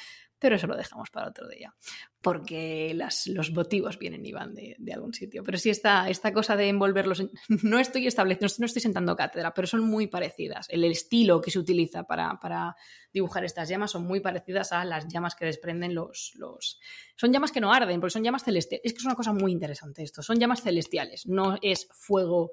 pero 0.41 0.57
eso 0.57 0.67
lo 0.67 0.77
dejamos 0.77 1.11
para 1.11 1.29
otro 1.29 1.47
día, 1.49 1.75
porque 2.21 2.99
los 3.27 3.53
motivos 3.53 3.99
vienen 3.99 4.25
y 4.25 4.33
van 4.33 4.55
de, 4.55 4.77
algún 4.93 5.13
sitio. 5.13 5.45
Pero 5.45 5.59
sí, 5.59 5.69
esta, 5.69 6.09
esta 6.09 6.33
cosa 6.33 6.57
de 6.57 6.69
envolverlos, 6.69 7.23
no 7.63 7.79
estoy 7.79 8.07
estableciendo, 8.07 8.55
no 8.59 8.67
estoy 8.67 8.83
sentando 8.83 9.15
cátedra, 9.15 9.53
pero 9.53 9.67
son 9.67 9.83
muy 9.83 10.07
parecidas. 10.07 10.67
El, 10.71 10.85
estilo 10.85 11.41
que 11.41 11.51
se 11.51 11.59
utiliza 11.59 12.05
para, 12.05 12.41
para, 12.41 12.75
dibujar 13.13 13.45
estas 13.45 13.69
llamas 13.69 13.91
son 13.91 14.07
muy 14.07 14.21
parecidas 14.21 14.73
a 14.73 14.85
las 14.85 15.07
llamas 15.09 15.35
que 15.35 15.45
desprenden 15.45 15.95
los, 15.95 16.33
los... 16.37 16.81
Son 17.17 17.33
llamas 17.33 17.53
que 17.53 17.61
no 17.61 17.73
arden, 17.73 18.01
porque 18.01 18.13
son 18.13 18.25
llamas 18.25 18.45
celestiales. 18.45 18.83
Es 18.85 18.93
que 18.95 18.99
es 18.99 19.05
una 19.05 19.15
cosa 19.15 19.33
muy 19.33 19.53
interesante 19.53 20.03
esto, 20.03 20.23
son 20.23 20.39
llamas 20.39 20.63
celestiales, 20.63 21.27
no 21.27 21.59
es 21.61 21.87
fuego 21.93 22.53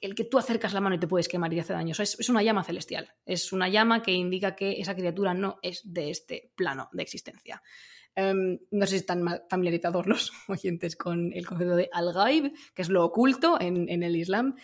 el 0.00 0.14
que 0.14 0.24
tú 0.24 0.38
acercas 0.38 0.74
la 0.74 0.80
mano 0.80 0.96
y 0.96 1.00
te 1.00 1.08
puedes 1.08 1.28
quemar 1.28 1.52
y 1.52 1.60
hace 1.60 1.72
daño. 1.72 1.94
es, 1.98 2.28
una 2.28 2.42
llama 2.42 2.64
celestial. 2.64 3.12
Es 3.24 3.52
una 3.52 3.68
llama 3.68 4.02
que 4.02 4.12
indica 4.12 4.54
que 4.54 4.80
esa 4.80 4.94
criatura 4.94 5.34
no 5.34 5.58
es 5.62 5.80
de 5.84 6.10
este 6.10 6.52
plano 6.54 6.88
de 6.92 7.02
existencia. 7.02 7.62
Em, 8.14 8.58
no 8.70 8.86
sé 8.86 8.92
si 8.92 8.96
están 8.96 9.22
familiarizados 9.48 10.06
los 10.06 10.32
oyentes 10.48 10.96
con 10.96 11.32
el 11.32 11.46
concepto 11.46 11.76
de 11.76 11.90
al-ghaib, 11.92 12.52
que 12.74 12.82
es 12.82 12.88
lo 12.88 13.04
oculto 13.04 13.60
en, 13.60 13.88
en 13.88 14.02
el 14.02 14.16
Islam. 14.16 14.56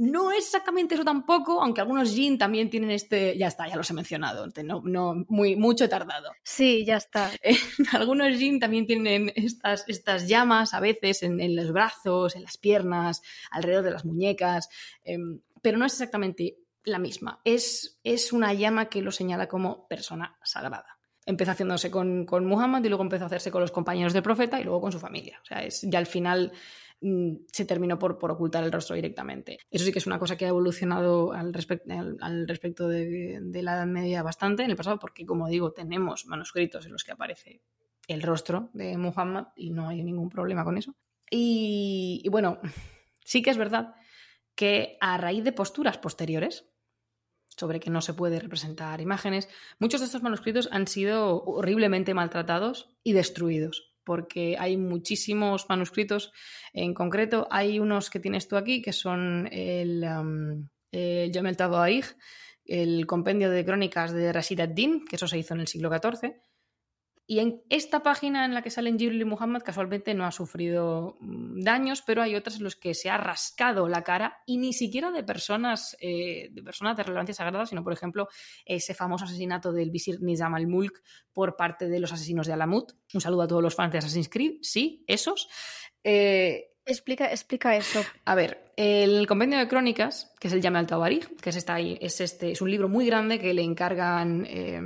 No 0.00 0.32
es 0.32 0.46
exactamente 0.46 0.94
eso 0.94 1.04
tampoco, 1.04 1.60
aunque 1.60 1.82
algunos 1.82 2.14
jin 2.14 2.38
también 2.38 2.70
tienen 2.70 2.90
este. 2.90 3.36
Ya 3.36 3.48
está, 3.48 3.68
ya 3.68 3.76
los 3.76 3.90
he 3.90 3.92
mencionado. 3.92 4.46
No, 4.64 4.80
no 4.82 5.26
muy, 5.28 5.56
mucho 5.56 5.84
he 5.84 5.88
tardado. 5.88 6.30
Sí, 6.42 6.86
ya 6.86 6.96
está. 6.96 7.30
algunos 7.92 8.34
jin 8.38 8.58
también 8.58 8.86
tienen 8.86 9.30
estas, 9.36 9.84
estas 9.88 10.26
llamas 10.26 10.72
a 10.72 10.80
veces 10.80 11.22
en, 11.22 11.54
los 11.54 11.70
brazos, 11.70 12.34
en 12.34 12.44
las 12.44 12.56
piernas, 12.56 13.20
alrededor 13.50 13.84
de 13.84 13.90
las 13.90 14.06
muñecas, 14.06 14.70
em, 15.04 15.42
pero 15.60 15.76
no 15.76 15.84
es 15.84 15.92
exactamente 15.92 16.56
la 16.84 16.98
misma. 16.98 17.42
Es, 17.44 18.00
es 18.02 18.32
una 18.32 18.54
llama 18.54 18.88
que 18.88 19.02
lo 19.02 19.12
señala 19.12 19.48
como 19.48 19.86
persona 19.86 20.38
sagrada 20.42 20.96
empezó 21.26 21.52
haciéndose 21.52 21.90
con, 21.90 22.24
con, 22.24 22.46
Muhammad 22.46 22.82
y 22.82 22.88
luego 22.88 23.04
empezó 23.04 23.24
a 23.24 23.26
hacerse 23.26 23.52
con 23.52 23.60
los 23.60 23.70
compañeros 23.70 24.14
del 24.14 24.22
profeta 24.22 24.58
y 24.58 24.64
luego 24.64 24.80
con 24.80 24.90
su 24.90 24.98
familia. 24.98 25.38
O 25.42 25.44
sea, 25.44 25.62
es 25.62 25.82
ya 25.82 25.98
al 25.98 26.06
final 26.06 26.52
se 27.00 27.64
terminó 27.64 27.98
por, 27.98 28.18
por, 28.18 28.30
ocultar 28.30 28.62
el 28.62 28.72
rostro 28.72 28.94
directamente. 28.94 29.58
Eso 29.70 29.84
sí 29.84 29.92
que 29.92 29.98
es 29.98 30.06
una 30.06 30.18
cosa 30.18 30.36
que 30.36 30.44
ha 30.44 30.48
evolucionado 30.48 31.32
al, 31.32 31.52
al, 32.20 32.48
respecto 32.48 32.88
de, 32.88 33.40
la 33.62 33.74
Edad 33.74 33.86
Media 33.86 34.22
bastante 34.22 34.64
en 34.64 34.70
el 34.70 34.76
pasado, 34.76 34.98
porque 34.98 35.24
como 35.24 35.48
digo, 35.48 35.72
tenemos 35.72 36.26
manuscritos 36.26 36.84
en 36.84 36.92
los 36.92 37.04
que 37.04 37.12
aparece 37.12 37.62
el 38.06 38.22
rostro 38.22 38.70
de 38.74 38.98
Muhammad 38.98 39.48
y 39.56 39.70
no 39.70 39.88
hay 39.88 40.02
ningún 40.02 40.28
problema 40.28 40.64
con 40.64 40.76
eso. 40.76 40.94
Y, 41.30 42.20
y 42.22 42.28
bueno, 42.28 42.60
sí 43.24 43.40
que 43.40 43.50
es 43.50 43.56
verdad 43.56 43.94
que 44.54 44.98
a 45.00 45.16
raíz 45.16 45.42
de 45.44 45.52
posturas 45.52 45.96
posteriores, 45.96 46.66
sobre 47.46 47.80
que 47.80 47.90
no 47.90 48.00
se 48.00 48.14
puede 48.14 48.40
representar 48.40 49.00
imágenes, 49.00 49.48
muchos 49.78 50.00
de 50.00 50.06
estos 50.06 50.22
manuscritos 50.22 50.68
han 50.70 50.86
sido 50.86 51.42
horriblemente 51.44 52.14
maltratados 52.14 52.94
y 53.02 53.12
destruidos 53.12 53.89
porque 54.04 54.56
hay 54.58 54.76
muchísimos 54.76 55.66
manuscritos. 55.68 56.32
En 56.72 56.94
concreto, 56.94 57.46
hay 57.50 57.78
unos 57.78 58.10
que 58.10 58.20
tienes 58.20 58.48
tú 58.48 58.56
aquí, 58.56 58.82
que 58.82 58.92
son 58.92 59.48
el, 59.52 60.04
um, 60.04 60.68
el 60.90 61.32
el 62.64 63.06
compendio 63.06 63.50
de 63.50 63.64
crónicas 63.64 64.12
de 64.12 64.32
Rashid 64.32 64.60
ad-Din, 64.60 65.04
que 65.04 65.16
eso 65.16 65.26
se 65.26 65.38
hizo 65.38 65.54
en 65.54 65.60
el 65.60 65.66
siglo 65.66 65.90
XIV, 65.90 66.34
y 67.30 67.38
en 67.38 67.62
esta 67.70 68.02
página 68.02 68.44
en 68.44 68.54
la 68.54 68.62
que 68.62 68.70
salen 68.70 68.98
Jibril 68.98 69.20
y 69.20 69.24
Muhammad 69.24 69.62
casualmente 69.62 70.14
no 70.14 70.26
ha 70.26 70.32
sufrido 70.32 71.16
mm, 71.20 71.60
daños, 71.60 72.02
pero 72.02 72.22
hay 72.22 72.34
otras 72.34 72.56
en 72.56 72.64
las 72.64 72.74
que 72.74 72.92
se 72.92 73.08
ha 73.08 73.18
rascado 73.18 73.86
la 73.86 74.02
cara 74.02 74.42
y 74.46 74.56
ni 74.56 74.72
siquiera 74.72 75.12
de 75.12 75.22
personas, 75.22 75.96
eh, 76.00 76.48
de 76.50 76.62
personas 76.64 76.96
de 76.96 77.04
relevancia 77.04 77.32
sagrada, 77.32 77.66
sino 77.66 77.84
por 77.84 77.92
ejemplo 77.92 78.26
ese 78.64 78.94
famoso 78.94 79.26
asesinato 79.26 79.70
del 79.72 79.92
visir 79.92 80.20
Nizam 80.20 80.56
al-Mulk 80.56 81.04
por 81.32 81.54
parte 81.54 81.88
de 81.88 82.00
los 82.00 82.12
asesinos 82.12 82.48
de 82.48 82.54
Alamut. 82.54 82.94
Un 83.14 83.20
saludo 83.20 83.42
a 83.42 83.46
todos 83.46 83.62
los 83.62 83.76
fans 83.76 83.92
de 83.92 83.98
Assassin's 83.98 84.28
Creed, 84.28 84.54
sí, 84.62 85.04
esos. 85.06 85.48
Eh, 86.02 86.72
explica, 86.84 87.30
explica 87.30 87.76
eso. 87.76 88.04
A 88.24 88.34
ver, 88.34 88.72
el 88.76 89.28
compendio 89.28 89.60
de 89.60 89.68
crónicas, 89.68 90.34
que 90.40 90.48
es 90.48 90.52
el 90.52 90.62
Yame 90.62 90.80
al 90.80 90.88
Tabarij, 90.88 91.28
que 91.40 91.50
es, 91.50 91.56
esta, 91.56 91.78
es, 91.78 92.20
este, 92.20 92.50
es 92.50 92.60
un 92.60 92.72
libro 92.72 92.88
muy 92.88 93.06
grande 93.06 93.38
que 93.38 93.54
le 93.54 93.62
encargan... 93.62 94.46
Eh, 94.50 94.80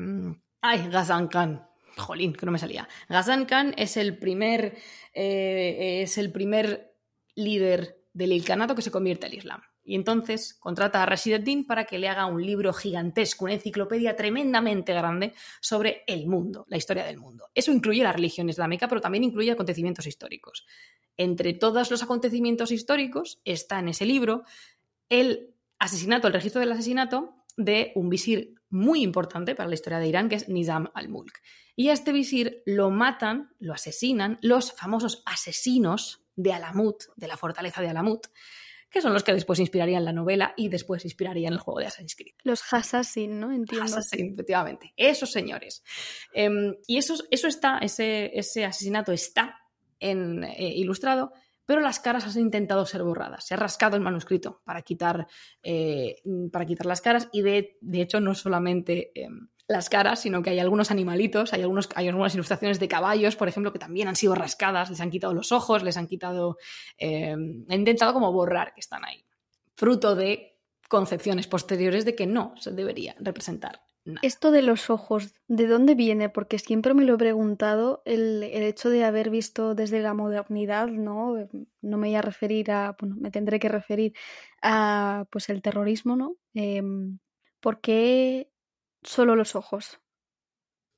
ay, 0.60 0.88
Ghazan 0.90 1.28
Khan, 1.28 1.73
Jolín, 1.96 2.32
que 2.32 2.46
no 2.46 2.52
me 2.52 2.58
salía. 2.58 2.88
Ghazan 3.08 3.46
Khan 3.46 3.74
es 3.76 3.96
el 3.96 4.18
primer, 4.18 4.76
eh, 5.12 6.02
es 6.02 6.18
el 6.18 6.32
primer 6.32 6.94
líder 7.34 8.02
del 8.12 8.32
Ilkhanato 8.32 8.74
que 8.74 8.82
se 8.82 8.90
convierte 8.90 9.26
al 9.26 9.34
Islam. 9.34 9.62
Y 9.86 9.96
entonces 9.96 10.54
contrata 10.54 11.02
a 11.02 11.06
Rashid 11.06 11.34
ad-Din 11.34 11.66
para 11.66 11.84
que 11.84 11.98
le 11.98 12.08
haga 12.08 12.24
un 12.24 12.44
libro 12.44 12.72
gigantesco, 12.72 13.44
una 13.44 13.54
enciclopedia 13.54 14.16
tremendamente 14.16 14.94
grande 14.94 15.34
sobre 15.60 16.04
el 16.06 16.26
mundo, 16.26 16.64
la 16.68 16.78
historia 16.78 17.04
del 17.04 17.18
mundo. 17.18 17.48
Eso 17.54 17.70
incluye 17.70 18.02
la 18.02 18.12
religión 18.12 18.48
islámica, 18.48 18.88
pero 18.88 19.02
también 19.02 19.24
incluye 19.24 19.50
acontecimientos 19.50 20.06
históricos. 20.06 20.64
Entre 21.18 21.52
todos 21.52 21.90
los 21.90 22.02
acontecimientos 22.02 22.70
históricos 22.70 23.40
está 23.44 23.78
en 23.78 23.88
ese 23.88 24.06
libro 24.06 24.44
el 25.10 25.54
asesinato, 25.78 26.28
el 26.28 26.32
registro 26.32 26.60
del 26.60 26.72
asesinato 26.72 27.34
de 27.56 27.92
un 27.94 28.08
visir 28.08 28.54
muy 28.74 29.02
importante 29.02 29.54
para 29.54 29.68
la 29.68 29.74
historia 29.74 30.00
de 30.00 30.08
Irán, 30.08 30.28
que 30.28 30.34
es 30.34 30.48
Nizam 30.48 30.90
al-Mulk. 30.94 31.40
Y 31.76 31.88
a 31.88 31.92
este 31.92 32.12
visir 32.12 32.62
lo 32.66 32.90
matan, 32.90 33.54
lo 33.60 33.72
asesinan 33.72 34.38
los 34.42 34.72
famosos 34.72 35.22
asesinos 35.26 36.26
de 36.34 36.52
Alamut, 36.52 37.04
de 37.14 37.28
la 37.28 37.36
fortaleza 37.36 37.80
de 37.80 37.88
Alamut, 37.88 38.26
que 38.90 39.00
son 39.00 39.12
los 39.12 39.22
que 39.22 39.32
después 39.32 39.60
inspirarían 39.60 40.04
la 40.04 40.12
novela 40.12 40.54
y 40.56 40.68
después 40.68 41.04
inspirarían 41.04 41.52
el 41.52 41.60
juego 41.60 41.80
de 41.80 41.86
Assassin's 41.86 42.16
Creed. 42.16 42.34
Los 42.42 42.62
Assassin, 42.72 43.38
¿no? 43.38 43.52
Entiendo. 43.52 43.84
Assassin, 43.84 44.34
efectivamente. 44.34 44.92
Esos 44.96 45.30
señores. 45.30 45.84
Em, 46.32 46.74
y 46.86 46.98
eso, 46.98 47.14
eso 47.30 47.46
está, 47.46 47.78
ese, 47.78 48.36
ese 48.36 48.64
asesinato 48.64 49.12
está 49.12 49.60
en, 50.00 50.44
eh, 50.44 50.72
ilustrado 50.74 51.32
pero 51.66 51.80
las 51.80 52.00
caras 52.00 52.24
han 52.26 52.42
intentado 52.42 52.84
ser 52.86 53.02
borradas. 53.02 53.46
Se 53.46 53.54
ha 53.54 53.56
rascado 53.56 53.96
el 53.96 54.02
manuscrito 54.02 54.62
para 54.64 54.82
quitar, 54.82 55.26
eh, 55.62 56.16
para 56.52 56.66
quitar 56.66 56.86
las 56.86 57.00
caras 57.00 57.28
y 57.32 57.42
de, 57.42 57.76
hecho 57.92 58.20
no 58.20 58.34
solamente 58.34 59.12
em, 59.14 59.48
las 59.66 59.88
caras, 59.88 60.20
sino 60.20 60.42
que 60.42 60.50
hay 60.50 60.58
algunos 60.58 60.90
animalitos, 60.90 61.52
hay, 61.52 61.62
algunos, 61.62 61.88
hay 61.94 62.08
algunas 62.08 62.34
ilustraciones 62.34 62.78
de 62.80 62.88
caballos, 62.88 63.36
por 63.36 63.48
ejemplo, 63.48 63.72
que 63.72 63.78
también 63.78 64.08
han 64.08 64.16
sido 64.16 64.34
rascadas, 64.34 64.90
les 64.90 65.00
han 65.00 65.10
quitado 65.10 65.32
los 65.32 65.52
ojos, 65.52 65.82
les 65.82 65.96
han 65.96 66.06
quitado, 66.06 66.58
han 67.00 67.64
intentado 67.68 68.12
como 68.12 68.30
borrar 68.32 68.74
que 68.74 68.80
están 68.80 69.04
ahí, 69.04 69.24
fruto 69.74 70.14
de 70.14 70.58
concepciones 70.88 71.46
posteriores 71.46 72.04
de 72.04 72.14
que 72.14 72.26
no 72.26 72.54
se 72.58 72.72
debería 72.72 73.16
representar 73.18 73.80
nada. 74.04 74.20
Esto 74.22 74.50
de 74.50 74.62
los 74.62 74.90
ojos, 74.90 75.34
¿de 75.48 75.66
dónde 75.66 75.94
viene? 75.94 76.28
Porque 76.28 76.58
siempre 76.58 76.94
me 76.94 77.04
lo 77.04 77.14
he 77.14 77.18
preguntado, 77.18 78.02
el, 78.04 78.42
el 78.42 78.62
hecho 78.62 78.90
de 78.90 79.04
haber 79.04 79.30
visto 79.30 79.74
desde 79.74 80.00
la 80.00 80.14
modernidad, 80.14 80.88
¿no? 80.88 81.34
No 81.82 81.98
me 81.98 82.08
voy 82.08 82.14
a 82.16 82.22
referir 82.22 82.70
a, 82.70 82.96
bueno, 83.00 83.16
me 83.18 83.30
tendré 83.30 83.58
que 83.58 83.68
referir 83.68 84.14
a, 84.62 85.26
pues, 85.30 85.48
el 85.48 85.62
terrorismo, 85.62 86.16
¿no? 86.16 86.36
Em, 86.54 87.18
¿Por 87.60 87.80
qué 87.80 88.50
solo 89.02 89.36
los 89.36 89.54
ojos? 89.56 90.00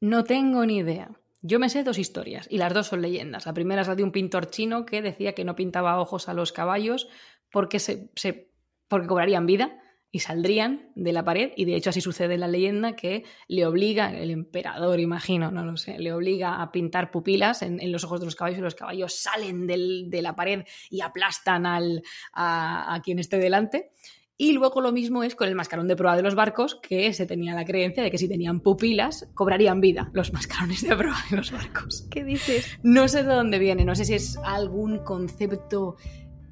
No 0.00 0.24
tengo 0.24 0.64
ni 0.66 0.78
idea. 0.78 1.11
Yo 1.42 1.59
me 1.59 1.68
sé 1.68 1.84
dos 1.84 1.98
historias 1.98 2.46
y 2.50 2.59
las 2.59 2.74
dos 2.74 2.88
son 2.88 3.02
leyendas. 3.02 3.46
La 3.46 3.52
primera 3.54 3.82
es 3.82 3.88
la 3.88 3.94
de 3.94 4.02
un 4.02 4.12
pintor 4.12 4.50
chino 4.50 4.84
que 4.84 5.02
decía 5.02 5.34
que 5.34 5.44
no 5.44 5.54
pintaba 5.54 6.00
ojos 6.00 6.28
a 6.28 6.34
los 6.34 6.52
caballos 6.52 7.09
porque, 7.50 7.78
se, 7.78 8.11
se- 8.16 8.50
porque 8.88 9.07
cobrarían 9.07 9.46
vida 9.46 9.80
y 10.12 10.20
saldrían 10.20 10.92
de 10.94 11.12
la 11.12 11.24
pared 11.24 11.52
y 11.57 11.64
de 11.66 11.74
hecho 11.76 11.90
así 11.90 12.00
sucede 12.00 12.34
en 12.34 12.40
la 12.40 12.48
leyenda 12.48 12.96
que 12.96 13.24
le 13.48 13.66
obliga, 13.66 14.16
el 14.16 14.30
emperador 14.30 14.98
imagino, 15.00 15.50
no 15.50 15.64
lo 15.64 15.76
sé, 15.76 15.98
le 15.98 16.12
obliga 16.12 16.62
a 16.62 16.72
pintar 16.72 17.11
pupilas 17.11 17.61
en, 17.62 17.80
en 17.80 17.92
los 17.92 18.04
ojos 18.04 18.20
de 18.20 18.26
los 18.26 18.36
caballos 18.36 18.59
y 18.59 18.62
los 18.62 18.74
caballos 18.74 19.14
salen 19.14 19.66
del- 19.66 20.09
de 20.09 20.22
la 20.22 20.34
pared 20.34 20.64
y 20.90 21.00
aplastan 21.02 21.66
al, 21.66 22.02
a, 22.32 22.94
a 22.94 23.02
quien 23.02 23.18
esté 23.18 23.38
delante. 23.38 23.90
Y 24.38 24.52
luego 24.52 24.82
lo 24.82 24.92
mismo 24.92 25.22
es 25.22 25.34
con 25.34 25.48
el 25.48 25.54
mascarón 25.54 25.88
de 25.88 25.96
proa 25.96 26.14
de 26.14 26.22
los 26.22 26.34
barcos, 26.34 26.78
que 26.82 27.12
se 27.14 27.24
tenía 27.24 27.54
la 27.54 27.64
creencia 27.64 28.02
de 28.02 28.11
que 28.11 28.18
si 28.18 28.28
tenían 28.28 28.61
pupilas 28.61 29.28
cobrarían 29.34 29.80
vida 29.80 30.11
los 30.12 30.32
mascarones 30.34 30.82
de 30.86 30.94
proa 30.94 31.16
de 31.30 31.38
los 31.38 31.52
barcos. 31.52 32.07
¿Qué 32.11 32.22
dices? 32.22 32.78
No 32.82 33.09
sé 33.09 33.22
de 33.22 33.32
dónde 33.34 33.59
viene, 33.59 33.86
no 33.86 33.94
sé 33.94 34.04
si 34.04 34.12
es 34.12 34.36
algún 34.44 34.98
concepto 34.98 35.96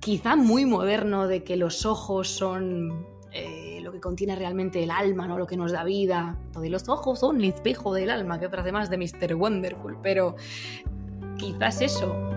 quizá 0.00 0.34
muy 0.34 0.64
moderno 0.64 1.28
de 1.28 1.44
que 1.44 1.57
los 1.57 1.84
ojos 1.84 2.28
son 2.28 3.07
eh, 3.37 3.80
lo 3.82 3.91
que 3.91 4.01
contiene 4.01 4.37
realmente 4.37 4.82
el 4.82 4.93
alma, 4.93 5.26
¿no? 5.26 5.37
Lo 5.37 5.47
que 5.47 5.57
nos 5.57 5.72
da 5.72 5.82
vida. 5.82 6.39
Lo 6.55 6.62
los 6.62 6.89
ojos 6.89 7.18
son 7.18 7.39
el 7.39 7.45
espejo 7.45 7.93
del 7.93 8.11
alma, 8.11 8.39
que 8.39 8.49
frase 8.49 8.70
más 8.70 8.91
de 8.91 8.97
Mr. 8.97 9.35
Wonderful, 9.35 9.99
pero 10.01 10.37
quizás 11.37 11.80
eso. 11.82 12.34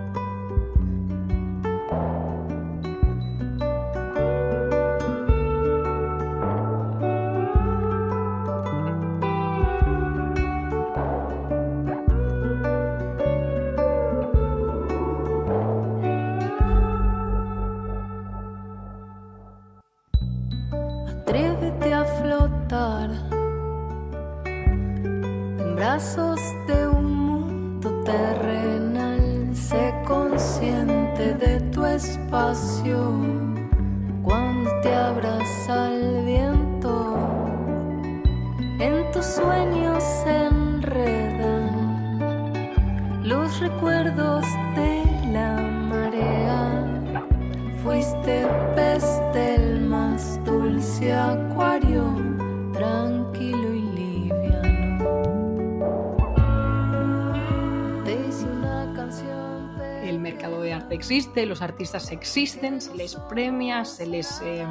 Existe, 60.98 61.46
los 61.46 61.62
artistas 61.62 62.12
existen, 62.12 62.82
se 62.82 62.94
les 62.96 63.16
premia, 63.30 63.86
se 63.86 64.06
les, 64.06 64.42
eh, 64.42 64.66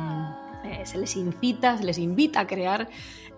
eh, 0.64 0.84
se 0.84 0.98
les 0.98 1.16
incita, 1.16 1.78
se 1.78 1.84
les 1.84 1.98
invita 1.98 2.40
a 2.40 2.46
crear 2.46 2.88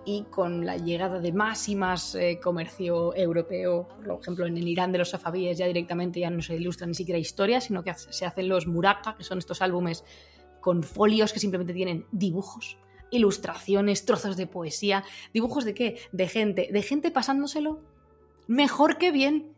y 0.04 0.22
con 0.30 0.64
la 0.64 0.78
llegada 0.78 1.20
de 1.20 1.32
más 1.32 1.68
y 1.68 1.76
más 1.76 2.14
eh, 2.14 2.40
comercio 2.42 3.14
europeo, 3.14 3.86
por 4.04 4.20
ejemplo 4.20 4.46
en 4.46 4.56
el 4.56 4.66
Irán 4.66 4.90
de 4.90 4.98
los 4.98 5.10
safabíes 5.10 5.58
ya 5.58 5.66
directamente 5.66 6.20
ya 6.20 6.30
no 6.30 6.40
se 6.40 6.56
ilustran 6.56 6.90
ni 6.90 6.94
siquiera 6.94 7.18
historias, 7.18 7.64
sino 7.64 7.84
que 7.84 7.92
se 7.94 8.24
hacen 8.24 8.48
los 8.48 8.66
muraka, 8.66 9.16
que 9.16 9.24
son 9.24 9.38
estos 9.38 9.60
álbumes 9.60 10.04
con 10.60 10.82
folios 10.82 11.32
que 11.32 11.40
simplemente 11.40 11.74
tienen 11.74 12.06
dibujos, 12.10 12.78
ilustraciones, 13.10 14.06
trozos 14.06 14.36
de 14.36 14.46
poesía, 14.46 15.04
dibujos 15.34 15.64
de 15.64 15.74
qué? 15.74 15.98
De 16.12 16.26
gente, 16.26 16.68
de 16.72 16.82
gente 16.82 17.10
pasándoselo 17.10 17.80
mejor 18.46 18.96
que 18.96 19.12
bien, 19.12 19.54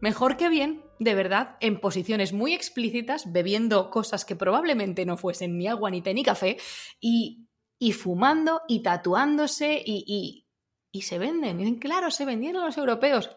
mejor 0.00 0.36
que 0.36 0.48
bien, 0.48 0.80
de 0.98 1.14
verdad, 1.14 1.56
en 1.60 1.80
posiciones 1.80 2.32
muy 2.32 2.54
explícitas, 2.54 3.32
bebiendo 3.32 3.90
cosas 3.90 4.24
que 4.24 4.36
probablemente 4.36 5.06
no 5.06 5.16
fuesen 5.16 5.56
ni 5.56 5.66
agua, 5.66 5.90
ni 5.90 6.02
té, 6.02 6.14
ni 6.14 6.22
café, 6.24 6.58
y, 7.00 7.46
y 7.78 7.92
fumando 7.92 8.62
y 8.68 8.82
tatuándose 8.82 9.82
y, 9.84 10.44
y, 10.92 11.02
se 11.02 11.18
venden. 11.18 11.60
Y 11.60 11.64
dicen, 11.64 11.78
claro, 11.78 12.10
se 12.10 12.24
vendían 12.24 12.56
a 12.56 12.64
los 12.64 12.76
europeos. 12.76 13.30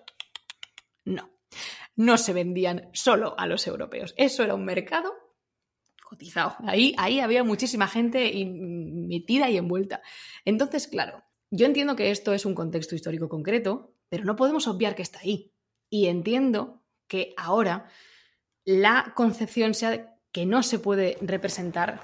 No, 1.06 1.30
no 1.96 2.18
se 2.18 2.34
vendían 2.34 2.90
solo 2.94 3.36
a 3.38 3.46
los 3.46 3.68
europeos. 3.68 4.16
Eso 4.18 4.44
era 4.44 4.56
un 4.56 4.66
mercado 4.66 5.14
cotizado. 6.04 6.56
Ahí, 6.66 6.96
ahí 6.98 7.20
había 7.20 7.44
muchísima 7.44 7.88
gente 7.88 8.34
metida 8.46 9.50
y 9.50 9.58
envuelta. 9.58 10.02
Entonces, 10.44 10.88
claro, 10.88 11.24
yo 11.52 11.68
entiendo 11.68 11.96
que 11.96 12.10
esto 12.10 12.34
es 12.34 12.46
un 12.46 12.56
contexto 12.56 12.96
histórico 12.96 13.30
concreto, 13.30 13.94
pero 14.10 14.24
no 14.24 14.36
podemos 14.36 14.68
obviar 14.68 14.96
que 14.96 15.04
está 15.04 15.20
ahí. 15.20 15.54
Y 15.90 16.08
entiendo 16.08 16.81
que 17.12 17.34
ahora 17.36 17.90
la 18.64 19.12
concepción 19.18 19.74
sea 19.74 20.16
que 20.32 20.46
no 20.46 20.64
se 20.64 20.80
puede 20.80 21.18
representar, 21.20 22.00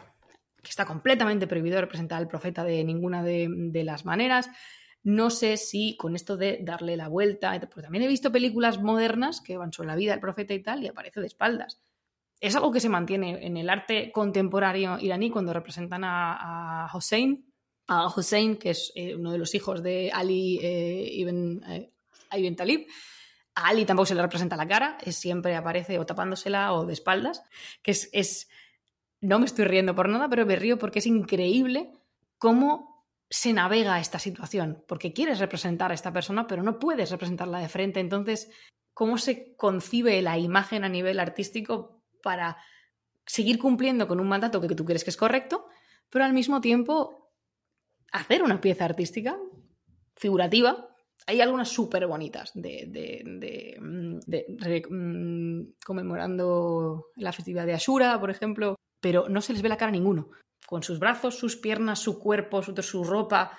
que 0.61 0.69
está 0.69 0.83
completamente 0.83 1.47
prohibido 1.47 1.79
representar 1.79 2.17
al 2.17 2.27
profeta 2.27 2.65
de 2.65 2.83
ninguna 2.83 3.23
de, 3.23 3.47
de 3.49 3.83
las 3.85 4.03
maneras. 4.03 4.49
No 5.03 5.29
sé 5.29 5.55
si 5.55 5.95
con 5.95 6.13
esto 6.13 6.35
de 6.35 6.59
darle 6.61 6.97
la 6.97 7.07
vuelta, 7.07 7.57
porque 7.61 7.83
también 7.83 8.03
he 8.03 8.09
visto 8.09 8.33
películas 8.33 8.81
modernas 8.81 9.39
que 9.39 9.55
van 9.55 9.71
sobre 9.71 9.87
la 9.87 9.95
vida 9.95 10.11
del 10.11 10.19
profeta 10.19 10.53
y 10.53 10.61
tal, 10.61 10.83
y 10.83 10.89
aparece 10.89 11.21
de 11.21 11.27
espaldas. 11.27 11.79
Es 12.41 12.57
algo 12.57 12.73
que 12.73 12.81
se 12.81 12.89
mantiene 12.89 13.45
en 13.45 13.55
el 13.55 13.69
arte 13.69 14.11
contemporáneo 14.11 14.99
iraní 14.99 15.29
cuando 15.29 15.53
representan 15.53 16.03
a, 16.03 16.83
a 16.83 16.89
Hossein, 16.93 17.45
a 17.87 18.07
Hussein, 18.13 18.57
que 18.57 18.71
es 18.71 18.91
eh, 18.93 19.15
uno 19.15 19.31
de 19.31 19.37
los 19.37 19.55
hijos 19.55 19.81
de 19.81 20.11
Ali 20.13 20.59
eh, 20.61 21.09
ibn, 21.13 21.63
eh, 21.63 21.93
ibn 22.33 22.57
Talib. 22.57 22.87
A 23.57 23.69
Ali 23.69 23.85
tampoco 23.85 24.05
se 24.05 24.13
le 24.13 24.21
representa 24.21 24.55
la 24.55 24.67
cara, 24.67 24.99
es 25.01 25.15
siempre 25.15 25.55
aparece 25.55 25.97
o 25.97 26.05
tapándosela 26.05 26.73
o 26.73 26.85
de 26.85 26.93
espaldas, 26.93 27.41
que 27.81 27.89
es, 27.89 28.07
es... 28.13 28.49
No 29.19 29.39
me 29.39 29.47
estoy 29.47 29.65
riendo 29.65 29.95
por 29.95 30.09
nada, 30.09 30.29
pero 30.29 30.45
me 30.45 30.55
río 30.55 30.77
porque 30.77 30.99
es 30.99 31.07
increíble 31.07 31.91
cómo 32.37 33.03
se 33.31 33.53
navega 33.53 33.99
esta 33.99 34.19
situación, 34.19 34.83
porque 34.87 35.11
quieres 35.11 35.39
representar 35.39 35.89
a 35.89 35.95
esta 35.95 36.13
persona, 36.13 36.45
pero 36.45 36.61
no 36.61 36.77
puedes 36.77 37.09
representarla 37.09 37.57
de 37.57 37.67
frente. 37.67 37.99
Entonces, 37.99 38.51
¿cómo 38.93 39.17
se 39.17 39.55
concibe 39.55 40.21
la 40.21 40.37
imagen 40.37 40.83
a 40.83 40.89
nivel 40.89 41.19
artístico 41.19 42.03
para 42.21 42.57
seguir 43.25 43.57
cumpliendo 43.57 44.07
con 44.07 44.19
un 44.19 44.27
mandato 44.27 44.61
que 44.61 44.75
tú 44.75 44.85
crees 44.85 45.03
que 45.03 45.09
es 45.09 45.17
correcto, 45.17 45.67
pero 46.11 46.25
al 46.25 46.33
mismo 46.33 46.61
tiempo 46.61 47.31
hacer 48.11 48.43
una 48.43 48.61
pieza 48.61 48.85
artística 48.85 49.35
figurativa? 50.15 50.86
Hay 51.26 51.41
algunas 51.41 51.70
súper 51.70 52.07
bonitas 52.07 52.51
de, 52.53 52.86
de, 52.88 53.22
de, 53.26 53.78
mm, 53.82 54.20
de- 54.26 54.86
mm, 54.89 55.74
conmemorando 55.86 57.07
la 57.15 57.34
festividad 57.34 57.65
de 57.65 57.74
Ashura, 57.74 58.20
por 58.20 58.30
ejemplo, 58.30 58.76
pero 59.01 59.28
no 59.28 59.41
se 59.41 59.53
les 59.53 59.61
ve 59.61 59.70
la 59.70 59.78
cara 59.78 59.89
a 59.89 59.91
ninguno, 59.91 60.30
con 60.65 60.84
sus 60.84 60.99
brazos, 60.99 61.38
sus 61.38 61.55
piernas, 61.57 61.99
su 61.99 62.20
cuerpo, 62.20 62.61
su, 62.63 62.76
su 62.82 63.03
ropa, 63.03 63.57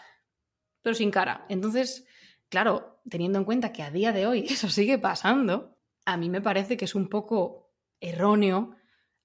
pero 0.83 0.95
sin 0.95 1.11
cara. 1.11 1.45
Entonces, 1.49 2.07
claro, 2.49 3.01
teniendo 3.09 3.39
en 3.39 3.45
cuenta 3.45 3.73
que 3.73 3.83
a 3.83 3.91
día 3.91 4.13
de 4.13 4.27
hoy 4.27 4.47
eso 4.49 4.69
sigue 4.69 4.99
pasando, 4.99 5.77
a 6.07 6.17
mí 6.17 6.31
me 6.31 6.41
parece 6.41 6.77
que 6.77 6.87
es 6.87 6.95
un 6.95 7.09
poco 7.09 7.71
erróneo 8.01 8.77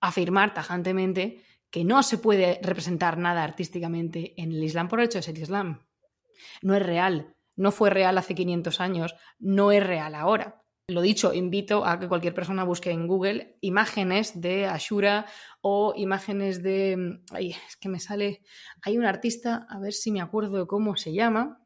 afirmar 0.02 0.54
tajantemente 0.54 1.42
que 1.70 1.86
no 1.86 2.04
se 2.04 2.18
puede 2.18 2.60
representar 2.62 3.18
nada 3.18 3.44
artísticamente 3.44 4.34
en 4.42 4.52
el 4.52 4.64
Islam 4.64 4.90
por 4.90 5.00
el 5.00 5.06
hecho 5.06 5.20
de 5.20 5.24
ser 5.24 5.38
Islam. 5.38 5.86
No 6.62 6.76
es 6.76 6.84
real, 6.84 7.36
no 7.56 7.72
fue 7.72 7.90
real 7.90 8.18
hace 8.18 8.36
500 8.36 8.80
años, 8.80 9.16
no 9.40 9.72
es 9.72 9.86
real 9.86 10.16
ahora. 10.16 10.64
Lo 10.90 11.02
dicho, 11.02 11.34
invito 11.34 11.86
a 11.86 11.98
que 11.98 12.10
cualquier 12.10 12.34
persona 12.34 12.66
busque 12.66 12.92
en 12.92 13.08
Google 13.08 13.58
imágenes 13.62 14.42
de 14.42 14.66
Ashura 14.66 15.26
o 15.62 15.94
imágenes 15.96 16.62
de... 16.62 17.22
Ay, 17.32 17.52
es 17.52 17.78
que 17.78 17.88
me 17.88 18.02
sale... 18.02 18.42
Hay 18.84 18.98
un 18.98 19.06
artista, 19.06 19.66
a 19.70 19.80
ver 19.80 19.94
si 19.94 20.12
me 20.12 20.20
acuerdo 20.20 20.68
cómo 20.68 20.98
se 20.98 21.14
llama, 21.14 21.64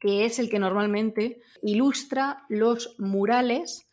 que 0.00 0.24
es 0.24 0.40
el 0.40 0.50
que 0.50 0.58
normalmente 0.58 1.40
ilustra 1.62 2.44
los 2.48 2.96
murales 2.98 3.88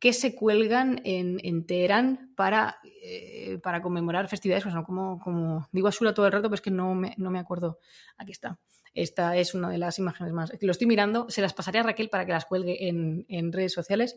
que 0.00 0.14
se 0.14 0.34
cuelgan 0.34 1.02
en, 1.04 1.38
en 1.42 1.66
Teherán 1.66 2.32
para, 2.34 2.78
eh, 3.02 3.58
para 3.62 3.82
conmemorar 3.82 4.28
festividades, 4.28 4.64
pues 4.64 4.74
no, 4.74 4.84
como, 4.84 5.18
como 5.18 5.68
digo 5.70 5.88
Ashura 5.88 6.14
todo 6.14 6.26
el 6.26 6.32
rato, 6.32 6.48
pero 6.48 6.54
es 6.54 6.60
que 6.60 6.70
no 6.70 6.94
me, 6.94 7.14
no 7.18 7.30
me 7.30 7.38
acuerdo. 7.38 7.78
Aquí 8.16 8.32
está. 8.32 8.58
Esta 8.94 9.36
es 9.36 9.54
una 9.54 9.68
de 9.68 9.78
las 9.78 9.98
imágenes 9.98 10.32
más. 10.32 10.52
Lo 10.60 10.70
estoy 10.70 10.86
mirando, 10.86 11.26
se 11.28 11.42
las 11.42 11.52
pasaré 11.52 11.80
a 11.80 11.82
Raquel 11.82 12.08
para 12.08 12.24
que 12.24 12.32
las 12.32 12.46
cuelgue 12.46 12.88
en, 12.88 13.26
en 13.28 13.52
redes 13.52 13.72
sociales. 13.72 14.16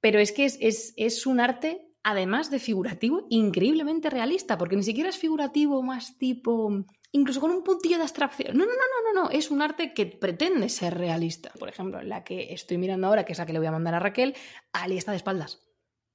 Pero 0.00 0.18
es 0.18 0.32
que 0.32 0.44
es, 0.44 0.58
es, 0.60 0.94
es 0.96 1.26
un 1.26 1.40
arte 1.40 1.92
además 2.02 2.50
de 2.50 2.58
figurativo, 2.58 3.26
increíblemente 3.30 4.10
realista, 4.10 4.58
porque 4.58 4.76
ni 4.76 4.82
siquiera 4.82 5.10
es 5.10 5.16
figurativo 5.16 5.82
más 5.82 6.18
tipo, 6.18 6.84
incluso 7.12 7.40
con 7.40 7.50
un 7.50 7.62
puntillo 7.62 7.96
de 7.96 8.02
abstracción. 8.02 8.56
No, 8.56 8.64
no, 8.64 8.72
no, 8.72 8.76
no, 8.76 9.12
no, 9.12 9.22
no, 9.22 9.30
es 9.30 9.50
un 9.50 9.62
arte 9.62 9.92
que 9.94 10.06
pretende 10.06 10.68
ser 10.68 10.98
realista. 10.98 11.52
Por 11.58 11.68
ejemplo, 11.68 12.02
la 12.02 12.24
que 12.24 12.52
estoy 12.52 12.78
mirando 12.78 13.06
ahora, 13.06 13.24
que 13.24 13.32
es 13.32 13.38
la 13.38 13.46
que 13.46 13.52
le 13.52 13.58
voy 13.58 13.68
a 13.68 13.72
mandar 13.72 13.94
a 13.94 14.00
Raquel, 14.00 14.34
Ali 14.72 14.96
está 14.96 15.12
de 15.12 15.18
espaldas. 15.18 15.60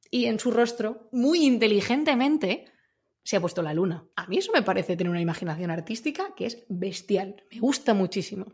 Y 0.10 0.26
en 0.26 0.40
su 0.40 0.52
rostro, 0.52 1.10
muy 1.12 1.46
inteligentemente, 1.46 2.66
se 3.28 3.36
ha 3.36 3.42
puesto 3.42 3.62
la 3.62 3.74
luna. 3.74 4.08
A 4.16 4.26
mí 4.28 4.38
eso 4.38 4.54
me 4.54 4.62
parece 4.62 4.96
tener 4.96 5.12
una 5.12 5.20
imaginación 5.20 5.70
artística 5.70 6.34
que 6.34 6.46
es 6.46 6.64
bestial. 6.70 7.44
Me 7.52 7.60
gusta 7.60 7.94
muchísimo. 7.94 8.46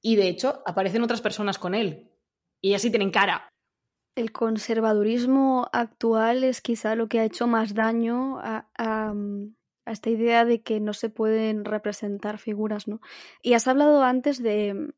Y 0.00 0.14
de 0.14 0.28
hecho, 0.28 0.62
aparecen 0.66 1.02
otras 1.02 1.20
personas 1.20 1.58
con 1.58 1.74
él. 1.74 2.12
Y 2.60 2.74
así 2.74 2.90
tienen 2.90 3.10
cara. 3.10 3.48
El 4.14 4.30
conservadurismo 4.30 5.68
actual 5.72 6.44
es 6.44 6.60
quizá 6.60 6.94
lo 6.94 7.08
que 7.08 7.18
ha 7.18 7.24
hecho 7.24 7.48
más 7.48 7.74
daño 7.74 8.38
a, 8.38 8.70
a, 8.78 9.12
esta 9.84 10.10
idea 10.10 10.44
de 10.44 10.62
que 10.62 10.78
no 10.78 10.92
se 10.92 11.10
pueden 11.10 11.64
representar 11.64 12.38
figuras, 12.38 12.86
¿no? 12.86 13.00
Y 13.42 13.54
has 13.54 13.66
hablado 13.66 14.04
antes 14.04 14.40
de, 14.40 14.94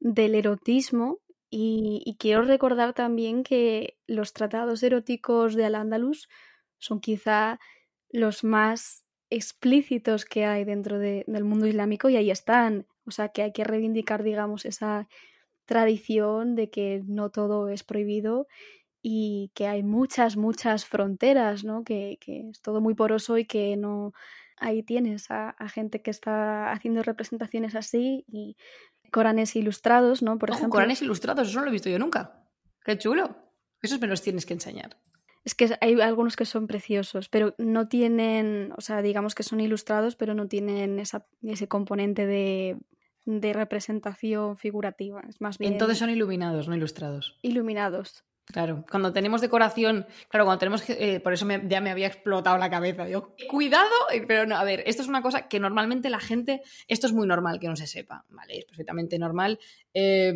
del 0.00 0.34
erotismo 0.34 1.20
y, 1.48 2.02
y 2.04 2.16
quiero 2.16 2.42
recordar 2.42 2.92
también 2.92 3.44
que 3.44 4.00
los 4.08 4.32
tratados 4.32 4.82
eróticos 4.82 5.54
de 5.54 5.64
Al-Ándalus 5.64 6.28
son 6.78 6.98
quizá 6.98 7.60
los 8.14 8.44
más 8.44 9.04
explícitos 9.28 10.24
que 10.24 10.44
hay 10.46 10.64
dentro 10.64 10.98
de- 11.00 11.24
del 11.26 11.42
mundo 11.44 11.66
islámico 11.66 12.08
y 12.08 12.16
ahí 12.16 12.30
están. 12.30 12.86
O 13.06 13.10
sea 13.10 13.28
que 13.30 13.42
hay 13.42 13.52
que 13.52 13.64
reivindicar, 13.64 14.22
digamos, 14.22 14.64
esa 14.64 15.08
tradición 15.66 16.54
de 16.54 16.70
que 16.70 17.02
no 17.06 17.30
todo 17.30 17.68
es 17.68 17.82
prohibido 17.82 18.46
y 19.02 19.50
que 19.54 19.66
hay 19.66 19.82
muchas, 19.82 20.36
muchas 20.36 20.86
fronteras, 20.86 21.64
¿no? 21.64 21.82
Que, 21.84 22.18
que 22.20 22.48
es 22.50 22.60
todo 22.62 22.80
muy 22.80 22.94
poroso 22.94 23.36
y 23.38 23.44
que 23.46 23.76
no... 23.76 24.12
Ahí 24.56 24.84
tienes 24.84 25.32
a, 25.32 25.50
a 25.50 25.68
gente 25.68 26.00
que 26.00 26.12
está 26.12 26.70
haciendo 26.70 27.02
representaciones 27.02 27.74
así 27.74 28.24
y 28.28 28.56
Coranes 29.10 29.56
ilustrados, 29.56 30.22
¿no? 30.22 30.38
Por 30.38 30.50
Ojo, 30.50 30.58
ejemplo. 30.58 30.76
Coranes 30.76 31.02
ilustrados, 31.02 31.48
eso 31.48 31.58
no 31.58 31.64
lo 31.64 31.70
he 31.70 31.72
visto 31.72 31.88
yo 31.90 31.98
nunca. 31.98 32.46
Qué 32.84 32.96
chulo. 32.96 33.36
Esos 33.82 34.00
me 34.00 34.06
los 34.06 34.22
tienes 34.22 34.46
que 34.46 34.54
enseñar. 34.54 34.96
Es 35.44 35.54
que 35.54 35.76
hay 35.80 36.00
algunos 36.00 36.36
que 36.36 36.44
son 36.46 36.66
preciosos, 36.66 37.28
pero 37.28 37.54
no 37.58 37.86
tienen, 37.88 38.72
o 38.76 38.80
sea, 38.80 39.02
digamos 39.02 39.34
que 39.34 39.42
son 39.42 39.60
ilustrados, 39.60 40.16
pero 40.16 40.34
no 40.34 40.48
tienen 40.48 40.98
esa, 40.98 41.26
ese 41.42 41.68
componente 41.68 42.26
de, 42.26 42.78
de 43.26 43.52
representación 43.52 44.56
figurativa. 44.56 45.22
Es 45.28 45.40
más 45.40 45.58
bien 45.58 45.72
Entonces 45.74 45.98
son 45.98 46.08
iluminados, 46.10 46.66
no 46.68 46.74
ilustrados. 46.74 47.38
iluminados. 47.42 48.24
Claro, 48.46 48.84
cuando 48.90 49.12
tenemos 49.14 49.40
decoración, 49.40 50.06
claro, 50.28 50.44
cuando 50.44 50.58
tenemos, 50.58 50.82
eh, 50.90 51.18
por 51.20 51.32
eso 51.32 51.46
me- 51.46 51.62
ya 51.66 51.80
me 51.80 51.90
había 51.90 52.06
explotado 52.08 52.58
la 52.58 52.68
cabeza. 52.68 53.08
Yo, 53.08 53.34
cuidado, 53.48 53.88
pero 54.28 54.44
no, 54.46 54.56
a 54.56 54.64
ver, 54.64 54.82
esto 54.86 55.00
es 55.00 55.08
una 55.08 55.22
cosa 55.22 55.48
que 55.48 55.58
normalmente 55.60 56.10
la 56.10 56.20
gente, 56.20 56.60
esto 56.86 57.06
es 57.06 57.14
muy 57.14 57.26
normal 57.26 57.58
que 57.58 57.68
no 57.68 57.76
se 57.76 57.86
sepa, 57.86 58.26
¿vale? 58.28 58.58
Es 58.58 58.64
perfectamente 58.66 59.18
normal. 59.18 59.58
Eh, 59.94 60.34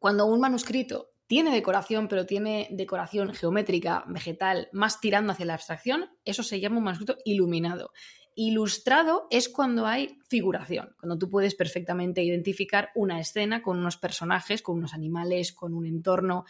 cuando 0.00 0.26
un 0.26 0.40
manuscrito 0.40 1.10
tiene 1.28 1.52
decoración, 1.52 2.08
pero 2.08 2.26
tiene 2.26 2.68
decoración 2.70 3.32
geométrica, 3.34 4.02
vegetal, 4.08 4.68
más 4.72 4.98
tirando 4.98 5.32
hacia 5.32 5.46
la 5.46 5.54
abstracción, 5.54 6.10
eso 6.24 6.42
se 6.42 6.58
llama 6.58 6.78
un 6.78 6.84
manuscrito 6.84 7.18
iluminado. 7.24 7.92
Ilustrado 8.34 9.26
es 9.30 9.48
cuando 9.48 9.86
hay 9.86 10.18
figuración, 10.28 10.96
cuando 10.98 11.18
tú 11.18 11.28
puedes 11.28 11.54
perfectamente 11.54 12.22
identificar 12.22 12.90
una 12.94 13.20
escena 13.20 13.62
con 13.62 13.78
unos 13.78 13.98
personajes, 13.98 14.62
con 14.62 14.78
unos 14.78 14.94
animales, 14.94 15.52
con 15.52 15.74
un 15.74 15.86
entorno. 15.86 16.44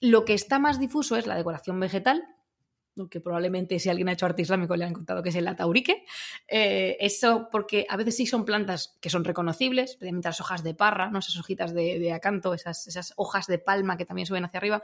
Lo 0.00 0.24
que 0.24 0.34
está 0.34 0.58
más 0.58 0.80
difuso 0.80 1.16
es 1.16 1.26
la 1.26 1.36
decoración 1.36 1.78
vegetal, 1.78 2.24
que 3.10 3.20
probablemente 3.20 3.78
si 3.78 3.88
alguien 3.88 4.08
ha 4.08 4.12
hecho 4.12 4.26
arte 4.26 4.42
islámico 4.42 4.76
le 4.76 4.84
han 4.84 4.94
contado 4.94 5.22
que 5.22 5.28
es 5.28 5.34
el 5.36 5.46
ataurique. 5.48 6.04
Eh, 6.48 6.96
eso 7.00 7.48
porque 7.50 7.86
a 7.88 7.96
veces 7.96 8.16
sí 8.16 8.26
son 8.26 8.44
plantas 8.44 8.96
que 9.00 9.10
son 9.10 9.24
reconocibles, 9.24 9.90
especialmente 9.90 10.28
las 10.28 10.40
hojas 10.40 10.62
de 10.62 10.74
parra, 10.74 11.10
esas 11.18 11.38
hojitas 11.38 11.74
de, 11.74 12.12
acanto, 12.12 12.54
esas, 12.54 12.86
esas 12.86 13.12
hojas 13.16 13.46
de 13.46 13.58
palma 13.58 13.96
que 13.96 14.06
también 14.06 14.26
suben 14.26 14.44
hacia 14.44 14.58
arriba, 14.58 14.82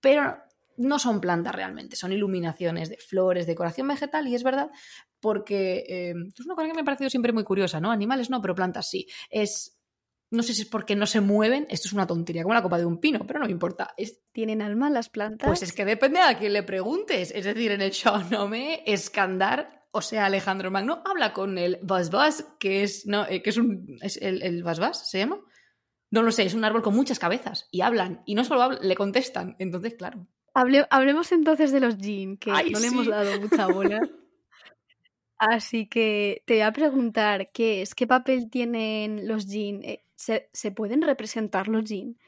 pero 0.00 0.36
no 0.78 0.98
son 0.98 1.20
plantas 1.20 1.54
realmente, 1.54 1.96
son 1.96 2.12
iluminaciones 2.12 2.88
de 2.88 2.96
flores, 2.98 3.46
decoración 3.46 3.88
vegetal, 3.88 4.28
y 4.28 4.34
es 4.34 4.44
verdad 4.44 4.70
porque 5.20 5.84
eh, 5.88 6.14
es 6.32 6.46
una 6.46 6.54
cosa 6.54 6.68
que 6.68 6.74
me 6.74 6.82
ha 6.82 6.84
parecido 6.84 7.10
siempre 7.10 7.32
muy 7.32 7.42
curiosa, 7.42 7.80
¿no? 7.80 7.90
Animales 7.90 8.30
no, 8.30 8.40
pero 8.40 8.54
plantas 8.54 8.88
sí. 8.88 9.06
Es, 9.28 9.77
no 10.30 10.42
sé 10.42 10.52
si 10.54 10.62
es 10.62 10.68
porque 10.68 10.94
no 10.96 11.06
se 11.06 11.20
mueven, 11.20 11.66
esto 11.70 11.88
es 11.88 11.92
una 11.92 12.06
tontería, 12.06 12.42
como 12.42 12.54
la 12.54 12.62
copa 12.62 12.78
de 12.78 12.84
un 12.84 12.98
pino, 13.00 13.26
pero 13.26 13.38
no 13.40 13.46
me 13.46 13.52
importa. 13.52 13.94
Es, 13.96 14.20
¿Tienen 14.32 14.60
alma 14.62 14.90
las 14.90 15.08
plantas? 15.08 15.46
pues 15.48 15.62
es 15.62 15.72
que 15.72 15.84
depende 15.84 16.20
a 16.20 16.36
quién 16.38 16.52
le 16.52 16.62
preguntes. 16.62 17.32
Es 17.34 17.44
decir, 17.44 17.70
en 17.72 17.80
el 17.80 17.90
Shahnameh, 17.92 18.82
Escandar, 18.86 19.86
o 19.90 20.02
sea, 20.02 20.26
Alejandro 20.26 20.70
Magno, 20.70 21.02
habla 21.06 21.32
con 21.32 21.56
el 21.58 21.78
Basbas, 21.82 22.46
que 22.60 22.82
es, 22.82 23.06
no, 23.06 23.26
eh, 23.26 23.42
que 23.42 23.50
es 23.50 23.56
un. 23.56 23.96
¿Es 24.02 24.16
el, 24.18 24.42
el 24.42 24.62
Basbas 24.62 25.10
se 25.10 25.18
llama? 25.18 25.40
No 26.10 26.22
lo 26.22 26.30
sé, 26.30 26.42
es 26.44 26.54
un 26.54 26.64
árbol 26.64 26.82
con 26.82 26.94
muchas 26.94 27.18
cabezas 27.18 27.68
y 27.70 27.80
hablan. 27.80 28.22
Y 28.26 28.34
no 28.34 28.44
solo 28.44 28.62
hablan, 28.62 28.80
le 28.86 28.94
contestan. 28.96 29.56
Entonces, 29.58 29.94
claro. 29.94 30.26
Hable- 30.54 30.86
hablemos 30.90 31.30
entonces 31.32 31.70
de 31.72 31.80
los 31.80 31.98
jean, 31.98 32.36
que 32.36 32.50
Ay, 32.50 32.70
no 32.70 32.80
le 32.80 32.86
hemos 32.88 33.06
dado 33.06 33.40
mucha 33.40 33.66
bola. 33.66 34.00
Así 35.38 35.86
que 35.86 36.42
te 36.46 36.54
voy 36.54 36.62
a 36.62 36.72
preguntar, 36.72 37.50
¿qué 37.52 37.82
es? 37.82 37.94
¿Qué 37.94 38.06
papel 38.06 38.50
tienen 38.50 39.28
los 39.28 39.46
jean? 39.46 39.82
¿Se, 40.18 40.72
pueden 40.72 41.02
representar 41.02 41.68
los 41.68 41.84
jean? 41.84 42.18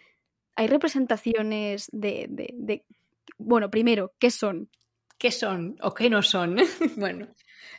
¿Hay 0.55 0.69
representaciones 0.69 1.89
de, 1.91 2.27
de, 2.31 2.85
Bueno, 3.37 3.69
primero, 3.69 4.15
¿qué 4.21 4.31
son? 4.31 4.71
¿Qué 5.19 5.33
son 5.33 5.77
o 5.83 5.93
qué 5.93 6.09
no 6.09 6.23
son? 6.23 6.57
bueno, 6.97 7.29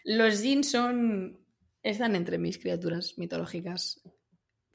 los 0.03 0.41
Jin 0.41 0.63
son. 0.63 1.39
Están 1.81 2.15
entre 2.15 2.37
mis 2.37 2.59
criaturas 2.59 3.17
mitológicas 3.17 4.01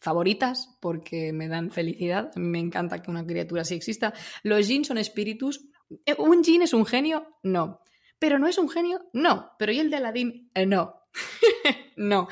favoritas 0.01 0.77
porque 0.81 1.35
me 1.35 1.49
dan 1.49 1.71
felicidad. 1.71 2.33
A 2.35 2.41
mí 2.41 2.49
me 2.49 2.59
encanta 2.59 3.03
que 3.03 3.11
una 3.11 3.27
criatura 3.27 3.63
así 3.63 3.75
exista. 3.75 4.15
Los 4.43 4.67
Jin 4.67 4.87
son 4.87 4.97
espíritus. 4.97 5.69
Eh, 6.07 6.17
¿Un 6.19 6.43
Jin 6.43 6.63
es 6.63 6.73
un 6.73 6.87
genio? 6.87 7.37
No. 7.43 7.83
¿Pero 8.19 8.39
no 8.39 8.49
es 8.49 8.57
un 8.57 8.71
genio? 8.71 9.07
No. 9.13 9.53
¿Pero 9.59 9.71
y 9.71 9.81
el 9.81 9.91
de 9.91 9.97
Aladdin? 9.97 10.51
Eh, 10.55 10.65
no. 10.65 11.03
no. 11.97 12.27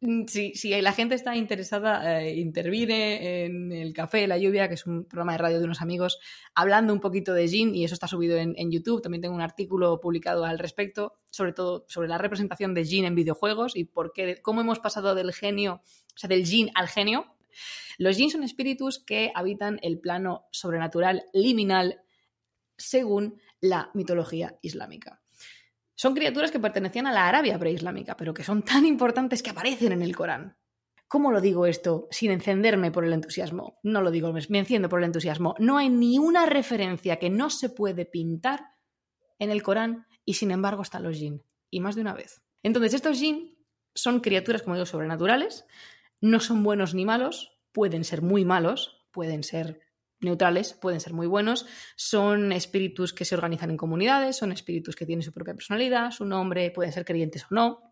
Mm, 0.00 0.26
Si, 0.26 0.80
la 0.80 0.92
gente 0.92 1.16
está 1.16 1.34
interesada, 1.34 2.20
eh, 2.20 2.36
interviene 2.36 3.44
en 3.46 3.72
el 3.72 3.92
Café 3.92 4.18
de 4.18 4.28
la 4.28 4.38
Lluvia, 4.38 4.68
que 4.68 4.74
es 4.74 4.86
un 4.86 5.04
programa 5.04 5.32
de 5.32 5.38
radio 5.38 5.58
de 5.58 5.64
unos 5.64 5.82
amigos, 5.82 6.20
hablando 6.54 6.92
un 6.92 7.00
poquito 7.00 7.34
de 7.34 7.48
Jin, 7.48 7.74
y 7.74 7.84
eso 7.84 7.94
está 7.94 8.06
subido 8.06 8.36
en, 8.36 8.70
YouTube. 8.70 9.02
También 9.02 9.22
tengo 9.22 9.34
un 9.34 9.40
artículo 9.40 10.00
publicado 10.00 10.44
al 10.44 10.58
respecto, 10.58 11.18
sobre 11.30 11.52
todo 11.52 11.84
sobre 11.88 12.08
la 12.08 12.18
representación 12.18 12.74
de 12.74 12.84
Jin 12.84 13.06
en 13.06 13.14
videojuegos 13.16 13.76
y 13.76 13.84
por 13.84 14.12
qué, 14.12 14.40
cómo 14.40 14.60
hemos 14.60 14.78
pasado 14.78 15.14
del 15.14 15.32
genio, 15.32 15.82
o 16.14 16.18
sea, 16.18 16.28
del 16.28 16.46
Jin 16.46 16.70
al 16.74 16.88
genio. 16.88 17.34
Los 17.98 18.16
Jin 18.16 18.30
son 18.30 18.44
espíritus 18.44 19.00
que 19.00 19.32
habitan 19.34 19.80
el 19.82 19.98
plano 19.98 20.46
sobrenatural 20.52 21.24
liminal 21.32 22.02
según 22.76 23.40
la 23.60 23.90
mitología 23.94 24.58
islámica. 24.62 25.20
Son 26.00 26.14
criaturas 26.14 26.52
que 26.52 26.60
pertenecían 26.60 27.08
a 27.08 27.12
la 27.12 27.26
Arabia 27.26 27.58
preislámica, 27.58 28.16
pero 28.16 28.32
que 28.32 28.44
son 28.44 28.62
tan 28.62 28.86
importantes 28.86 29.42
que 29.42 29.50
aparecen 29.50 29.90
en 29.90 30.02
el 30.02 30.14
Corán. 30.14 30.56
¿Cómo 31.08 31.32
lo 31.32 31.40
digo 31.40 31.66
esto 31.66 32.06
sin 32.12 32.30
encenderme 32.30 32.92
por 32.92 33.04
el 33.04 33.12
entusiasmo? 33.12 33.80
No 33.82 34.00
lo 34.00 34.12
digo, 34.12 34.32
me 34.32 34.58
enciendo 34.60 34.88
por 34.88 35.00
el 35.00 35.06
entusiasmo. 35.06 35.56
No 35.58 35.76
hay 35.76 35.88
ni 35.88 36.20
una 36.20 36.46
referencia 36.46 37.18
que 37.18 37.30
no 37.30 37.50
se 37.50 37.68
puede 37.68 38.06
pintar 38.06 38.76
en 39.40 39.50
el 39.50 39.64
Corán 39.64 40.06
y 40.24 40.34
sin 40.34 40.52
embargo 40.52 40.82
están 40.82 41.02
los 41.02 41.16
jinn. 41.16 41.42
Y 41.68 41.80
más 41.80 41.96
de 41.96 42.02
una 42.02 42.14
vez. 42.14 42.42
Entonces, 42.62 42.94
estos 42.94 43.18
jinn 43.18 43.58
son 43.92 44.20
criaturas, 44.20 44.62
como 44.62 44.76
digo, 44.76 44.86
sobrenaturales. 44.86 45.64
No 46.20 46.38
son 46.38 46.62
buenos 46.62 46.94
ni 46.94 47.06
malos. 47.06 47.58
Pueden 47.72 48.04
ser 48.04 48.22
muy 48.22 48.44
malos. 48.44 49.04
Pueden 49.10 49.42
ser 49.42 49.80
neutrales, 50.20 50.74
pueden 50.74 51.00
ser 51.00 51.12
muy 51.12 51.26
buenos. 51.26 51.66
Son 51.96 52.52
espíritus 52.52 53.12
que 53.12 53.24
se 53.24 53.34
organizan 53.34 53.70
en 53.70 53.76
comunidades. 53.76 54.36
Son 54.36 54.52
espíritus 54.52 54.96
que 54.96 55.06
tienen 55.06 55.22
su 55.22 55.32
propia 55.32 55.54
personalidad, 55.54 56.10
su 56.10 56.24
nombre. 56.24 56.70
Pueden 56.70 56.92
ser 56.92 57.04
creyentes 57.04 57.44
o 57.44 57.54
no. 57.54 57.88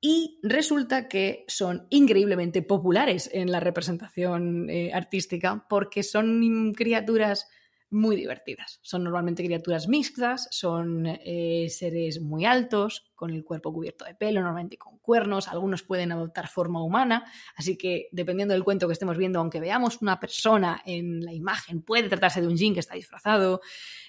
Y 0.00 0.38
resulta 0.42 1.08
que 1.08 1.44
son 1.48 1.86
increíblemente 1.88 2.60
populares 2.60 3.30
en 3.32 3.50
la 3.50 3.60
representación 3.60 4.68
eh, 4.68 4.92
artística 4.92 5.66
porque 5.68 6.02
son 6.02 6.74
criaturas 6.74 7.48
muy 7.94 8.16
divertidas. 8.16 8.80
Son 8.82 9.04
normalmente 9.04 9.44
criaturas 9.44 9.88
mixtas, 9.88 10.48
son 10.50 11.06
eh, 11.06 11.68
seres 11.70 12.20
muy 12.20 12.44
altos, 12.44 13.12
con 13.14 13.30
el 13.30 13.44
cuerpo 13.44 13.72
cubierto 13.72 14.04
de 14.04 14.14
pelo, 14.14 14.40
normalmente 14.40 14.76
con 14.76 14.98
cuernos, 14.98 15.48
algunos 15.48 15.82
pueden 15.82 16.12
adoptar 16.12 16.48
forma 16.48 16.82
humana, 16.82 17.24
así 17.56 17.78
que 17.78 18.08
dependiendo 18.12 18.52
del 18.52 18.64
cuento 18.64 18.86
que 18.88 18.92
estemos 18.92 19.16
viendo, 19.16 19.38
aunque 19.38 19.60
veamos 19.60 20.02
una 20.02 20.18
persona 20.18 20.82
en 20.84 21.24
la 21.24 21.32
imagen, 21.32 21.82
puede 21.82 22.08
tratarse 22.08 22.40
de 22.40 22.48
un 22.48 22.58
jin 22.58 22.74
que 22.74 22.80
está 22.80 22.94
disfrazado. 22.94 23.60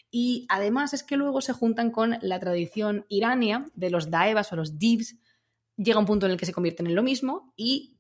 Y 0.10 0.46
además 0.50 0.94
es 0.94 1.04
que 1.04 1.16
luego 1.16 1.42
se 1.42 1.54
juntan 1.54 1.92
con 1.92 2.18
la 2.22 2.40
tradición 2.40 3.06
irania 3.08 3.66
de 3.76 3.92
los 3.92 4.10
daevas 4.10 4.52
o 4.52 4.56
los 4.56 4.80
divs, 4.80 5.20
llega 5.78 6.00
un 6.00 6.06
punto 6.06 6.26
en 6.26 6.32
el 6.32 6.38
que 6.38 6.46
se 6.46 6.54
convierten 6.54 6.88
en 6.88 6.96
lo 6.96 7.04
mismo 7.04 7.54
y 7.56 7.95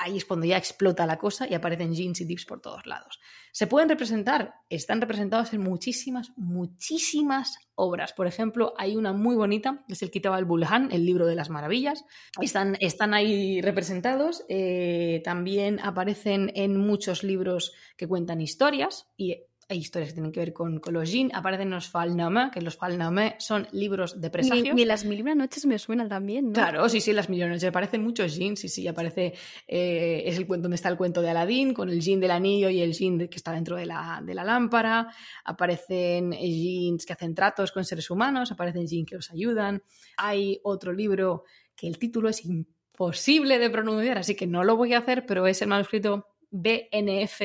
ahí 0.00 0.16
es 0.16 0.24
cuando 0.24 0.46
ya 0.46 0.56
explota 0.56 1.06
la 1.06 1.18
cosa 1.18 1.46
y 1.48 1.54
aparecen 1.54 1.94
jeans 1.94 2.20
y 2.22 2.24
dips 2.24 2.46
por 2.46 2.60
todos 2.60 2.86
lados. 2.86 3.20
¿Se 3.52 3.66
pueden 3.66 3.88
representar? 3.88 4.54
Están 4.70 5.00
representados 5.00 5.52
en 5.52 5.60
muchísimas, 5.60 6.32
muchísimas 6.36 7.58
obras. 7.74 8.12
Por 8.14 8.26
ejemplo, 8.26 8.72
hay 8.78 8.96
una 8.96 9.12
muy 9.12 9.36
bonita, 9.36 9.84
que 9.86 9.92
es 9.92 10.02
el 10.02 10.10
Kitab 10.10 10.32
al-Bulhan, 10.32 10.90
el 10.90 11.04
libro 11.04 11.26
de 11.26 11.34
las 11.34 11.50
maravillas. 11.50 12.04
Están, 12.40 12.76
están 12.80 13.12
ahí 13.12 13.60
representados. 13.60 14.44
eh, 14.48 15.20
también 15.22 15.80
aparecen 15.80 16.50
en 16.54 16.78
muchos 16.78 17.22
libros 17.22 17.72
que 17.96 18.08
cuentan 18.08 18.40
historias 18.40 19.06
y 19.16 19.44
hay 19.72 19.78
historias 19.78 20.10
que 20.10 20.14
tienen 20.14 20.32
que 20.32 20.40
ver 20.40 20.52
con, 20.52 20.78
con 20.80 20.94
los 20.94 21.08
jinn. 21.10 21.30
Aparecen 21.34 21.70
los 21.70 21.88
Falname, 21.88 22.50
que 22.52 22.60
los 22.60 22.76
Falname 22.76 23.36
son 23.38 23.66
libros 23.72 24.20
de 24.20 24.30
presagios. 24.30 24.74
ni 24.74 24.84
las 24.84 25.04
mil 25.04 25.18
y 25.18 25.22
una 25.22 25.34
noches 25.34 25.64
me 25.66 25.78
suenan 25.78 26.08
también, 26.08 26.46
¿no? 26.48 26.52
Claro, 26.52 26.88
sí, 26.88 27.00
sí, 27.00 27.12
las 27.12 27.28
millones. 27.28 27.62
Aparecen 27.64 28.02
muchos 28.02 28.34
jeans, 28.36 28.60
sí, 28.60 28.68
sí, 28.68 28.86
aparece, 28.88 29.34
eh, 29.68 30.22
es 30.26 30.36
el 30.36 30.46
cuento 30.46 30.64
donde 30.64 30.76
está 30.76 30.88
el 30.88 30.96
cuento 30.96 31.22
de 31.22 31.30
Aladín, 31.30 31.72
con 31.74 31.88
el 31.88 32.00
jean 32.00 32.20
del 32.20 32.30
anillo 32.32 32.68
y 32.70 32.80
el 32.80 32.92
jean 32.92 33.18
de- 33.18 33.28
que 33.30 33.36
está 33.36 33.52
dentro 33.52 33.76
de 33.76 33.86
la, 33.86 34.22
de 34.24 34.34
la 34.34 34.44
lámpara. 34.44 35.08
Aparecen 35.44 36.32
eh, 36.32 36.38
jeans 36.50 37.06
que 37.06 37.12
hacen 37.12 37.34
tratos 37.34 37.72
con 37.72 37.84
seres 37.84 38.10
humanos, 38.10 38.50
aparecen 38.52 38.86
jeans 38.86 39.08
que 39.08 39.16
los 39.16 39.30
ayudan. 39.30 39.82
Hay 40.16 40.60
otro 40.64 40.92
libro 40.92 41.44
que 41.76 41.86
el 41.86 41.98
título 41.98 42.28
es 42.28 42.44
imposible 42.44 43.58
de 43.58 43.70
pronunciar, 43.70 44.18
así 44.18 44.34
que 44.34 44.46
no 44.46 44.64
lo 44.64 44.76
voy 44.76 44.94
a 44.94 44.98
hacer, 44.98 45.24
pero 45.26 45.46
es 45.46 45.62
el 45.62 45.68
manuscrito 45.68 46.26
BNF 46.50 47.40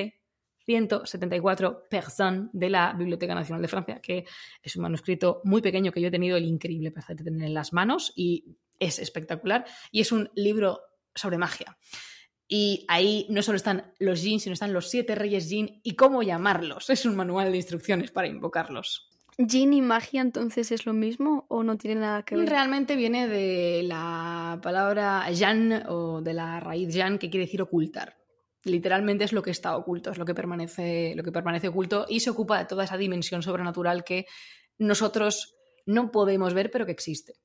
174 0.65 1.87
Personnes 1.89 2.49
de 2.53 2.69
la 2.69 2.93
Biblioteca 2.93 3.35
Nacional 3.35 3.61
de 3.61 3.67
Francia, 3.67 3.99
que 4.01 4.25
es 4.61 4.75
un 4.75 4.83
manuscrito 4.83 5.41
muy 5.43 5.61
pequeño 5.61 5.91
que 5.91 6.01
yo 6.01 6.07
he 6.07 6.11
tenido 6.11 6.37
el 6.37 6.45
increíble 6.45 6.91
placer 6.91 7.15
de 7.15 7.23
tener 7.23 7.43
en 7.43 7.53
las 7.53 7.73
manos 7.73 8.13
y 8.15 8.57
es 8.79 8.99
espectacular. 8.99 9.65
Y 9.91 10.01
es 10.01 10.11
un 10.11 10.29
libro 10.35 10.81
sobre 11.13 11.37
magia. 11.37 11.77
Y 12.47 12.85
ahí 12.87 13.25
no 13.29 13.41
solo 13.41 13.55
están 13.55 13.93
los 13.99 14.21
jin, 14.21 14.39
sino 14.39 14.53
están 14.53 14.73
los 14.73 14.89
siete 14.89 15.15
reyes 15.15 15.49
jin 15.49 15.79
y 15.83 15.95
cómo 15.95 16.21
llamarlos. 16.21 16.89
Es 16.89 17.05
un 17.05 17.15
manual 17.15 17.51
de 17.51 17.57
instrucciones 17.57 18.11
para 18.11 18.27
invocarlos. 18.27 19.09
¿Jin 19.37 19.73
y 19.73 19.81
magia 19.81 20.21
entonces 20.21 20.71
es 20.71 20.85
lo 20.85 20.93
mismo 20.93 21.45
o 21.49 21.63
no 21.63 21.77
tiene 21.77 22.01
nada 22.01 22.23
que 22.23 22.35
ver? 22.35 22.47
Realmente 22.47 22.95
viene 22.95 23.27
de 23.27 23.83
la 23.83 24.59
palabra 24.61 25.25
Jan 25.35 25.83
o 25.89 26.21
de 26.21 26.33
la 26.33 26.59
raíz 26.59 26.95
Jan, 26.95 27.17
que 27.17 27.29
quiere 27.29 27.45
decir 27.45 27.61
ocultar. 27.61 28.15
Literalmente 28.65 29.23
es 29.23 29.31
lo 29.31 29.43
que 29.43 29.51
está 29.51 29.77
oculto, 29.77 30.09
es 30.09 30.17
lo 30.17 30.25
que 30.25 30.33
permanece, 30.33 31.13
lo 31.15 31.23
que 31.23 31.31
permanece 31.31 31.67
oculto 31.67 32.05
y 32.09 32.19
se 32.19 32.31
ocupa 32.31 32.57
de 32.57 32.65
toda 32.65 32.83
esa 32.83 32.97
dimensión 32.97 33.43
sobrenatural 33.43 34.03
que 34.03 34.25
nosotros 34.79 35.55
no 35.85 36.11
podemos 36.11 36.55
ver, 36.55 36.71
pero 36.71 36.85
que 36.85 36.91
existe. 36.91 37.35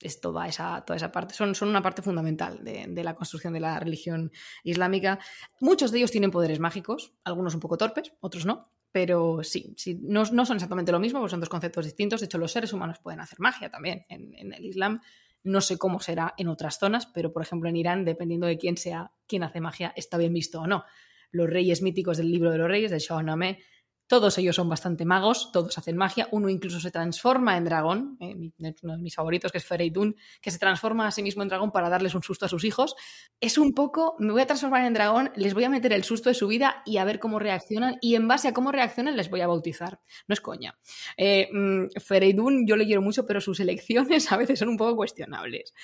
Es 0.00 0.20
toda 0.20 0.46
esa, 0.48 0.84
toda 0.84 0.96
esa 0.96 1.12
parte, 1.12 1.34
son, 1.34 1.54
son 1.54 1.68
una 1.68 1.82
parte 1.82 2.02
fundamental 2.02 2.62
de, 2.62 3.04
la 3.04 3.14
construcción 3.14 3.52
de 3.52 3.60
la 3.60 3.78
religión 3.78 4.32
islámica. 4.64 5.20
Muchos 5.60 5.92
de 5.92 5.98
ellos 5.98 6.10
tienen 6.10 6.32
poderes 6.32 6.58
mágicos, 6.58 7.14
algunos 7.22 7.54
un 7.54 7.60
poco 7.60 7.78
torpes, 7.78 8.12
otros 8.20 8.44
no, 8.44 8.72
pero 8.90 9.44
sí, 9.44 9.72
sí 9.78 10.00
no, 10.02 10.24
no 10.32 10.44
son 10.44 10.56
exactamente 10.56 10.92
lo 10.92 10.98
mismo, 10.98 11.26
son 11.28 11.40
dos 11.40 11.48
conceptos 11.48 11.84
distintos. 11.84 12.20
De 12.20 12.26
hecho, 12.26 12.38
los 12.38 12.50
seres 12.50 12.72
humanos 12.72 12.98
pueden 12.98 13.20
hacer 13.20 13.38
magia 13.38 13.70
también 13.70 14.04
en 14.08 14.52
el 14.52 14.64
Islam. 14.64 15.00
No 15.46 15.60
sé 15.60 15.78
cómo 15.78 16.00
será 16.00 16.34
en 16.38 16.48
otras 16.48 16.80
zonas, 16.80 17.06
pero 17.06 17.32
por 17.32 17.40
ejemplo 17.40 17.68
en 17.68 17.76
Irán, 17.76 18.04
dependiendo 18.04 18.48
de 18.48 18.58
quién 18.58 18.76
sea 18.76 19.12
quien 19.28 19.44
hace 19.44 19.60
magia, 19.60 19.92
está 19.94 20.18
bien 20.18 20.32
visto 20.32 20.60
o 20.60 20.66
no. 20.66 20.82
Los 21.30 21.48
reyes 21.48 21.82
míticos 21.82 22.16
del 22.16 22.32
libro 22.32 22.50
de 22.50 22.58
los 22.58 22.66
reyes, 22.66 22.90
de 22.90 22.98
Shahnameh, 22.98 23.60
todos 24.06 24.38
ellos 24.38 24.56
son 24.56 24.68
bastante 24.68 25.04
magos, 25.04 25.50
todos 25.52 25.76
hacen 25.78 25.96
magia, 25.96 26.28
uno 26.30 26.48
incluso 26.48 26.80
se 26.80 26.90
transforma 26.90 27.56
en 27.56 27.64
dragón, 27.64 28.16
eh, 28.20 28.34
uno 28.82 28.96
de 28.96 29.02
mis 29.02 29.14
favoritos 29.14 29.50
que 29.50 29.58
es 29.58 29.64
Fereidun, 29.64 30.16
que 30.40 30.50
se 30.50 30.58
transforma 30.58 31.06
a 31.06 31.10
sí 31.10 31.22
mismo 31.22 31.42
en 31.42 31.48
dragón 31.48 31.72
para 31.72 31.88
darles 31.88 32.14
un 32.14 32.22
susto 32.22 32.46
a 32.46 32.48
sus 32.48 32.64
hijos. 32.64 32.94
Es 33.40 33.58
un 33.58 33.72
poco, 33.74 34.14
me 34.18 34.32
voy 34.32 34.42
a 34.42 34.46
transformar 34.46 34.84
en 34.84 34.94
dragón, 34.94 35.32
les 35.34 35.54
voy 35.54 35.64
a 35.64 35.70
meter 35.70 35.92
el 35.92 36.04
susto 36.04 36.28
de 36.28 36.34
su 36.34 36.46
vida 36.46 36.82
y 36.84 36.98
a 36.98 37.04
ver 37.04 37.18
cómo 37.18 37.38
reaccionan 37.38 37.96
y 38.00 38.14
en 38.14 38.28
base 38.28 38.48
a 38.48 38.54
cómo 38.54 38.72
reaccionan 38.72 39.16
les 39.16 39.30
voy 39.30 39.40
a 39.40 39.46
bautizar. 39.46 40.00
No 40.28 40.32
es 40.32 40.40
coña. 40.40 40.78
Eh, 41.16 41.48
mm, 41.52 42.00
Fereidun 42.00 42.66
yo 42.66 42.76
le 42.76 42.86
quiero 42.86 43.02
mucho, 43.02 43.26
pero 43.26 43.40
sus 43.40 43.60
elecciones 43.60 44.30
a 44.32 44.36
veces 44.36 44.58
son 44.58 44.68
un 44.68 44.76
poco 44.76 44.96
cuestionables. 44.96 45.74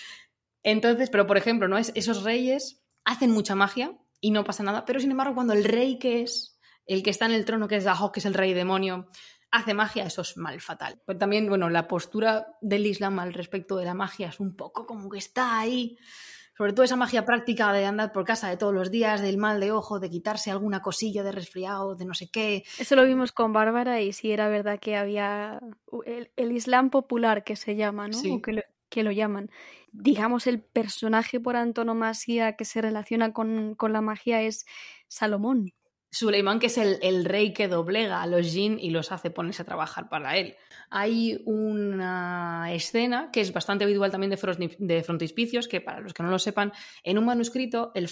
Entonces, 0.62 1.10
pero 1.10 1.26
por 1.26 1.36
ejemplo, 1.36 1.68
¿no? 1.68 1.76
Es, 1.76 1.92
esos 1.94 2.22
reyes 2.22 2.82
hacen 3.04 3.30
mucha 3.30 3.54
magia 3.54 3.98
y 4.20 4.30
no 4.30 4.44
pasa 4.44 4.62
nada, 4.62 4.84
pero 4.84 5.00
sin 5.00 5.10
embargo, 5.10 5.34
cuando 5.34 5.52
el 5.52 5.64
rey 5.64 5.98
que 5.98 6.22
es, 6.22 6.51
el 6.86 7.02
que 7.02 7.10
está 7.10 7.26
en 7.26 7.32
el 7.32 7.44
trono, 7.44 7.68
que 7.68 7.76
es 7.76 7.84
Dahok, 7.84 8.14
que 8.14 8.20
es 8.20 8.26
el 8.26 8.34
rey 8.34 8.52
demonio, 8.54 9.08
hace 9.50 9.74
magia, 9.74 10.04
eso 10.04 10.22
es 10.22 10.36
mal 10.36 10.60
fatal. 10.60 11.00
Pero 11.06 11.18
también, 11.18 11.48
bueno, 11.48 11.68
la 11.68 11.86
postura 11.86 12.46
del 12.60 12.86
Islam 12.86 13.18
al 13.18 13.34
respecto 13.34 13.76
de 13.76 13.84
la 13.84 13.94
magia 13.94 14.28
es 14.28 14.40
un 14.40 14.56
poco 14.56 14.86
como 14.86 15.08
que 15.08 15.18
está 15.18 15.58
ahí. 15.58 15.96
Sobre 16.56 16.74
todo 16.74 16.84
esa 16.84 16.96
magia 16.96 17.24
práctica 17.24 17.72
de 17.72 17.86
andar 17.86 18.12
por 18.12 18.24
casa 18.24 18.48
de 18.48 18.56
todos 18.56 18.74
los 18.74 18.90
días, 18.90 19.22
del 19.22 19.38
mal 19.38 19.58
de 19.58 19.72
ojo, 19.72 20.00
de 20.00 20.10
quitarse 20.10 20.50
alguna 20.50 20.82
cosilla 20.82 21.22
de 21.22 21.32
resfriado, 21.32 21.94
de 21.94 22.04
no 22.04 22.14
sé 22.14 22.30
qué. 22.30 22.64
Eso 22.78 22.94
lo 22.94 23.06
vimos 23.06 23.32
con 23.32 23.52
Bárbara 23.52 24.00
y 24.00 24.12
sí 24.12 24.32
era 24.32 24.48
verdad 24.48 24.78
que 24.78 24.96
había 24.96 25.60
el, 26.04 26.30
el 26.36 26.52
Islam 26.52 26.90
popular 26.90 27.42
que 27.42 27.56
se 27.56 27.74
llama, 27.74 28.08
¿no? 28.08 28.18
Sí. 28.18 28.30
O 28.30 28.42
que 28.42 28.52
lo, 28.52 28.62
que 28.90 29.02
lo 29.02 29.10
llaman. 29.10 29.50
Digamos, 29.90 30.46
el 30.46 30.60
personaje 30.60 31.40
por 31.40 31.56
antonomasia 31.56 32.54
que 32.56 32.64
se 32.64 32.80
relaciona 32.82 33.32
con, 33.32 33.74
con 33.74 33.92
la 33.92 34.02
magia 34.02 34.42
es 34.42 34.66
Salomón. 35.08 35.72
Suleimán, 36.12 36.58
que 36.60 36.66
es 36.66 36.76
el, 36.76 36.98
el 37.00 37.24
rey 37.24 37.54
que 37.54 37.68
doblega 37.68 38.22
a 38.22 38.26
los 38.26 38.52
jin 38.52 38.78
y 38.78 38.90
los 38.90 39.12
hace 39.12 39.30
ponerse 39.30 39.62
a 39.62 39.64
trabajar 39.64 40.10
para 40.10 40.36
él. 40.36 40.56
Hay 40.90 41.40
una 41.46 42.70
escena 42.70 43.30
que 43.32 43.40
es 43.40 43.50
bastante 43.50 43.84
habitual 43.84 44.10
también 44.10 44.30
de, 44.30 44.76
de 44.78 45.02
frontispicios, 45.02 45.68
que 45.68 45.80
para 45.80 46.00
los 46.00 46.12
que 46.12 46.22
no 46.22 46.28
lo 46.28 46.38
sepan, 46.38 46.72
en 47.02 47.16
un 47.16 47.24
manuscrito 47.24 47.92
el 47.94 48.08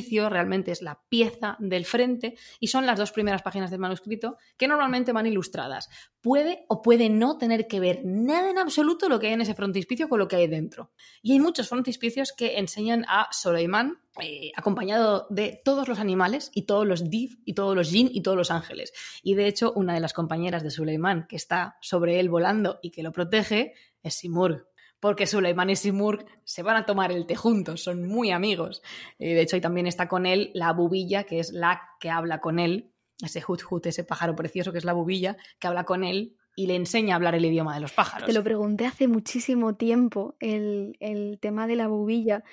realmente 0.00 0.70
es 0.70 0.82
la 0.82 1.00
pieza 1.08 1.56
del 1.58 1.84
frente 1.84 2.36
y 2.60 2.68
son 2.68 2.86
las 2.86 2.98
dos 2.98 3.12
primeras 3.12 3.42
páginas 3.42 3.70
del 3.70 3.80
manuscrito 3.80 4.36
que 4.56 4.68
normalmente 4.68 5.12
van 5.12 5.26
ilustradas. 5.26 5.88
Puede 6.20 6.64
o 6.68 6.82
puede 6.82 7.10
no 7.10 7.38
tener 7.38 7.66
que 7.66 7.80
ver 7.80 8.00
nada 8.04 8.50
en 8.50 8.58
absoluto 8.58 9.08
lo 9.08 9.18
que 9.18 9.28
hay 9.28 9.32
en 9.34 9.40
ese 9.40 9.54
frontispicio 9.54 10.08
con 10.08 10.18
lo 10.18 10.28
que 10.28 10.36
hay 10.36 10.46
dentro. 10.46 10.92
Y 11.22 11.32
hay 11.32 11.40
muchos 11.40 11.68
frontispicios 11.68 12.32
que 12.32 12.58
enseñan 12.58 13.04
a 13.08 13.28
Soleimán 13.32 13.98
eh, 14.20 14.52
acompañado 14.56 15.26
de 15.30 15.60
todos 15.64 15.88
los 15.88 15.98
animales 15.98 16.50
y 16.54 16.62
todos 16.62 16.86
los 16.86 17.08
div 17.08 17.38
y 17.44 17.54
todos 17.54 17.74
los 17.74 17.90
jin 17.90 18.10
y 18.12 18.22
todos 18.22 18.36
los 18.36 18.50
ángeles. 18.50 18.92
Y 19.22 19.34
de 19.34 19.46
hecho, 19.46 19.72
una 19.72 19.94
de 19.94 20.00
las 20.00 20.12
compañeras 20.12 20.62
de 20.62 20.70
Suleimán 20.70 21.26
que 21.28 21.36
está 21.36 21.76
sobre 21.80 22.20
él 22.20 22.28
volando 22.28 22.78
y 22.82 22.90
que 22.90 23.02
lo 23.02 23.12
protege 23.12 23.72
es 24.02 24.14
Simurg. 24.14 24.66
Porque 25.02 25.26
Suleimán 25.26 25.68
y 25.68 25.74
Simurg 25.74 26.24
se 26.44 26.62
van 26.62 26.76
a 26.76 26.86
tomar 26.86 27.10
el 27.10 27.26
té 27.26 27.34
juntos, 27.34 27.82
son 27.82 28.06
muy 28.06 28.30
amigos. 28.30 28.82
Eh, 29.18 29.34
de 29.34 29.40
hecho, 29.40 29.56
ahí 29.56 29.60
también 29.60 29.88
está 29.88 30.06
con 30.06 30.26
él 30.26 30.52
la 30.54 30.72
bubilla, 30.72 31.24
que 31.24 31.40
es 31.40 31.52
la 31.52 31.82
que 31.98 32.08
habla 32.08 32.40
con 32.40 32.60
él, 32.60 32.92
ese 33.20 33.42
hut 33.44 33.62
hut, 33.68 33.86
ese 33.86 34.04
pájaro 34.04 34.36
precioso 34.36 34.70
que 34.70 34.78
es 34.78 34.84
la 34.84 34.92
bubilla, 34.92 35.36
que 35.58 35.66
habla 35.66 35.82
con 35.82 36.04
él 36.04 36.36
y 36.54 36.68
le 36.68 36.76
enseña 36.76 37.14
a 37.14 37.16
hablar 37.16 37.34
el 37.34 37.44
idioma 37.44 37.74
de 37.74 37.80
los 37.80 37.92
pájaros. 37.92 38.28
Te 38.28 38.32
lo 38.32 38.44
pregunté 38.44 38.86
hace 38.86 39.08
muchísimo 39.08 39.74
tiempo, 39.74 40.36
el, 40.38 40.96
el 41.00 41.40
tema 41.40 41.66
de 41.66 41.74
la 41.74 41.88
bubilla, 41.88 42.44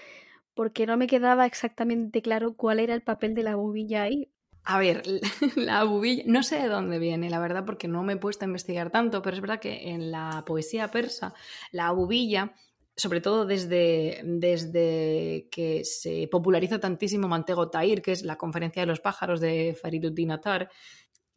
porque 0.56 0.88
no 0.88 0.97
me 0.97 1.06
quedaba 1.06 1.45
exactamente 1.45 2.24
claro 2.24 2.56
cuál 2.56 2.80
era 2.80 2.95
el 2.95 3.04
papel 3.04 3.36
de 3.36 3.43
la 3.43 3.58
bubilla 3.58 4.02
ahí. 4.02 4.32
A 4.72 4.78
ver, 4.78 5.01
la 5.55 5.84
bubilla, 5.84 6.22
no 6.28 6.43
sé 6.43 6.59
de 6.59 6.67
dónde 6.67 6.99
viene, 6.99 7.32
la 7.32 7.39
verdad, 7.39 7.65
porque 7.65 7.88
no 7.88 8.03
me 8.03 8.13
he 8.13 8.17
puesto 8.17 8.45
a 8.45 8.47
investigar 8.47 8.91
tanto, 8.91 9.24
pero 9.24 9.36
es 9.36 9.41
verdad 9.41 9.59
que 9.59 9.89
en 9.89 10.11
la 10.11 10.43
poesía 10.45 10.89
persa, 10.89 11.34
la 11.72 11.91
bubilla, 11.91 12.53
sobre 12.95 13.20
todo 13.20 13.47
desde, 13.47 14.22
desde 14.24 15.47
que 15.49 15.84
se 15.86 16.28
populariza 16.28 16.80
tantísimo 16.80 17.28
Mantego 17.28 17.72
Tair, 17.72 18.03
que 18.03 18.11
es 18.11 18.22
la 18.22 18.38
conferencia 18.38 18.84
de 18.84 18.86
los 18.86 18.99
pájaros 18.99 19.39
de 19.39 19.76
Fariduddin 19.82 20.34
Attar, 20.34 20.70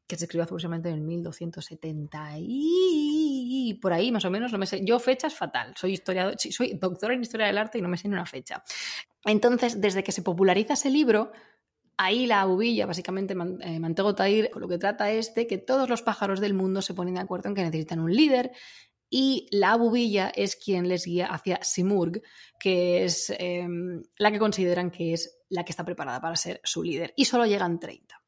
que 0.07 0.17
se 0.17 0.27
escribió 0.27 0.45
aproximadamente 0.45 0.91
en 0.91 1.07
1270 1.07 2.33
y 2.37 3.79
por 3.81 3.95
ahí 3.95 4.13
más 4.13 4.27
o 4.27 4.31
menos, 4.31 4.53
no 4.53 4.59
me 4.59 4.67
sé. 4.67 4.85
Yo 4.85 4.99
fechas 4.99 5.35
fatal, 5.35 5.73
soy 5.75 5.95
historiador, 5.95 6.35
soy 6.39 6.75
doctora 6.75 7.15
en 7.15 7.23
historia 7.23 7.47
del 7.47 7.57
arte 7.57 7.79
y 7.79 7.81
no 7.81 7.89
me 7.89 7.97
sé 7.97 8.09
ni 8.09 8.15
una 8.15 8.27
fecha. 8.27 8.63
Entonces, 9.25 9.81
desde 9.81 10.05
que 10.05 10.13
se 10.13 10.21
populariza 10.21 10.75
ese 10.75 10.91
libro, 10.91 11.33
ahí 12.05 12.27
la 12.27 12.45
bubilla, 12.45 12.87
básicamente 12.87 13.35
eh, 13.35 13.79
Mantego 13.81 14.15
Tair, 14.15 14.51
lo 14.55 14.69
que 14.69 14.79
trata 14.79 15.11
es 15.11 15.35
de 15.35 15.47
que 15.47 15.59
todos 15.59 15.89
los 15.89 16.03
pájaros 16.03 16.41
del 16.41 16.55
mundo 16.55 16.83
se 16.83 16.95
ponen 16.95 17.15
de 17.15 17.21
acuerdo 17.21 17.49
en 17.49 17.55
que 17.55 17.63
necesitan 17.63 18.01
un 18.01 18.15
líder 18.15 18.53
y 19.15 19.47
la 19.51 19.77
bubilla 19.77 20.33
es 20.35 20.57
quien 20.57 20.89
les 20.89 21.05
guía 21.05 21.27
hacia 21.27 21.63
Simurg, 21.63 22.23
que 22.59 23.05
es 23.05 23.29
eh, 23.29 23.69
la 24.17 24.33
que 24.33 24.39
consideran 24.39 24.91
que 24.91 25.13
es 25.13 25.39
la 25.51 25.65
que 25.65 25.73
está 25.73 25.85
preparada 25.85 26.19
para 26.21 26.35
ser 26.35 26.63
su 26.65 26.83
líder. 26.83 27.13
Y 27.15 27.27
solo 27.27 27.45
llegan 27.45 27.79
30. 27.79 28.22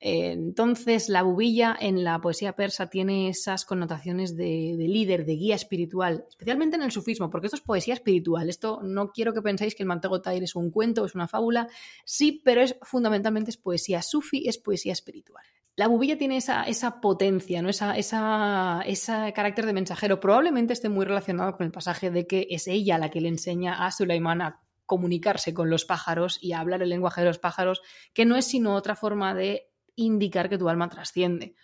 Eh, 0.00 0.32
Entonces, 0.32 1.08
la 1.08 1.22
bubilla 1.22 1.76
en 1.78 2.02
la 2.04 2.20
poesía 2.20 2.56
persa 2.56 2.88
tiene 2.88 3.28
esas 3.28 3.64
connotaciones 3.64 4.34
de, 4.34 4.74
de 4.76 4.88
líder, 4.88 5.26
de 5.26 5.34
guía 5.36 5.54
espiritual, 5.54 6.24
especialmente 6.28 6.76
en 6.76 6.82
el 6.82 6.90
sufismo, 6.90 7.28
porque 7.30 7.48
esto 7.48 7.56
es 7.56 7.62
poesía 7.62 7.94
espiritual. 7.94 8.48
Esto 8.48 8.80
no 8.82 9.12
quiero 9.12 9.34
que 9.34 9.42
penséis 9.42 9.74
que 9.74 9.82
el 9.82 9.88
Mantego 9.88 10.20
es 10.24 10.56
un 10.56 10.70
cuento, 10.70 11.04
es 11.04 11.14
una 11.14 11.28
fábula. 11.28 11.68
Sí, 12.04 12.40
pero 12.44 12.62
es 12.62 12.76
fundamentalmente 12.82 13.50
es 13.50 13.56
poesía 13.56 14.02
sufi, 14.02 14.48
es 14.48 14.58
poesía 14.58 14.92
espiritual. 14.92 15.44
La 15.76 15.86
bubilla 15.86 16.18
tiene 16.18 16.36
esa, 16.36 16.64
esa 16.64 17.00
potencia, 17.00 17.62
¿no? 17.62 17.68
esa, 17.68 17.96
esa, 17.96 18.82
ese 18.84 19.32
carácter 19.34 19.66
de 19.66 19.72
mensajero. 19.72 20.20
Probablemente 20.20 20.72
esté 20.72 20.88
muy 20.88 21.06
relacionado 21.06 21.56
con 21.56 21.64
el 21.64 21.72
pasaje 21.72 22.10
de 22.10 22.26
que 22.26 22.48
es 22.50 22.66
ella 22.66 22.98
la 22.98 23.10
que 23.10 23.20
le 23.20 23.28
enseña 23.28 23.86
a 23.86 23.90
Sulaimán 23.90 24.42
a 24.42 24.60
comunicarse 24.84 25.54
con 25.54 25.70
los 25.70 25.84
pájaros 25.84 26.38
y 26.42 26.52
a 26.52 26.60
hablar 26.60 26.82
el 26.82 26.88
lenguaje 26.88 27.20
de 27.20 27.28
los 27.28 27.38
pájaros, 27.38 27.80
que 28.12 28.24
no 28.24 28.36
es 28.36 28.44
sino 28.44 28.74
otra 28.74 28.96
forma 28.96 29.34
de 29.34 29.69
indicar 29.96 30.48
que 30.48 30.58
tu 30.58 30.68
alma 30.68 30.88
trasciende, 30.88 31.54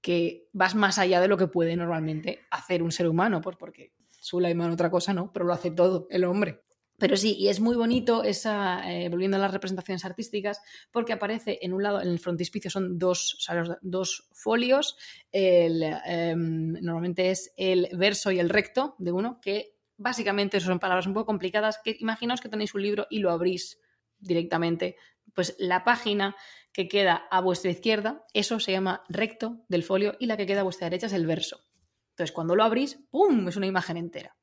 que 0.00 0.48
vas 0.52 0.74
más 0.74 0.98
allá 0.98 1.20
de 1.20 1.28
lo 1.28 1.36
que 1.36 1.48
puede 1.48 1.76
normalmente 1.76 2.40
hacer 2.50 2.82
un 2.82 2.92
ser 2.92 3.08
humano, 3.08 3.40
pues 3.40 3.56
porque 3.56 3.92
Suleiman 4.10 4.70
otra 4.70 4.90
cosa 4.90 5.14
no, 5.14 5.32
pero 5.32 5.44
lo 5.44 5.52
hace 5.52 5.70
todo 5.70 6.06
el 6.10 6.24
hombre. 6.24 6.62
Pero 6.98 7.16
sí, 7.16 7.36
y 7.38 7.48
es 7.48 7.60
muy 7.60 7.76
bonito 7.76 8.24
esa, 8.24 8.90
eh, 8.90 9.08
volviendo 9.10 9.36
a 9.36 9.40
las 9.40 9.52
representaciones 9.52 10.04
artísticas, 10.04 10.62
porque 10.90 11.12
aparece 11.12 11.58
en 11.60 11.74
un 11.74 11.82
lado, 11.82 12.00
en 12.00 12.08
el 12.08 12.18
frontispicio 12.18 12.70
son 12.70 12.98
dos, 12.98 13.36
dos 13.82 14.28
folios, 14.32 14.96
el, 15.30 15.82
em, 16.06 16.72
normalmente 16.80 17.30
es 17.30 17.52
el 17.56 17.88
verso 17.92 18.30
y 18.30 18.38
el 18.38 18.48
recto 18.48 18.94
de 18.98 19.12
uno, 19.12 19.40
que 19.42 19.76
básicamente 19.98 20.58
son 20.60 20.78
palabras 20.78 21.06
un 21.06 21.12
poco 21.12 21.26
complicadas, 21.26 21.78
que 21.84 21.96
imaginaos 22.00 22.40
que 22.40 22.48
tenéis 22.48 22.74
un 22.74 22.82
libro 22.82 23.06
y 23.10 23.18
lo 23.18 23.30
abrís 23.30 23.78
directamente, 24.18 24.96
pues 25.34 25.54
la 25.58 25.84
página 25.84 26.34
que 26.76 26.88
queda 26.88 27.26
a 27.30 27.40
vuestra 27.40 27.70
izquierda, 27.70 28.22
eso 28.34 28.60
se 28.60 28.72
llama 28.72 29.02
recto 29.08 29.64
del 29.66 29.82
folio, 29.82 30.14
y 30.20 30.26
la 30.26 30.36
que 30.36 30.44
queda 30.44 30.60
a 30.60 30.64
vuestra 30.64 30.90
derecha 30.90 31.06
es 31.06 31.14
el 31.14 31.26
verso. 31.26 31.64
Entonces, 32.10 32.32
cuando 32.34 32.54
lo 32.54 32.62
abrís, 32.62 32.98
¡pum! 33.08 33.48
es 33.48 33.56
una 33.56 33.64
imagen 33.64 33.96
entera 33.96 34.36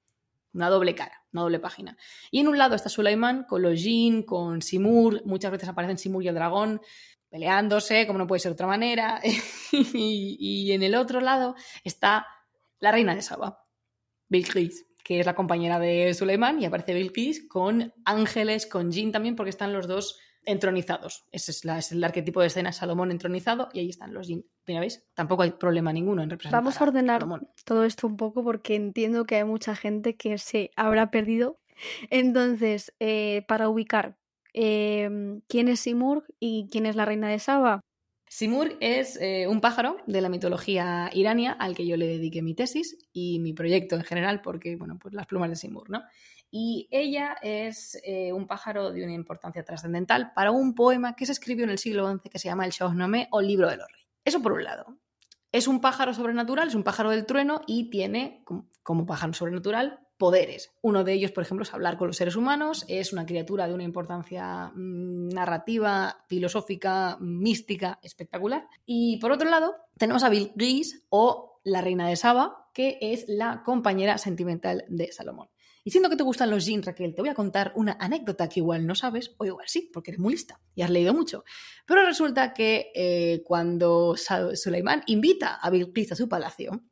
una 0.53 0.69
doble 0.69 0.95
cara, 0.95 1.23
una 1.31 1.43
doble 1.43 1.59
página. 1.59 1.97
Y 2.31 2.39
en 2.39 2.47
un 2.47 2.57
lado 2.57 2.75
está 2.75 2.89
Suleiman 2.89 3.43
con 3.43 3.61
los 3.61 3.79
Jin, 3.79 4.23
con 4.23 4.61
Simur, 4.61 5.25
muchas 5.25 5.51
veces 5.51 5.67
aparecen 5.67 5.97
Simur 5.97 6.23
y 6.23 6.27
el 6.27 6.35
dragón 6.35 6.79
peleándose, 7.29 8.05
como 8.05 8.19
no 8.19 8.27
puede 8.27 8.39
ser 8.39 8.51
de 8.51 8.53
otra 8.53 8.67
manera. 8.67 9.19
y, 9.71 10.71
en 10.71 10.83
el 10.83 10.95
otro 10.95 11.21
lado 11.21 11.55
está 11.83 12.27
la 12.79 12.91
reina 12.91 13.15
de 13.15 13.23
Saba, 13.23 13.65
Bilqis, 14.27 14.85
que 15.03 15.19
es 15.19 15.25
la 15.25 15.33
compañera 15.33 15.79
de 15.79 16.13
Suleiman, 16.13 16.61
y 16.61 16.65
aparece 16.65 16.93
Bilqis 16.93 17.47
con 17.47 17.91
ángeles, 18.05 18.67
con 18.67 18.91
Jin 18.91 19.11
también, 19.11 19.35
porque 19.35 19.49
están 19.49 19.73
los 19.73 19.87
dos 19.87 20.19
entronizados. 20.45 21.25
Ese 21.31 21.51
es, 21.51 21.91
el 21.91 22.03
arquetipo 22.03 22.41
de 22.41 22.47
escena 22.47 22.71
Salomón 22.71 23.11
entronizado 23.11 23.69
y 23.73 23.79
ahí 23.79 23.89
están 23.89 24.13
los 24.13 24.27
Jin. 24.27 24.45
Mira, 24.67 24.79
¿veis? 24.79 25.05
Tampoco 25.13 25.43
hay 25.43 25.51
problema 25.51 25.93
ninguno 25.93 26.23
en 26.23 26.29
representar 26.29 26.61
Vamos 26.61 26.79
a 26.79 26.83
ordenar 26.83 27.25
todo 27.65 27.85
esto 27.85 28.07
un 28.07 28.17
poco 28.17 28.43
porque 28.43 28.75
entiendo 28.75 29.25
que 29.25 29.35
hay 29.35 29.43
mucha 29.43 29.75
gente 29.75 30.15
que 30.15 30.37
se 30.37 30.71
habrá 30.75 31.11
perdido. 31.11 31.59
Entonces, 32.09 32.93
eh, 32.99 33.43
para 33.47 33.69
ubicar, 33.69 34.17
em, 34.53 35.41
¿quién 35.47 35.67
es 35.67 35.81
Simur 35.81 36.25
y 36.39 36.67
quién 36.71 36.85
es 36.85 36.95
la 36.95 37.05
reina 37.05 37.27
de 37.29 37.39
Saba? 37.39 37.81
Simur 38.27 38.77
es 38.79 39.19
eh, 39.21 39.47
un 39.47 39.61
pájaro 39.61 39.97
de 40.07 40.19
la 40.19 40.27
mitología 40.27 41.11
irania 41.13 41.51
al 41.51 41.75
que 41.75 41.85
yo 41.85 41.97
le 41.97 42.07
dediqué 42.07 42.41
mi 42.41 42.55
tesis 42.55 42.97
y 43.13 43.37
mi 43.39 43.53
proyecto 43.53 43.95
en 43.95 44.03
general, 44.03 44.41
porque, 44.41 44.75
bueno, 44.75 44.97
pues 44.99 45.13
las 45.13 45.27
plumas 45.27 45.51
de 45.51 45.55
Simur, 45.55 45.89
¿no? 45.89 46.01
Y 46.55 46.87
ella 46.91 47.35
es 47.41 47.99
eh, 48.03 48.31
un 48.31 48.45
pájaro 48.45 48.91
de 48.91 49.03
una 49.03 49.13
importancia 49.13 49.63
trascendental 49.63 50.33
para 50.33 50.51
un 50.51 50.75
poema 50.75 51.15
que 51.15 51.25
se 51.25 51.31
escribió 51.31 51.63
en 51.63 51.71
el 51.71 51.79
siglo 51.79 52.07
XI 52.07 52.29
que 52.29 52.37
se 52.37 52.47
llama 52.47 52.63
el 52.63 52.71
Shahnameh 52.71 53.27
o 53.31 53.41
Libro 53.41 53.67
de 53.71 53.77
los 53.77 53.87
Reyes. 53.91 54.07
Eso 54.23 54.39
por 54.39 54.51
un 54.51 54.63
lado. 54.63 54.99
Es 55.51 55.67
un 55.67 55.81
pájaro 55.81 56.13
sobrenatural, 56.13 56.67
es 56.67 56.75
un 56.75 56.83
pájaro 56.83 57.09
del 57.09 57.25
trueno 57.25 57.61
y 57.65 57.89
tiene, 57.89 58.45
como 58.83 59.07
pájaro 59.07 59.33
sobrenatural, 59.33 60.01
poderes. 60.19 60.71
Uno 60.83 61.03
de 61.03 61.13
ellos, 61.13 61.31
por 61.31 61.43
ejemplo, 61.43 61.63
es 61.63 61.73
hablar 61.73 61.97
con 61.97 62.05
los 62.05 62.17
seres 62.17 62.35
humanos, 62.35 62.85
es 62.87 63.13
una 63.13 63.25
criatura 63.25 63.67
de 63.67 63.73
una 63.73 63.83
importancia 63.83 64.71
mm, 64.75 65.29
narrativa, 65.29 66.23
filosófica, 66.27 67.17
mística, 67.19 67.97
espectacular. 68.03 68.67
Y 68.85 69.17
por 69.17 69.31
otro 69.31 69.49
lado, 69.49 69.73
tenemos 69.97 70.23
a 70.23 70.29
Bilqis 70.29 71.03
o 71.09 71.59
la 71.63 71.81
reina 71.81 72.07
de 72.07 72.15
Saba, 72.15 72.69
que 72.75 72.99
es 73.01 73.25
la 73.27 73.63
compañera 73.63 74.19
sentimental 74.19 74.85
de 74.87 75.11
Salomón. 75.11 75.49
Y 75.83 75.91
siendo 75.91 76.09
que 76.09 76.15
te 76.15 76.23
gustan 76.23 76.49
los 76.49 76.65
jeans, 76.65 76.85
Raquel, 76.85 77.13
te 77.13 77.21
voy 77.21 77.29
a 77.29 77.33
contar 77.33 77.73
una 77.75 77.97
anécdota 77.99 78.47
que 78.47 78.61
igual 78.61 78.87
no 78.87 78.95
sabes, 78.95 79.35
o 79.37 79.45
igual 79.45 79.65
sí, 79.67 79.89
porque 79.93 80.11
eres 80.11 80.19
muy 80.19 80.33
lista 80.33 80.61
y 80.75 80.81
has 80.81 80.89
leído 80.89 81.13
mucho. 81.13 81.43
Pero 81.85 82.05
resulta 82.05 82.53
que 82.53 82.91
eh, 82.95 83.41
cuando 83.45 84.15
Suleiman 84.15 85.03
invita 85.07 85.55
a 85.55 85.69
Bilqis 85.69 86.13
a 86.13 86.15
su 86.15 86.29
palacio, 86.29 86.83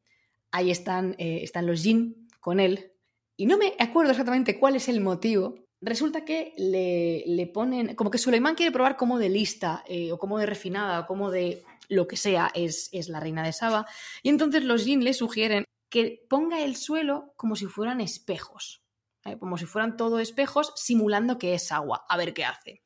ahí 0.52 0.72
están, 0.72 1.16
eh, 1.18 1.40
están 1.42 1.66
los 1.66 1.84
jeans 1.84 2.16
con 2.42 2.60
él, 2.60 2.92
y 3.38 3.46
no 3.46 3.58
me 3.58 3.74
acuerdo 3.80 4.12
exactamente 4.12 4.60
cuál 4.60 4.76
es 4.76 4.88
el 4.88 5.02
motivo. 5.02 5.56
Resulta 5.80 6.26
que 6.26 6.54
le, 6.58 7.48
ponen, 7.48 7.96
como 7.96 8.12
que 8.12 8.20
Suleiman 8.20 8.54
quiere 8.54 8.72
probar 8.72 8.98
cómo 8.98 9.18
de 9.18 9.30
lista, 9.30 9.84
eh, 9.88 10.12
o 10.12 10.20
cómo 10.20 10.38
de 10.38 10.46
refinada, 10.46 11.00
o 11.00 11.08
cómo 11.08 11.32
de 11.32 11.64
lo 11.90 12.08
que 12.08 12.18
sea 12.18 12.52
es, 12.54 12.90
es 12.92 13.10
la 13.10 13.20
reina 13.20 13.44
de 13.44 13.52
Saba, 13.52 13.88
y 14.22 14.30
entonces 14.30 14.64
los 14.64 14.86
jeans 14.86 15.04
le 15.04 15.14
sugieren 15.14 15.66
que 15.90 16.24
ponga 16.30 16.62
el 16.62 16.76
suelo 16.76 17.34
como 17.36 17.56
si 17.56 17.66
fueran 17.66 18.00
espejos. 18.00 18.81
Como 19.40 19.58
si 19.58 19.66
fueran 19.66 19.98
todo 19.98 20.20
espejos, 20.20 20.74
simulando 20.76 21.38
que 21.38 21.54
es 21.54 21.72
agua, 21.72 22.06
a 22.10 22.18
ver 22.18 22.34
qué 22.34 22.46
hace. 22.46 22.84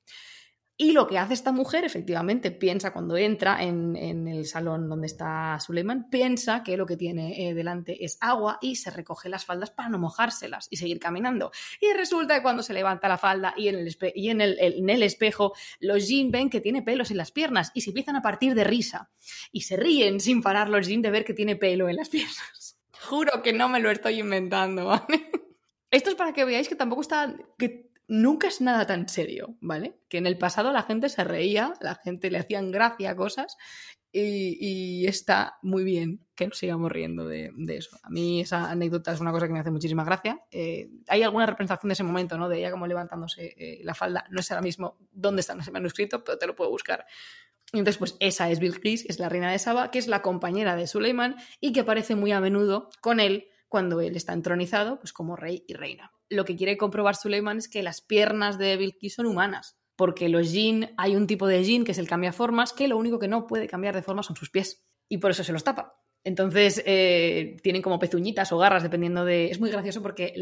Y 0.77 0.91
lo 0.91 1.07
que 1.07 1.17
hace 1.17 1.33
esta 1.33 1.53
mujer, 1.53 1.85
efectivamente, 1.85 2.51
piensa 2.51 2.91
cuando 2.91 3.15
entra 3.15 3.63
en, 3.63 3.95
el 4.27 4.45
salón 4.45 4.89
donde 4.89 5.07
está 5.07 5.57
Suleiman, 5.61 6.09
piensa 6.09 6.63
que 6.63 6.75
lo 6.75 6.85
que 6.85 6.97
tiene 6.97 7.47
eh, 7.47 7.53
delante 7.53 8.03
es 8.03 8.17
agua 8.19 8.57
y 8.61 8.75
se 8.75 8.91
recoge 8.91 9.29
las 9.29 9.45
faldas 9.45 9.71
para 9.71 9.87
no 9.87 9.99
mojárselas 9.99 10.67
y 10.69 10.75
seguir 10.75 10.99
caminando. 10.99 11.51
Y 11.79 11.93
resulta 11.93 12.35
que 12.35 12.41
cuando 12.41 12.61
se 12.61 12.73
levanta 12.73 13.07
la 13.07 13.17
falda 13.17 13.53
y 13.55 13.69
en 13.69 13.75
el, 13.75 13.97
y 14.15 14.29
en 14.29 14.41
el, 14.41 15.03
espejo, 15.03 15.53
los 15.79 16.07
Jin 16.07 16.29
ven 16.29 16.49
que 16.49 16.59
tiene 16.59 16.81
pelos 16.81 17.09
en 17.09 17.17
las 17.17 17.31
piernas 17.31 17.71
y 17.73 17.79
se 17.79 17.91
empiezan 17.91 18.17
a 18.17 18.21
partir 18.21 18.53
de 18.53 18.65
risa. 18.65 19.09
Y 19.53 19.61
se 19.61 19.77
ríen 19.77 20.19
sin 20.19 20.41
parar 20.41 20.69
los 20.69 20.87
Jin 20.87 21.01
de 21.01 21.11
ver 21.11 21.23
que 21.23 21.33
tiene 21.33 21.55
pelo 21.55 21.87
en 21.87 21.95
las 21.95 22.09
piernas. 22.09 22.77
Juro 22.99 23.41
que 23.41 23.53
no 23.53 23.69
me 23.69 23.79
lo 23.79 23.91
estoy 23.91 24.19
inventando, 24.19 24.87
¿vale? 24.87 25.44
Esto 25.95 26.09
es 26.09 26.15
para 26.17 26.33
que 26.33 26.43
veáis 26.43 26.67
que 26.67 26.75
tampoco 26.75 27.01
está. 27.01 27.33
que 27.57 27.89
nunca 28.09 28.49
es 28.49 28.59
nada 28.59 28.85
tan 28.85 29.07
serio, 29.07 29.55
¿vale? 29.61 29.95
Que 30.09 30.17
en 30.17 30.27
el 30.27 30.37
pasado 30.37 30.73
la 30.73 30.83
gente 30.83 31.07
se 31.07 31.23
reía, 31.23 31.73
la 31.79 31.95
gente 31.95 32.29
le 32.29 32.37
hacían 32.39 32.69
gracia 32.69 33.11
a 33.11 33.15
cosas 33.15 33.55
y, 34.11 35.05
está 35.07 35.57
muy 35.61 35.85
bien 35.85 36.19
que 36.35 36.47
nos 36.47 36.57
sigamos 36.57 36.91
riendo 36.91 37.25
de, 37.25 37.53
eso. 37.69 37.97
A 38.03 38.09
mí 38.09 38.41
esa 38.41 38.69
anécdota 38.69 39.13
es 39.13 39.21
una 39.21 39.31
cosa 39.31 39.47
que 39.47 39.53
me 39.53 39.59
hace 39.59 39.71
muchísima 39.71 40.03
gracia. 40.03 40.41
Eh, 40.51 40.89
hay 41.07 41.23
alguna 41.23 41.45
representación 41.45 41.87
de 41.87 41.93
ese 41.93 42.03
momento, 42.03 42.37
¿no? 42.37 42.49
De 42.49 42.57
ella 42.57 42.71
como 42.71 42.87
levantándose 42.87 43.55
eh, 43.57 43.79
la 43.85 43.93
falda. 43.93 44.25
No 44.31 44.41
sé 44.41 44.53
ahora 44.53 44.63
mismo 44.63 44.97
dónde 45.13 45.39
está 45.39 45.53
ese 45.53 45.71
manuscrito, 45.71 46.25
pero 46.25 46.37
te 46.37 46.45
lo 46.45 46.57
puedo 46.57 46.71
buscar. 46.71 47.05
Entonces, 47.71 47.97
pues 47.97 48.17
esa 48.19 48.49
es 48.49 48.59
Bilqis, 48.59 49.03
que 49.03 49.13
es 49.13 49.19
la 49.19 49.29
reina 49.29 49.49
de 49.49 49.59
Saba, 49.59 49.91
que 49.91 49.99
es 49.99 50.07
la 50.07 50.21
compañera 50.21 50.75
de 50.75 50.87
Suleiman 50.87 51.37
y 51.61 51.71
que 51.71 51.79
aparece 51.79 52.15
muy 52.15 52.33
a 52.33 52.41
menudo 52.41 52.89
con 52.99 53.21
él 53.21 53.47
cuando 53.67 54.01
él 54.01 54.15
está 54.15 54.33
entronizado, 54.33 54.99
pues 54.99 55.13
como 55.13 55.35
rey 55.35 55.63
y 55.67 55.73
reina. 55.73 56.11
Lo 56.29 56.45
que 56.45 56.55
quiere 56.55 56.77
comprobar 56.77 57.15
Suleiman 57.15 57.57
es 57.57 57.67
que 57.67 57.83
las 57.83 58.01
piernas 58.01 58.57
de 58.57 58.77
Bilqis 58.77 59.15
son 59.15 59.25
humanas, 59.25 59.77
porque 59.95 60.29
los 60.29 60.51
jin, 60.51 60.93
hay 60.97 61.15
un 61.15 61.27
tipo 61.27 61.47
de 61.47 61.63
jin 61.63 61.83
que 61.83 61.91
es 61.91 61.97
el 61.97 62.07
cambiaformas, 62.07 62.73
que 62.73 62.87
lo 62.87 62.97
único 62.97 63.19
que 63.19 63.27
no 63.27 63.47
puede 63.47 63.67
cambiar 63.67 63.95
de 63.95 64.01
forma 64.01 64.23
son 64.23 64.35
sus 64.35 64.49
pies, 64.49 64.85
y 65.09 65.17
por 65.17 65.31
eso 65.31 65.43
se 65.43 65.53
los 65.53 65.63
tapa. 65.63 65.99
Entonces 66.25 66.81
eh, 66.87 67.55
tienen 67.61 67.83
como 67.83 67.99
pezuñitas 67.99 68.51
o 68.51 68.57
garras 68.57 68.81
dependiendo 68.81 69.23
de... 69.25 69.51
Es 69.51 69.59
muy 69.59 69.69
gracioso 69.69 70.01
porque 70.01 70.33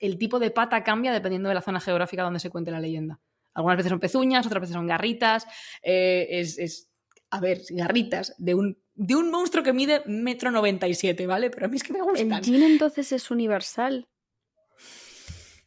el 0.00 0.18
tipo 0.18 0.38
de 0.38 0.50
pata 0.50 0.84
cambia 0.84 1.12
dependiendo 1.12 1.48
de 1.48 1.54
la 1.54 1.62
zona 1.62 1.80
geográfica 1.80 2.22
donde 2.22 2.40
se 2.40 2.50
cuente 2.50 2.70
la 2.70 2.78
leyenda. 2.78 3.20
Algunas 3.54 3.78
veces 3.78 3.88
son 3.88 4.00
pezuñas, 4.00 4.44
otras 4.46 4.60
veces 4.60 4.74
son 4.74 4.86
garritas. 4.86 5.46
Eh, 5.82 6.26
es, 6.28 6.58
es, 6.58 6.90
a 7.30 7.40
ver, 7.40 7.62
garritas 7.70 8.34
de 8.36 8.54
un 8.54 8.78
de 9.02 9.16
un 9.16 9.30
monstruo 9.30 9.64
que 9.64 9.72
mide 9.72 10.02
metro 10.04 10.50
noventa 10.50 10.86
y 10.86 10.92
siete, 10.92 11.26
¿vale? 11.26 11.48
Pero 11.48 11.64
a 11.64 11.68
mí 11.70 11.76
es 11.76 11.82
que 11.82 11.94
me 11.94 12.02
gustan. 12.02 12.32
El 12.32 12.42
jean 12.42 12.62
entonces 12.62 13.12
es 13.12 13.30
universal. 13.30 14.06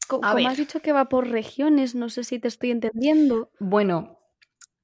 Como 0.07 0.23
has 0.23 0.57
dicho 0.57 0.81
que 0.81 0.91
va 0.91 1.09
por 1.09 1.27
regiones, 1.27 1.95
no 1.95 2.09
sé 2.09 2.23
si 2.23 2.38
te 2.38 2.47
estoy 2.47 2.69
entendiendo. 2.69 3.49
Bueno, 3.59 4.19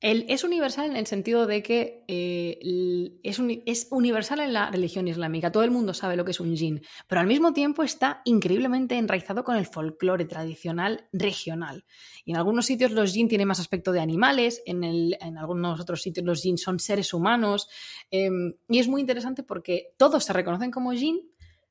es 0.01 0.43
universal 0.45 0.89
en 0.89 0.95
el 0.95 1.07
sentido 1.07 1.45
de 1.45 1.61
que 1.61 2.05
eh, 2.07 3.19
es, 3.23 3.87
universal 3.91 4.39
en 4.39 4.53
la 4.53 4.71
religión 4.71 5.07
islámica. 5.07 5.51
Todo 5.51 5.63
el 5.63 5.71
mundo 5.71 5.93
sabe 5.93 6.15
lo 6.15 6.23
que 6.23 6.31
es 6.31 6.39
un 6.39 6.55
jin, 6.55 6.81
pero 7.07 7.19
al 7.19 7.27
mismo 7.27 7.51
tiempo 7.51 7.83
está 7.83 8.21
increíblemente 8.23 8.97
enraizado 8.97 9.43
con 9.43 9.57
el 9.57 9.65
folclore 9.65 10.25
tradicional 10.25 11.07
regional. 11.11 11.83
Y 12.23 12.31
en 12.31 12.37
algunos 12.37 12.65
sitios 12.65 12.91
los 12.91 13.11
jin 13.11 13.27
tienen 13.27 13.47
más 13.47 13.59
aspecto 13.59 13.91
de 13.91 13.99
animales, 13.99 14.61
en, 14.65 14.83
en 14.83 15.37
algunos 15.37 15.79
otros 15.81 16.01
sitios 16.01 16.25
los 16.25 16.41
jin 16.41 16.57
son 16.57 16.79
seres 16.79 17.13
humanos. 17.13 17.67
Em, 18.09 18.53
y 18.69 18.79
es 18.79 18.87
muy 18.87 19.01
interesante 19.01 19.43
porque 19.43 19.93
todos 19.97 20.23
se 20.23 20.31
reconocen 20.31 20.71
como 20.71 20.93
jin, 20.93 21.29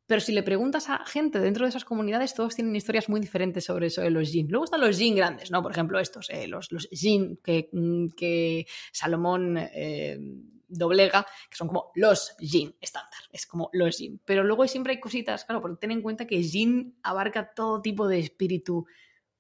pero 0.09 0.23
si 0.23 0.33
le 0.33 0.43
preguntas 0.43 0.89
a 0.89 1.05
gente 1.05 1.39
dentro 1.39 1.67
de 1.67 1.69
esas 1.69 1.85
comunidades, 1.85 2.35
todos 2.35 2.55
tienen 2.55 2.75
historias 2.75 3.11
muy 3.11 3.21
diferentes 3.21 3.65
sobre 3.67 3.89
eso 3.89 4.01
de 4.01 4.11
los 4.11 4.31
jin. 4.33 4.49
Luego 4.49 4.65
están 4.65 4.81
los 4.81 4.97
jin 4.97 5.15
grandes, 5.15 5.51
¿no? 5.51 5.63
Por 5.63 5.71
ejemplo, 5.71 6.01
estos, 6.01 6.31
eh, 6.31 6.49
los, 6.49 6.73
los 6.73 6.89
jin 6.91 7.39
que, 7.45 7.69
mm, 7.71 8.07
que 8.17 8.67
Salomón 8.91 9.59
eh, 9.59 10.19
doblega, 10.67 11.27
que 11.51 11.57
son 11.57 11.69
como 11.69 11.93
los 11.95 12.35
jin 12.39 12.75
estándar, 12.81 13.21
es 13.31 13.47
como 13.47 13.69
los 13.75 13.99
jin. 13.99 14.19
Pero 14.25 14.45
luego 14.45 14.67
siempre 14.67 14.95
hay 14.95 15.01
cositas, 15.01 15.45
claro, 15.45 15.61
porque 15.61 15.77
ten 15.79 15.91
en 15.91 16.01
cuenta 16.01 16.27
que 16.27 16.43
jin 16.43 16.99
abarca 17.03 17.53
todo 17.55 17.83
tipo 17.83 18.09
de 18.09 18.19
espíritu 18.19 18.87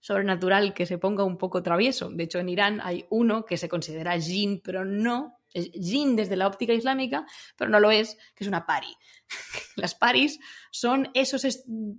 sobrenatural 0.00 0.74
que 0.74 0.84
se 0.84 0.98
ponga 0.98 1.24
un 1.24 1.38
poco 1.38 1.62
travieso. 1.62 2.10
De 2.10 2.24
hecho, 2.24 2.40
en 2.40 2.50
Irán 2.50 2.80
hay 2.82 3.06
uno 3.08 3.46
que 3.46 3.56
se 3.56 3.70
considera 3.70 4.20
jin, 4.20 4.60
pero 4.62 4.84
no 4.84 5.38
es 5.52 5.70
jin 5.72 6.14
desde 6.14 6.36
la 6.36 6.46
óptica 6.46 6.72
islámica, 6.72 7.26
pero 7.56 7.70
no 7.70 7.80
lo 7.80 7.90
es, 7.90 8.16
que 8.34 8.44
es 8.44 8.48
una 8.48 8.66
pari. 8.66 8.94
Las 9.76 9.94
paris 9.94 10.40
son 10.70 11.08
esos 11.14 11.46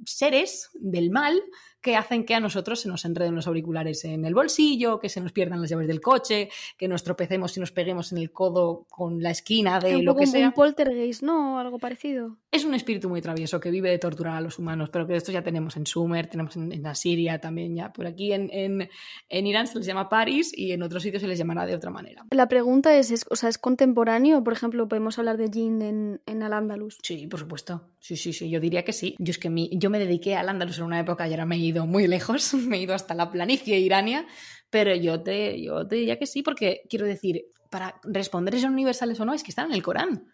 seres 0.05 0.69
del 0.73 1.09
mal 1.11 1.41
que 1.82 1.95
hacen 1.95 2.25
que 2.25 2.36
a 2.36 2.39
nosotros 2.39 2.82
se 2.82 2.89
nos 2.89 3.05
enreden 3.05 3.36
los 3.36 3.47
auriculares 3.47 4.03
en 4.05 4.25
el 4.25 4.34
bolsillo, 4.34 4.99
que 4.99 5.09
se 5.09 5.21
nos 5.21 5.32
pierdan 5.32 5.61
las 5.61 5.69
llaves 5.69 5.88
del 5.88 6.01
coche, 6.01 6.49
que 6.77 6.88
nos 6.88 7.03
tropecemos 7.03 7.55
y 7.55 7.59
nos 7.59 7.71
peguemos 7.71 8.11
en 8.11 8.17
el 8.17 8.32
codo 8.32 8.86
con 8.89 9.21
la 9.21 9.32
esquina 9.32 9.80
de 9.80 9.95
un 9.97 10.05
lo 10.05 10.11
poco 10.11 10.21
que 10.21 10.27
sea. 10.27 10.47
un 10.47 10.53
poltergeist, 10.53 11.23
¿no? 11.23 11.59
Algo 11.59 11.80
parecido. 11.80 12.38
Es 12.51 12.65
un 12.65 12.73
espíritu 12.73 13.09
muy 13.09 13.21
travieso 13.21 13.59
que 13.59 13.71
vive 13.71 13.89
de 13.89 13.97
torturar 13.97 14.36
a 14.36 14.41
los 14.41 14.59
humanos, 14.59 14.89
pero 14.89 15.07
que 15.07 15.15
esto 15.15 15.32
ya 15.32 15.41
tenemos 15.41 15.77
en 15.77 15.86
Sumer, 15.86 16.27
tenemos 16.27 16.55
en, 16.57 16.71
en 16.71 16.86
Asiria 16.86 17.39
también 17.39 17.75
ya. 17.75 17.93
Por 17.93 18.07
aquí 18.07 18.34
en, 18.34 18.49
en, 18.51 18.89
en 19.30 19.47
Irán 19.47 19.67
se 19.67 19.77
les 19.77 19.88
llama 19.88 20.09
Paris 20.09 20.51
y 20.55 20.71
en 20.73 20.84
otros 20.84 21.03
sitios 21.03 21.21
se 21.21 21.27
les 21.27 21.38
llamará 21.38 21.65
de 21.65 21.75
otra 21.75 21.91
manera. 21.91 22.25
La 22.32 22.47
pregunta 22.47 22.97
es, 22.97 23.11
es, 23.11 23.25
o 23.30 23.36
sea, 23.36 23.49
¿es 23.49 23.57
contemporáneo? 23.57 24.43
Por 24.43 24.53
ejemplo, 24.53 24.88
podemos 24.88 25.17
hablar 25.17 25.38
de 25.38 25.49
Jin 25.49 25.82
en, 25.82 26.21
en 26.25 26.43
Al-Ándalus. 26.43 26.97
Sí, 27.03 27.18
por 27.28 27.39
supuesto. 27.39 27.91
Sí, 27.99 28.15
sí, 28.17 28.34
sí, 28.34 28.49
yo 28.49 28.59
diría 28.59 28.84
que 28.84 28.93
sí. 28.93 29.15
Yo 29.20 29.32
es 29.32 29.38
que 29.39 29.49
mi- 29.49 29.70
yo 29.74 29.89
me 29.89 29.99
dediqué 29.99 30.36
al 30.36 30.49
Andalus 30.49 30.78
en 30.80 30.86
una 30.86 30.99
época 30.99 31.28
y 31.28 31.32
ahora 31.32 31.45
me 31.45 31.55
he 31.55 31.59
ido 31.59 31.86
muy 31.86 32.07
lejos, 32.07 32.53
me 32.53 32.78
he 32.78 32.82
ido 32.82 32.93
hasta 32.93 33.13
la 33.15 33.32
planicie 33.32 33.80
irania, 33.80 34.28
pero 34.70 34.95
yo 34.95 35.22
te, 35.22 35.61
yo 35.61 35.88
te 35.88 35.95
diría 35.95 36.17
que 36.20 36.26
sí, 36.26 36.41
porque 36.43 36.82
quiero 36.89 37.05
decir, 37.05 37.45
para 37.70 37.99
responder 38.03 38.53
si 38.55 38.61
son 38.61 38.74
universales 38.74 39.20
o 39.20 39.26
no, 39.26 39.34
es 39.34 39.43
que 39.43 39.51
están 39.51 39.67
en 39.67 39.74
el 39.74 39.84
Corán. 39.84 40.28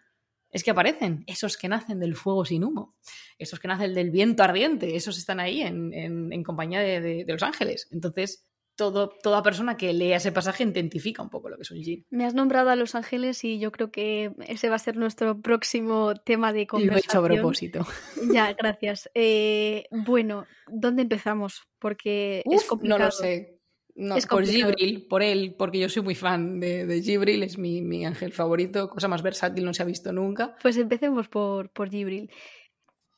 Es 0.50 0.62
que 0.64 0.70
aparecen 0.70 1.24
esos 1.26 1.56
que 1.58 1.68
nacen 1.68 1.98
del 1.98 2.14
fuego 2.14 2.44
sin 2.44 2.64
humo, 2.64 2.96
esos 3.38 3.58
que 3.58 3.68
nacen 3.68 3.92
del 3.92 4.10
viento 4.10 4.42
ardiente, 4.42 4.96
esos 4.96 5.18
están 5.18 5.40
ahí 5.40 5.60
en, 5.60 5.92
en- 5.92 6.42
compañía 6.44 6.80
de 6.80 7.24
los 7.28 7.42
ángeles. 7.42 7.88
Entonces, 7.90 8.46
todo, 8.76 9.08
toda 9.22 9.42
persona 9.42 9.76
que 9.76 9.92
lea 9.92 10.18
ese 10.18 10.32
pasaje 10.32 10.62
identifica 10.64 11.22
un 11.22 11.30
poco 11.30 11.48
lo 11.48 11.56
que 11.56 11.62
es 11.62 11.70
un 11.70 11.82
jin. 11.82 12.04
Me 12.10 12.24
has 12.24 12.34
nombrado 12.34 12.70
a 12.70 12.76
Los 12.76 12.94
Ángeles 12.94 13.42
y 13.44 13.58
yo 13.58 13.72
creo 13.72 13.90
que 13.90 14.32
ese 14.46 14.68
va 14.68 14.76
a 14.76 14.80
ser 14.80 14.96
nuestro 14.96 15.40
próximo 15.40 16.14
tema 16.14 16.52
de 16.52 16.60
Y 16.60 16.62
lo 16.62 16.64
he 16.64 16.66
conversación. 16.68 17.10
hecho 17.10 17.18
a 17.24 17.28
propósito. 17.36 17.86
Ya, 18.32 18.52
gracias. 18.52 19.10
Eh, 19.14 19.86
bueno, 19.90 20.46
¿dónde 20.68 21.02
empezamos? 21.02 21.62
Porque 21.78 22.42
es 22.44 22.66
no 22.82 22.98
lo 22.98 23.10
sé. 23.10 23.60
No, 23.98 24.14
Es 24.16 24.26
por. 24.26 24.44
Gibril, 24.44 25.06
por 25.08 25.22
él, 25.22 25.54
porque 25.58 25.78
yo 25.78 25.88
soy 25.88 26.02
muy 26.02 26.14
fan 26.14 26.60
de, 26.60 26.84
de 26.84 27.00
Gibril, 27.00 27.42
es 27.42 27.56
mi, 27.56 27.80
mi 27.80 28.04
ángel 28.04 28.32
favorito, 28.32 28.90
cosa 28.90 29.08
más 29.08 29.22
versátil 29.22 29.64
no 29.64 29.72
se 29.72 29.82
ha 29.82 29.86
visto 29.86 30.12
nunca. 30.12 30.54
Pues 30.60 30.76
empecemos 30.76 31.28
por, 31.28 31.70
por 31.70 31.88
Gibril. 31.88 32.30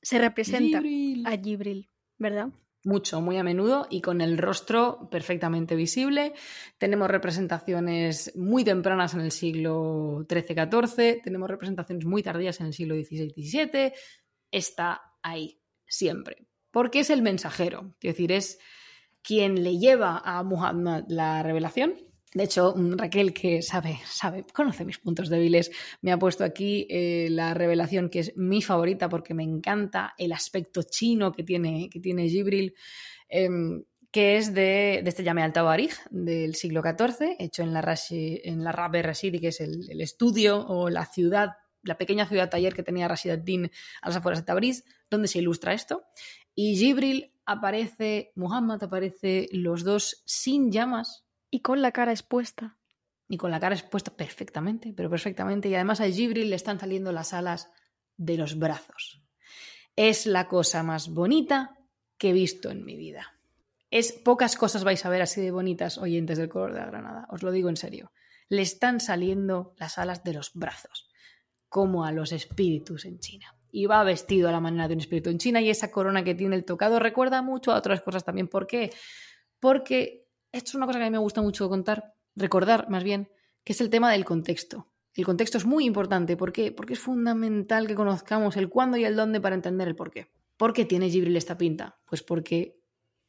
Se 0.03 0.21
representa 0.21 0.79
Gibril. 0.81 1.27
a 1.27 1.37
Gibril, 1.37 1.91
¿verdad? 2.17 2.51
Mucho, 2.85 3.21
muy 3.21 3.37
a 3.37 3.43
menudo 3.43 3.87
y 3.91 4.01
con 4.01 4.21
el 4.21 4.39
rostro 4.39 5.09
perfectamente 5.11 5.75
visible. 5.75 6.33
Tenemos 6.79 7.09
representaciones 7.09 8.33
muy 8.37 8.65
tempranas 8.65 9.15
en 9.15 9.21
el 9.21 9.33
siglo 9.33 10.25
XIII-XIV, 10.29 11.23
tenemos 11.23 11.51
representaciones 11.51 12.05
muy 12.07 12.23
tardías 12.23 12.61
en 12.61 12.67
el 12.67 12.75
siglo 12.75 12.95
XVI-XVII. 12.95 13.93
Está 14.53 15.03
ahí, 15.23 15.61
siempre. 15.87 16.47
Porque 16.71 17.01
es 17.01 17.11
el 17.11 17.23
mensajero, 17.23 17.95
es 18.01 18.13
decir, 18.13 18.31
es 18.31 18.59
quien 19.23 19.65
le 19.65 19.79
lleva 19.79 20.23
a 20.25 20.43
Muhammad 20.45 21.05
la 21.09 21.43
revelación. 21.43 22.08
De 22.35 22.45
hecho, 22.45 22.75
mm, 22.77 22.97
Raquel, 22.97 23.33
que 23.33 23.63
sabe, 23.63 24.01
sabe, 24.05 24.45
conoce 24.53 24.85
mis 24.85 24.99
puntos 24.99 25.29
débiles, 25.29 25.71
me 26.03 26.13
ha 26.13 26.19
puesto 26.19 26.45
aquí 26.45 26.87
eh, 26.91 27.29
la 27.31 27.55
revelación 27.55 28.11
que 28.11 28.21
es 28.21 28.37
mi 28.37 28.63
favorita 28.63 29.09
porque 29.09 29.35
me 29.35 29.45
encanta 29.45 30.15
el 30.19 30.33
aspecto 30.33 30.83
chino 30.83 31.33
que 31.33 31.43
tiene, 31.43 31.89
que 31.91 32.01
tiene 32.01 32.29
Gibril, 32.29 32.75
em, 33.29 33.85
que 34.11 34.37
es 34.37 34.55
de, 34.55 35.03
este 35.05 35.23
Yame 35.23 35.43
al 35.43 35.53
Tawarij 35.53 35.93
del 36.11 36.55
siglo 36.55 36.83
XIV, 36.83 37.37
hecho 37.39 37.63
en 37.63 37.73
la, 37.73 37.83
Rashi, 37.83 38.41
en 38.45 38.65
la 38.65 38.73
Rabbe 38.73 39.03
Rashidi, 39.03 39.39
que 39.39 39.49
es 39.49 39.61
el, 39.61 39.91
el 39.91 40.01
estudio 40.01 40.67
o 40.67 40.89
la 40.89 41.07
ciudad, 41.07 41.51
la 41.83 41.99
pequeña 41.99 42.27
ciudad 42.27 42.51
taller 42.51 42.75
que 42.75 42.83
tenía 42.83 43.09
Rashid 43.09 43.31
ad-Din 43.31 43.71
a 44.03 44.09
las 44.09 44.17
afueras 44.17 44.41
de 44.41 44.47
Tabriz, 44.47 44.85
donde 45.11 45.29
se 45.29 45.39
ilustra 45.39 45.75
esto. 45.75 46.05
Y 46.55 46.77
Gibril 46.77 47.33
aparece, 47.45 48.33
Muhammad 48.35 48.83
aparece, 48.83 49.49
los 49.53 49.85
dos 49.85 50.23
sin 50.27 50.73
llamas, 50.73 51.28
Y 51.51 51.61
con 51.61 51.83
la 51.83 51.93
cara 51.93 52.13
expuesta. 52.13 52.77
y 53.31 53.37
con 53.37 53.51
la 53.51 53.61
cara 53.61 53.75
expuesta 53.75 54.17
perfectamente, 54.17 54.95
pero 54.97 55.11
perfectamente. 55.11 55.69
Y 55.69 55.75
además 55.75 56.01
a 56.01 56.09
Gibril 56.09 56.49
le 56.49 56.57
están 56.57 56.81
saliendo 56.81 57.13
las 57.13 57.35
alas 57.35 57.71
de 58.17 58.39
los 58.39 58.59
brazos. 58.59 59.23
Es 59.97 60.27
la 60.27 60.49
cosa 60.49 60.83
más 60.83 61.09
bonita 61.11 61.77
que 62.17 62.31
he 62.31 62.33
visto 62.33 62.71
en 62.71 62.85
mi 62.85 62.97
vida. 62.97 63.35
Es 63.91 64.13
pocas 64.13 64.57
cosas 64.57 64.85
vais 64.85 65.05
a 65.05 65.11
ver 65.11 65.23
así 65.23 65.41
de 65.41 65.51
bonitas, 65.51 65.99
oyentes 65.99 66.39
del 66.39 66.49
color 66.49 66.73
de 66.73 66.81
la 66.81 66.87
granada. 66.87 67.27
Os 67.31 67.43
lo 67.43 67.51
digo 67.53 67.69
en 67.69 67.77
serio. 67.77 68.13
Le 68.49 68.63
están 68.63 69.01
saliendo 69.01 69.75
las 69.77 69.99
alas 69.99 70.25
de 70.25 70.33
los 70.33 70.53
brazos, 70.55 71.09
como 71.69 72.05
a 72.05 72.13
los 72.13 72.33
espíritus 72.33 73.05
en 73.05 73.19
China. 73.19 73.55
Y 73.71 73.87
va 73.87 74.03
vestido 74.05 74.49
a 74.49 74.53
la 74.53 74.61
manera 74.61 74.89
de 74.89 74.95
un 74.95 75.01
espíritu 75.01 75.29
en 75.29 75.39
China 75.39 75.61
y 75.61 75.69
esa 75.69 75.91
corona 75.91 76.25
que 76.25 76.35
tiene 76.35 76.57
el 76.57 76.65
tocado 76.65 76.99
recuerda 76.99 77.43
mucho 77.43 77.73
a 77.73 77.77
otras 77.77 78.01
cosas 78.01 78.25
también. 78.25 78.49
¿Por 78.49 78.67
qué? 78.67 78.91
Porque 79.61 80.28
esto 80.53 80.71
es 80.71 80.75
una 80.75 80.87
cosa 80.87 80.99
que 80.99 81.05
a 81.05 81.09
mí 81.09 81.13
me 81.13 81.19
gusta 81.19 81.43
mucho 81.43 81.69
contar, 81.69 82.15
recordar 82.35 82.89
más 82.89 83.05
bien, 83.05 83.31
que 83.65 83.73
es 83.73 83.81
el 83.81 83.91
tema 83.91 84.13
del 84.13 84.25
contexto. 84.25 84.89
El 85.15 85.25
contexto 85.25 85.59
es 85.59 85.67
muy 85.67 85.85
importante. 85.85 86.37
¿Por 86.37 86.53
qué? 86.53 86.71
Porque 86.71 86.93
es 86.93 87.01
fundamental 87.01 87.87
que 87.87 87.95
conozcamos 87.95 88.57
el 88.57 88.69
cuándo 88.69 88.97
y 88.97 89.05
el 89.05 89.17
dónde 89.17 89.41
para 89.41 89.57
entender 89.57 89.89
el 89.89 89.97
por 89.97 90.11
qué. 90.11 90.29
¿Por 90.57 90.73
qué 90.73 90.85
tiene 90.85 91.11
Gibril 91.11 91.37
esta 91.37 91.59
pinta? 91.59 91.99
Pues 92.05 92.23
porque 92.23 92.81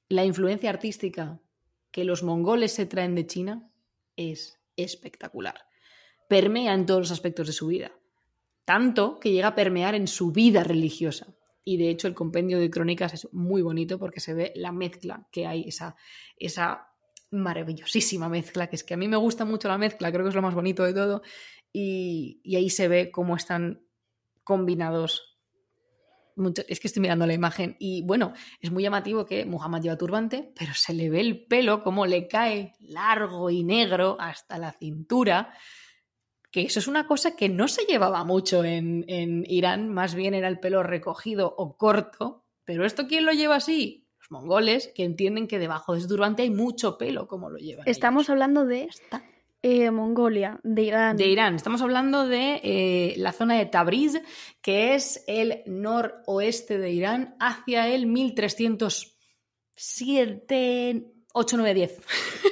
la 0.07 0.23
influencia 0.23 0.69
artística 0.69 1.39
que 1.91 2.03
los 2.03 2.23
mongoles 2.23 2.73
se 2.73 2.85
traen 2.85 3.15
de 3.15 3.25
China 3.25 3.71
es 4.15 4.59
espectacular. 4.75 5.65
Permea 6.27 6.73
en 6.73 6.85
todos 6.85 6.99
los 7.01 7.11
aspectos 7.11 7.47
de 7.47 7.53
su 7.53 7.67
vida. 7.67 7.91
Tanto 8.65 9.19
que 9.19 9.31
llega 9.31 9.49
a 9.49 9.55
permear 9.55 9.95
en 9.95 10.07
su 10.07 10.31
vida 10.31 10.63
religiosa. 10.63 11.35
Y 11.63 11.77
de 11.77 11.89
hecho 11.89 12.07
el 12.07 12.13
compendio 12.13 12.59
de 12.59 12.69
crónicas 12.69 13.13
es 13.13 13.33
muy 13.33 13.61
bonito 13.61 13.97
porque 13.97 14.19
se 14.19 14.33
ve 14.33 14.53
la 14.55 14.71
mezcla 14.71 15.27
que 15.31 15.47
hay, 15.47 15.67
esa, 15.67 15.95
esa 16.37 16.88
maravillosísima 17.31 18.29
mezcla, 18.29 18.67
que 18.67 18.75
es 18.75 18.83
que 18.83 18.93
a 18.93 18.97
mí 18.97 19.07
me 19.07 19.17
gusta 19.17 19.45
mucho 19.45 19.67
la 19.67 19.77
mezcla, 19.77 20.11
creo 20.11 20.23
que 20.23 20.29
es 20.29 20.35
lo 20.35 20.41
más 20.41 20.55
bonito 20.55 20.83
de 20.83 20.93
todo. 20.93 21.21
Y, 21.71 22.41
ahí 22.55 22.69
se 22.69 22.87
ve 22.87 23.11
cómo 23.11 23.35
están 23.35 23.85
combinados. 24.43 25.37
Mucho, 26.35 26.63
es 26.67 26.79
que 26.79 26.87
estoy 26.87 27.01
mirando 27.01 27.27
la 27.27 27.33
imagen 27.33 27.75
y 27.79 28.01
bueno, 28.03 28.31
es 28.61 28.71
muy 28.71 28.81
llamativo 28.81 29.25
que 29.25 29.43
Muhammad 29.45 29.81
lleva 29.81 29.97
turbante, 29.97 30.53
pero 30.57 30.73
se 30.73 30.93
le 30.93 31.09
ve 31.09 31.19
el 31.19 31.45
pelo 31.45 31.83
como 31.83 32.05
le 32.05 32.29
cae 32.29 32.75
largo 32.79 33.49
y 33.49 33.65
negro 33.65 34.15
hasta 34.21 34.57
la 34.57 34.71
cintura, 34.71 35.53
que 36.49 36.61
eso 36.61 36.79
es 36.79 36.87
una 36.87 37.07
cosa 37.07 37.35
que 37.35 37.49
no 37.49 37.67
se 37.67 37.83
llevaba 37.83 38.23
mucho 38.23 38.63
en, 38.63 39.03
en 39.09 39.43
Irán, 39.49 39.89
más 39.89 40.15
bien 40.15 40.33
era 40.33 40.47
el 40.47 40.61
pelo 40.61 40.81
recogido 40.81 41.53
o 41.57 41.75
corto, 41.75 42.45
pero 42.63 42.85
esto 42.85 43.05
¿quién 43.05 43.25
lo 43.25 43.33
lleva 43.33 43.57
así? 43.57 44.08
Los 44.29 44.41
mongoles, 44.41 44.91
que 44.95 45.03
entienden 45.03 45.47
que 45.47 45.57
debajo 45.59 45.93
de 45.93 45.99
ese 45.99 46.07
turbante 46.07 46.43
hay 46.43 46.51
mucho 46.51 46.97
pelo, 46.97 47.27
como 47.27 47.49
lo 47.49 47.57
llevan. 47.57 47.87
Estamos 47.87 48.23
ellos. 48.23 48.29
hablando 48.31 48.65
de 48.65 48.81
Ya 48.81 48.85
está. 48.89 49.23
eh, 49.61 49.89
Mongolia, 49.91 50.59
de 50.63 50.83
Irán. 50.83 51.17
De 51.17 51.27
Irán, 51.27 51.55
estamos 51.55 51.81
hablando 51.81 52.27
de 52.27 52.61
eh, 52.63 53.15
la 53.17 53.31
zona 53.31 53.55
de 53.57 53.65
Tabriz, 53.65 54.21
que 54.61 54.93
es 54.95 55.23
el 55.27 55.63
noroeste 55.65 56.77
de 56.77 56.91
Irán, 56.91 57.35
hacia 57.39 57.87
el 57.87 58.05
1307, 59.75 61.05
8, 61.33 61.57
9, 61.57 61.73
10. 61.73 62.01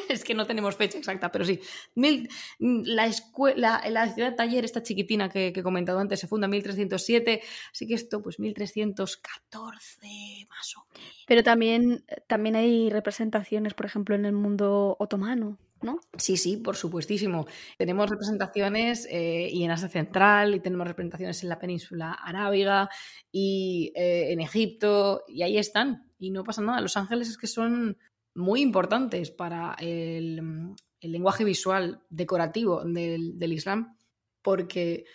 es 0.09 0.23
que 0.23 0.33
no 0.35 0.45
tenemos 0.45 0.75
fecha 0.75 0.97
exacta, 0.97 1.31
pero 1.31 1.45
sí. 1.45 1.59
Mil- 1.95 2.29
la, 2.59 3.07
escuela, 3.07 3.81
la 3.89 4.13
ciudad 4.13 4.35
taller, 4.35 4.65
esta 4.65 4.83
chiquitina 4.83 5.29
que, 5.29 5.51
que 5.51 5.61
he 5.61 5.63
comentado 5.63 5.99
antes, 5.99 6.19
se 6.19 6.27
funda 6.27 6.45
en 6.45 6.51
1307, 6.51 7.41
así 7.71 7.87
que 7.87 7.95
esto, 7.95 8.21
pues 8.21 8.39
1314, 8.39 10.47
más 10.49 10.75
o 10.77 10.85
menos. 10.93 11.23
Pero 11.27 11.43
también, 11.43 12.05
también 12.27 12.55
hay 12.55 12.89
representaciones, 12.89 13.73
por 13.73 13.85
ejemplo, 13.85 14.15
en 14.15 14.25
el 14.25 14.33
mundo 14.33 14.95
otomano, 14.99 15.57
¿no? 15.81 15.99
Sí, 16.17 16.37
sí, 16.37 16.57
por 16.57 16.75
supuestísimo. 16.75 17.47
Tenemos 17.77 18.09
representaciones 18.09 19.07
eh, 19.09 19.49
y 19.51 19.63
en 19.63 19.71
Asia 19.71 19.89
Central, 19.89 20.55
y 20.55 20.59
tenemos 20.59 20.87
representaciones 20.87 21.43
en 21.43 21.49
la 21.49 21.59
península 21.59 22.13
arábiga 22.13 22.89
y 23.31 23.91
eh, 23.95 24.31
en 24.31 24.41
Egipto, 24.41 25.23
y 25.27 25.43
ahí 25.43 25.57
están. 25.57 26.11
Y 26.19 26.31
no 26.31 26.43
pasa 26.43 26.61
nada. 26.61 26.81
Los 26.81 26.97
ángeles 26.97 27.29
es 27.29 27.37
que 27.37 27.47
son 27.47 27.97
muy 28.37 28.61
importantes 28.61 29.31
para 29.31 29.75
el, 29.79 30.75
lenguaje 31.01 31.43
visual 31.43 32.01
decorativo 32.09 32.83
del, 32.83 33.53
Islam, 33.53 33.97
porque 34.41 35.05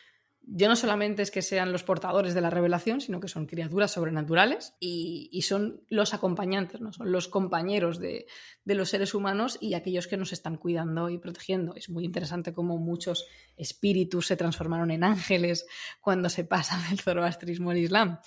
ya 0.43 0.69
no 0.69 0.75
solamente 0.75 1.23
es 1.23 1.31
que 1.31 1.41
sean 1.41 1.71
los 1.71 1.85
portadores 1.85 2.35
de 2.35 2.41
la 2.41 2.51
revelación, 2.51 3.01
sino 3.01 3.21
que 3.21 3.29
son 3.29 3.47
criaturas 3.47 3.93
sobrenaturales 3.93 4.75
y, 4.81 5.41
son 5.43 5.85
los 5.89 6.15
acompañantes, 6.15 6.81
¿no? 6.81 6.93
son 6.93 7.13
los 7.13 7.29
compañeros 7.29 8.01
de, 8.01 8.27
los 8.65 8.89
seres 8.89 9.15
humanos 9.15 9.57
y 9.61 9.75
aquellos 9.75 10.09
que 10.09 10.17
nos 10.17 10.33
están 10.33 10.57
cuidando 10.57 11.09
y 11.09 11.19
protegiendo. 11.19 11.75
Es 11.77 11.91
muy 11.91 12.05
interesante 12.05 12.53
cómo 12.53 12.79
muchos 12.79 13.27
espíritus 13.57 14.27
se 14.27 14.37
transformaron 14.37 14.91
en 14.91 15.05
ángeles 15.05 15.67
cuando 16.01 16.29
se 16.29 16.45
pasa 16.45 16.83
del 16.89 16.99
zoroastrismo 16.99 17.71
al 17.71 17.79
Islam. 17.79 18.19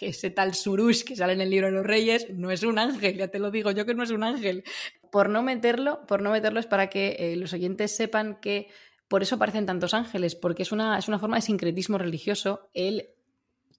Que 0.00 0.08
ese 0.08 0.30
tal 0.30 0.54
Surush 0.54 1.04
que 1.04 1.14
sale 1.14 1.34
en 1.34 1.42
el 1.42 1.50
libro 1.50 1.66
de 1.66 1.72
los 1.74 1.84
reyes 1.84 2.26
no 2.30 2.50
es 2.50 2.62
un 2.62 2.78
ángel, 2.78 3.18
ya 3.18 3.28
te 3.28 3.38
lo 3.38 3.50
digo 3.50 3.70
yo 3.70 3.84
que 3.84 3.94
no 3.94 4.02
es 4.02 4.10
un 4.10 4.24
ángel. 4.24 4.64
Por 5.12 5.28
no 5.28 5.42
meterlo, 5.42 6.06
por 6.06 6.22
no 6.22 6.30
meterlo 6.30 6.58
es 6.58 6.66
para 6.66 6.88
que 6.88 7.16
eh, 7.18 7.36
los 7.36 7.52
oyentes 7.52 7.94
sepan 7.94 8.40
que 8.40 8.68
por 9.08 9.22
eso 9.22 9.34
aparecen 9.34 9.66
tantos 9.66 9.92
ángeles, 9.92 10.34
porque 10.36 10.62
es 10.62 10.72
una, 10.72 10.96
es 10.96 11.06
una 11.08 11.18
forma 11.18 11.36
de 11.36 11.42
sincretismo 11.42 11.98
religioso 11.98 12.70
el 12.72 13.10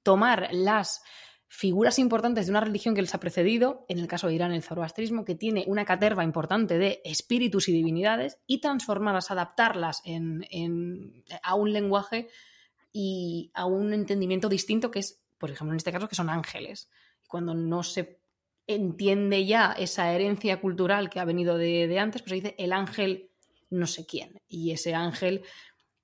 tomar 0.03 0.49
las 0.51 1.01
figuras 1.47 1.97
importantes 1.99 2.45
de 2.45 2.51
una 2.51 2.61
religión 2.61 2.93
que 2.93 3.01
les 3.01 3.15
ha 3.15 3.19
precedido, 3.19 3.85
en 3.89 3.97
el 3.99 4.07
caso 4.07 4.27
de 4.27 4.35
Irán 4.35 4.51
el 4.53 4.61
zoroastrismo, 4.61 5.25
que 5.25 5.35
tiene 5.35 5.63
una 5.67 5.85
caterva 5.85 6.23
importante 6.23 6.77
de 6.77 7.01
espíritus 7.03 7.67
y 7.67 7.71
divinidades, 7.73 8.37
y 8.45 8.61
transformarlas, 8.61 9.31
adaptarlas 9.31 10.01
en, 10.05 10.45
en- 10.51 11.23
a 11.41 11.55
un 11.55 11.73
lenguaje 11.73 12.27
y 12.93 13.51
a 13.53 13.65
un 13.65 13.93
entendimiento 13.93 14.49
distinto 14.49 14.91
que 14.91 14.99
es, 14.99 15.20
por 15.41 15.49
ejemplo, 15.49 15.73
en 15.73 15.77
este 15.77 15.91
caso, 15.91 16.07
que 16.07 16.15
son 16.15 16.29
ángeles. 16.29 16.87
Cuando 17.27 17.55
no 17.55 17.81
se 17.81 18.21
entiende 18.67 19.43
ya 19.45 19.73
esa 19.73 20.13
herencia 20.13 20.61
cultural 20.61 21.09
que 21.09 21.19
ha 21.19 21.25
venido 21.25 21.57
de, 21.57 21.87
de 21.87 21.99
antes, 21.99 22.21
pues 22.21 22.29
se 22.29 22.35
dice 22.35 22.55
el 22.59 22.71
ángel 22.71 23.31
no 23.71 23.87
sé 23.87 24.05
quién. 24.05 24.39
Y 24.47 24.71
ese 24.71 24.93
ángel 24.93 25.43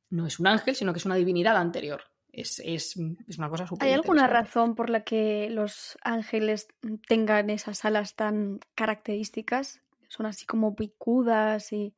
no 0.10 0.26
es 0.26 0.40
un 0.40 0.48
ángel, 0.48 0.76
sino 0.76 0.92
que 0.92 1.00
es 1.00 1.06
una 1.06 1.16
divinidad 1.16 1.56
anterior. 1.56 2.02
Es, 2.32 2.60
es, 2.66 2.96
es 3.28 3.38
una 3.38 3.50
cosa 3.50 3.68
súper 3.68 3.88
¿Hay 3.88 3.94
alguna 3.94 4.26
razón 4.28 4.74
por 4.76 4.90
la 4.90 5.04
que 5.04 5.50
los 5.52 5.98
ángeles 6.02 6.68
tengan 7.08 7.52
esas 7.52 7.86
alas 7.86 8.16
tan 8.16 8.60
características? 8.74 9.82
Son 10.10 10.26
así 10.26 10.46
como 10.46 10.76
picudas 10.76 11.72
y... 11.72 11.94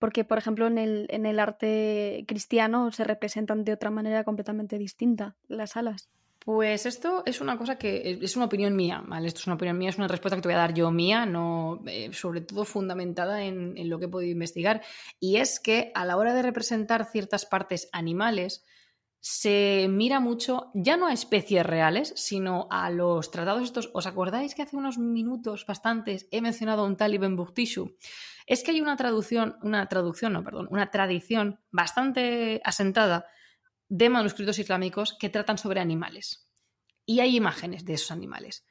Porque, 0.00 0.24
por 0.24 0.38
ejemplo, 0.38 0.66
en 0.66 0.78
el, 0.78 1.06
en 1.10 1.26
el 1.26 1.38
arte 1.38 2.24
cristiano 2.26 2.90
se 2.90 3.04
representan 3.04 3.62
de 3.62 3.72
otra 3.72 3.90
manera 3.90 4.24
completamente 4.24 4.76
distinta 4.76 5.36
las 5.46 5.76
alas. 5.76 6.10
Pues 6.44 6.86
esto 6.86 7.22
es 7.24 7.40
una 7.40 7.56
cosa 7.56 7.76
que 7.76 8.18
es 8.20 8.36
una 8.36 8.46
opinión 8.46 8.74
mía, 8.74 9.02
¿vale? 9.06 9.28
Esto 9.28 9.40
es 9.40 9.46
una 9.46 9.54
opinión 9.54 9.78
mía, 9.78 9.90
es 9.90 9.98
una 9.98 10.08
respuesta 10.08 10.36
que 10.36 10.42
te 10.42 10.48
voy 10.48 10.54
a 10.54 10.58
dar 10.58 10.74
yo 10.74 10.90
mía, 10.90 11.24
no, 11.24 11.82
eh, 11.86 12.10
sobre 12.12 12.40
todo 12.40 12.64
fundamentada 12.64 13.44
en, 13.44 13.78
en 13.78 13.88
lo 13.88 13.98
que 13.98 14.06
he 14.06 14.08
podido 14.08 14.32
investigar. 14.32 14.82
Y 15.20 15.36
es 15.36 15.60
que 15.60 15.92
a 15.94 16.04
la 16.04 16.16
hora 16.16 16.34
de 16.34 16.42
representar 16.42 17.04
ciertas 17.04 17.46
partes 17.46 17.88
animales, 17.92 18.64
se 19.24 19.86
mira 19.88 20.18
mucho, 20.18 20.72
ya 20.74 20.96
no 20.96 21.06
a 21.06 21.12
especies 21.12 21.64
reales, 21.64 22.12
sino 22.16 22.66
a 22.72 22.90
los 22.90 23.30
tratados 23.30 23.62
estos. 23.62 23.90
¿Os 23.94 24.08
acordáis 24.08 24.56
que 24.56 24.62
hace 24.62 24.76
unos 24.76 24.98
minutos 24.98 25.64
bastantes 25.64 26.26
he 26.32 26.40
mencionado 26.40 26.84
un 26.84 26.96
tal 26.96 27.14
Ibn 27.14 27.36
Buktishu? 27.36 27.96
Es 28.48 28.64
que 28.64 28.72
hay 28.72 28.80
una 28.80 28.96
traducción, 28.96 29.58
una 29.62 29.88
traducción, 29.88 30.32
no, 30.32 30.42
perdón, 30.42 30.66
una 30.72 30.90
tradición 30.90 31.60
bastante 31.70 32.60
asentada 32.64 33.26
de 33.92 34.08
manuscritos 34.08 34.58
islámicos 34.58 35.14
que 35.20 35.28
tratan 35.28 35.58
sobre 35.58 35.78
animales. 35.78 36.48
Y 37.04 37.20
hay 37.20 37.36
imágenes 37.36 37.84
de 37.84 37.92
esos 37.92 38.10
animales. 38.10 38.64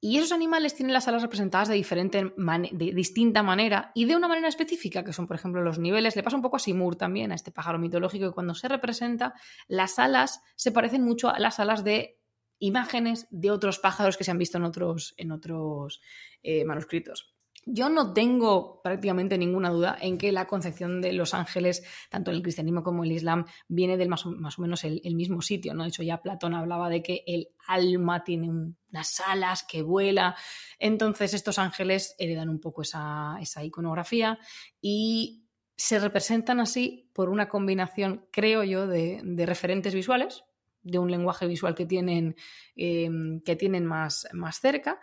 Y 0.00 0.16
esos 0.16 0.32
animales 0.32 0.74
tienen 0.74 0.94
las 0.94 1.06
alas 1.08 1.20
representadas 1.20 1.68
de, 1.68 1.74
diferente 1.74 2.32
de 2.34 2.92
distinta 2.94 3.42
manera 3.42 3.92
y 3.94 4.06
de 4.06 4.16
una 4.16 4.28
manera 4.28 4.48
específica, 4.48 5.04
que 5.04 5.12
son, 5.12 5.26
por 5.26 5.36
ejemplo, 5.36 5.62
los 5.62 5.78
niveles. 5.78 6.16
Le 6.16 6.22
pasa 6.22 6.36
un 6.36 6.42
poco 6.42 6.56
a 6.56 6.58
Simur 6.58 6.96
también, 6.96 7.32
a 7.32 7.34
este 7.34 7.52
pájaro 7.52 7.78
mitológico, 7.78 8.28
que 8.28 8.34
cuando 8.34 8.54
se 8.54 8.66
representa, 8.66 9.34
las 9.68 9.98
alas 9.98 10.40
se 10.56 10.72
parecen 10.72 11.04
mucho 11.04 11.28
a 11.28 11.38
las 11.38 11.60
alas 11.60 11.84
de 11.84 12.18
imágenes 12.58 13.26
de 13.30 13.50
otros 13.50 13.78
pájaros 13.78 14.16
que 14.16 14.24
se 14.24 14.30
han 14.30 14.38
visto 14.38 14.56
en 14.56 14.64
otros, 14.64 15.12
en 15.18 15.32
otros 15.32 16.00
eh, 16.42 16.64
manuscritos. 16.64 17.31
Yo 17.64 17.88
no 17.88 18.12
tengo 18.12 18.80
prácticamente 18.82 19.38
ninguna 19.38 19.70
duda 19.70 19.96
en 20.00 20.18
que 20.18 20.32
la 20.32 20.46
concepción 20.46 21.00
de 21.00 21.12
los 21.12 21.32
ángeles, 21.32 21.84
tanto 22.10 22.30
en 22.30 22.38
el 22.38 22.42
cristianismo 22.42 22.82
como 22.82 23.04
en 23.04 23.10
el 23.10 23.16
islam, 23.16 23.46
viene 23.68 23.96
del 23.96 24.08
más 24.08 24.26
o, 24.26 24.32
más 24.32 24.58
o 24.58 24.62
menos 24.62 24.82
el, 24.82 25.00
mismo 25.14 25.42
sitio. 25.42 25.72
¿no? 25.72 25.84
De 25.84 25.90
hecho, 25.90 26.02
ya 26.02 26.20
Platón 26.20 26.54
hablaba 26.54 26.88
de 26.90 27.02
que 27.02 27.22
el 27.26 27.50
alma 27.68 28.24
tiene 28.24 28.48
un- 28.50 28.76
unas 28.90 29.20
alas 29.20 29.62
que 29.62 29.82
vuela. 29.82 30.34
Entonces, 30.78 31.34
estos 31.34 31.58
ángeles 31.58 32.16
heredan 32.18 32.48
un 32.48 32.58
poco 32.60 32.82
esa, 32.82 33.36
esa 33.40 33.64
iconografía 33.64 34.38
y 34.80 35.44
se 35.76 36.00
representan 36.00 36.58
así 36.60 37.10
por 37.12 37.28
una 37.28 37.48
combinación, 37.48 38.26
creo 38.32 38.64
yo, 38.64 38.86
de, 38.88 39.20
de 39.22 39.46
referentes 39.46 39.94
visuales, 39.94 40.44
de 40.82 40.98
un 40.98 41.10
lenguaje 41.10 41.46
visual 41.46 41.74
que 41.76 41.86
tienen, 41.86 42.34
eh, 42.74 43.08
que 43.44 43.54
tienen 43.56 43.86
más, 43.86 44.26
más 44.32 44.60
cerca. 44.60 45.00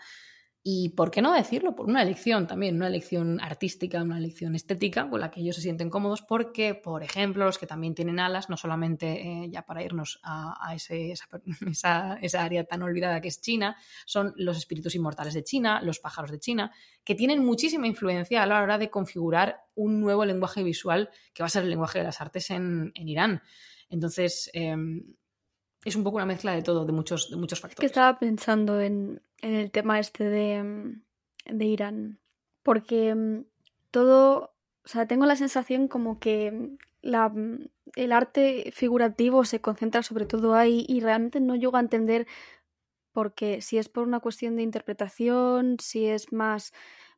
Y 0.62 0.90
por 0.90 1.10
qué 1.10 1.22
no 1.22 1.34
decirlo, 1.34 1.74
por 1.74 1.88
una 1.88 2.02
elección 2.02 2.46
también, 2.46 2.76
una 2.76 2.88
elección 2.88 3.40
artística, 3.40 4.04
una 4.04 4.18
elección 4.18 4.56
estética 4.56 5.10
con 5.10 5.22
la 5.22 5.32
que 5.32 5.40
ellos 5.40 5.56
se 5.56 5.62
sienten 5.62 5.90
cómodos, 5.90 6.22
porque, 6.22 6.76
por 6.76 7.02
ejemplo, 7.02 7.46
los 7.46 7.58
que 7.58 7.66
también 7.66 7.96
tienen 7.96 8.20
alas, 8.20 8.50
no 8.50 8.58
solamente 8.58 9.22
eh, 9.22 9.50
ya 9.50 9.62
para 9.66 9.82
irnos 9.84 10.20
a, 10.22 10.76
esa- 10.76 12.18
esa 12.22 12.44
área 12.44 12.66
tan 12.66 12.82
olvidada 12.82 13.22
que 13.22 13.30
es 13.30 13.40
China, 13.42 13.78
son 14.06 14.34
los 14.36 14.58
espíritus 14.58 14.96
inmortales 14.96 15.34
de 15.34 15.44
China, 15.46 15.82
los 15.82 16.00
pájaros 16.00 16.30
de 16.30 16.40
China, 16.40 16.72
que 17.06 17.16
tienen 17.16 17.44
muchísima 17.44 17.88
influencia 17.88 18.44
a 18.44 18.46
la 18.46 18.62
hora 18.62 18.78
de 18.78 18.90
configurar 18.90 19.62
un 19.76 20.02
nuevo 20.02 20.26
lenguaje 20.26 20.62
visual 20.62 21.10
que 21.34 21.42
va 21.42 21.48
a 21.48 21.50
ser 21.50 21.64
el 21.64 21.70
lenguaje 21.70 22.00
de 22.00 22.04
las 22.04 22.20
artes 22.20 22.52
en, 22.52 22.92
en 22.96 23.08
Irán. 23.08 23.42
Entonces, 23.90 24.52
eh, 24.54 24.76
es 25.86 25.96
un 25.96 26.04
poco 26.04 26.18
una 26.18 26.26
mezcla 26.26 26.54
de 26.54 26.62
todo, 26.62 26.86
de 26.86 26.92
muchos, 26.92 27.30
de 27.30 27.38
muchos 27.38 27.60
Es 27.60 27.62
que 27.62 27.68
factores. 27.70 27.90
estaba 27.92 28.20
pensando 28.20 28.82
en, 28.82 29.22
en 29.42 29.56
el 29.56 29.72
tema 29.72 30.00
este 30.00 30.26
de, 30.26 30.96
de 31.46 31.66
Irán, 31.66 32.20
porque 32.64 33.16
mm, 33.16 33.46
todo, 33.92 34.54
o 34.84 34.88
sea, 34.88 35.08
tengo 35.08 35.26
la 35.26 35.36
sensación 35.36 35.88
como 35.88 36.20
que 36.20 36.52
mm, 36.52 36.78
la, 37.02 37.30
mm, 37.30 37.70
el 37.96 38.12
arte 38.12 38.72
figurativo 38.74 39.46
se 39.46 39.62
concentra 39.62 40.04
sobre 40.04 40.26
todo 40.26 40.54
ahí 40.56 40.86
y 40.88 41.00
realmente 41.00 41.40
no 41.40 41.56
llego 41.56 41.78
a 41.78 41.82
entender 41.82 42.28
porque 43.12 43.62
si 43.62 43.78
es 43.78 43.90
por 43.90 44.08
una 44.08 44.20
cuestión 44.20 44.56
de 44.56 44.64
interpretación, 44.64 45.78
si 45.82 46.06
es 46.06 46.32
más 46.32 46.74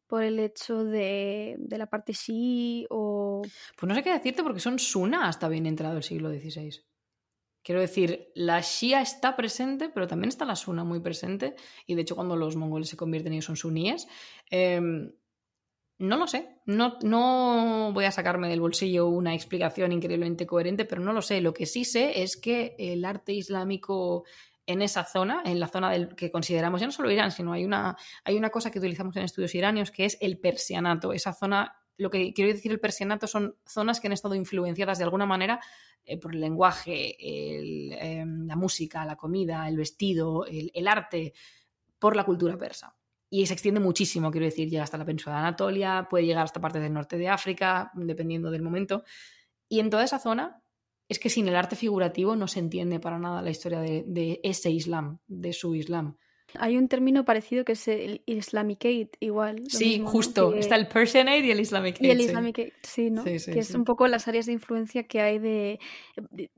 por 0.08 0.24
el 0.24 0.40
hecho 0.40 0.84
de, 0.84 1.56
de 1.60 1.78
la 1.78 1.88
parte 1.88 2.14
sí 2.14 2.86
o... 2.90 3.42
Pues 3.78 3.88
no 3.88 3.96
sé 3.96 4.04
qué 4.04 4.12
decirte 4.12 4.44
porque 4.44 4.60
son 4.60 4.78
Suna 4.80 5.28
hasta 5.28 5.48
bien 5.48 5.66
entrado 5.66 5.98
el 5.98 6.04
siglo 6.04 6.30
XVI. 6.30 6.82
Quiero 7.64 7.82
decir, 7.82 8.32
la 8.36 8.62
Shia 8.62 9.02
está 9.02 9.36
presente, 9.36 9.90
pero 9.90 10.08
también 10.08 10.30
está 10.30 10.46
la 10.46 10.56
Suna 10.56 10.84
muy 10.84 11.00
presente. 11.00 11.56
Y 11.86 11.96
de 11.96 12.02
hecho, 12.02 12.16
cuando 12.16 12.36
los 12.36 12.56
mongoles 12.56 12.90
se 12.90 12.98
convierten, 12.98 13.34
ellos 13.34 13.46
son 13.46 13.56
suníes. 13.56 14.08
Eh, 14.50 14.82
no 16.02 16.18
lo 16.18 16.26
sé. 16.26 16.58
No, 16.66 16.98
no 17.04 17.92
voy 17.94 18.06
a 18.06 18.12
sacarme 18.12 18.50
del 18.50 18.60
bolsillo 18.60 19.08
una 19.08 19.36
explicación 19.36 19.92
increíblemente 19.92 20.48
coherente, 20.48 20.86
pero 20.86 21.00
no 21.00 21.14
lo 21.14 21.22
sé. 21.22 21.42
Lo 21.42 21.54
que 21.54 21.68
sí 21.68 21.86
sé 21.86 22.24
es 22.24 22.38
que 22.38 22.76
el 22.80 23.06
arte 23.06 23.34
islámico 23.34 24.26
en 24.66 24.82
esa 24.82 25.04
zona, 25.04 25.44
en 25.46 25.60
la 25.60 25.68
zona 25.68 25.92
del 25.92 26.16
que 26.16 26.32
consideramos 26.32 26.82
ya 26.82 26.88
no 26.88 26.92
solo 26.92 27.12
Irán, 27.12 27.32
sino 27.32 27.54
hay 27.54 27.66
una, 27.66 27.96
hay 28.24 28.36
una 28.36 28.50
cosa 28.50 28.72
que 28.72 28.80
utilizamos 28.80 29.16
en 29.16 29.24
estudios 29.24 29.54
iranios 29.54 29.92
que 29.92 30.06
es 30.06 30.18
el 30.22 30.40
persianato. 30.40 31.14
Esa 31.14 31.34
zona, 31.34 31.81
lo 32.02 32.10
que 32.10 32.34
quiero 32.34 32.52
decir 32.52 32.72
el 32.72 32.80
persianato 32.80 33.28
son 33.28 33.56
zonas 33.64 34.00
que 34.00 34.08
han 34.08 34.14
estado 34.14 34.34
influenciadas 34.34 34.98
de 34.98 35.04
alguna 35.04 35.28
manera 35.28 35.60
eh, 36.04 36.18
por 36.18 36.34
el 36.34 36.42
lenguaje, 36.42 37.16
eh, 37.20 38.26
la 38.26 38.56
música, 38.56 39.06
la 39.06 39.16
comida, 39.16 39.70
el 39.70 39.78
vestido, 39.78 40.46
el, 40.48 40.88
arte, 40.88 41.34
por 42.00 42.16
la 42.16 42.24
cultura 42.24 42.58
persa. 42.58 42.96
Y 43.30 43.46
se 43.46 43.54
extiende 43.54 43.80
muchísimo, 43.80 44.32
quiero 44.32 44.46
decir, 44.46 44.68
llega 44.68 44.84
hasta 44.84 44.98
la 44.98 45.06
península 45.06 45.36
de 45.36 45.42
Anatolia, 45.42 46.08
puede 46.10 46.26
llegar 46.26 46.44
hasta 46.44 46.60
partes 46.60 46.82
del 46.82 46.92
norte 46.92 47.20
de 47.20 47.30
África, 47.30 47.92
dependiendo 47.94 48.50
del 48.50 48.64
momento. 48.64 49.04
Y 49.70 49.80
en 49.80 49.92
toda 49.92 50.04
esa 50.04 50.18
zona 50.18 50.64
es 51.08 51.20
que 51.20 51.30
sin 51.30 51.48
el 51.48 51.56
arte 51.56 51.76
figurativo 51.76 52.36
no 52.36 52.48
se 52.48 52.60
entiende 52.60 53.00
para 53.00 53.20
nada 53.20 53.44
la 53.44 53.52
historia 53.52 53.80
de 53.80 54.40
ese 54.44 54.72
Islam, 54.72 55.20
de 55.28 55.54
su 55.54 55.76
Islam. 55.76 56.18
Hay 56.60 56.78
un 56.78 56.88
término 56.88 57.24
parecido 57.26 57.64
que 57.66 57.74
es 57.74 57.88
el 57.88 58.22
Islamicate, 58.26 59.12
igual. 59.20 59.64
Sí, 59.68 60.02
justo. 60.06 60.52
Que- 60.54 60.60
Está 60.60 60.76
el 60.76 60.88
Persianate 60.88 61.40
y 61.46 61.52
el 61.52 61.60
Islamic 61.60 61.98
Y 62.02 62.10
el 62.10 62.22
Hate, 62.22 62.74
sí. 62.84 63.10
¿no? 63.10 63.24
Sí, 63.24 63.40
sí, 63.40 63.52
que 63.52 63.60
es 63.60 63.74
un 63.74 63.84
poco 63.84 64.08
las 64.08 64.28
áreas 64.28 64.46
de 64.46 64.54
influencia 64.54 65.04
que 65.04 65.22
hay 65.22 65.40
de... 65.40 65.80
de- 66.32 66.52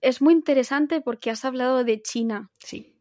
Es 0.00 0.20
muy 0.22 0.34
interesante 0.34 1.00
porque 1.00 1.30
has 1.30 1.44
hablado 1.44 1.84
de 1.84 2.00
China. 2.02 2.50
Sí. 2.58 2.94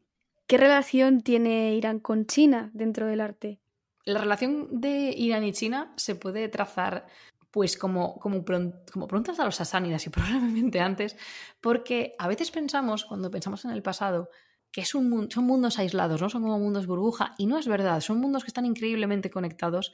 ¿Qué 0.48 0.58
relación 0.58 1.22
tiene 1.22 1.76
Irán 1.76 2.00
con 2.00 2.26
China 2.26 2.70
dentro 2.74 3.08
del 3.08 3.22
arte? 3.22 3.60
La 4.06 4.20
relación 4.22 4.68
de 4.80 5.14
Irán 5.18 5.44
y 5.44 5.52
China 5.52 5.94
se 5.98 6.16
puede 6.16 6.48
trazar 6.48 7.06
pues 7.52 7.78
como, 7.78 8.20
como, 8.20 8.44
como 8.46 9.08
pronto 9.08 9.32
hasta 9.32 9.44
los 9.46 9.56
sasánidas 9.56 10.06
y 10.06 10.10
probablemente 10.12 10.80
antes, 10.80 11.18
porque 11.60 12.14
a 12.20 12.28
veces 12.28 12.52
pensamos, 12.52 13.04
cuando 13.06 13.32
pensamos 13.32 13.66
en 13.66 13.72
el 13.72 13.82
pasado, 13.82 14.30
que 14.78 14.86
son 14.86 15.10
mundos 15.38 15.80
aislados, 15.80 16.22
¿no? 16.22 16.30
Son 16.30 16.44
como 16.44 16.60
mundos 16.60 16.86
burbuja, 16.86 17.34
y 17.40 17.48
no 17.48 17.58
es 17.58 17.68
verdad, 17.68 18.00
son 18.00 18.20
mundos 18.20 18.44
que 18.44 18.50
están 18.50 18.68
increíblemente 18.68 19.32
conectados. 19.32 19.92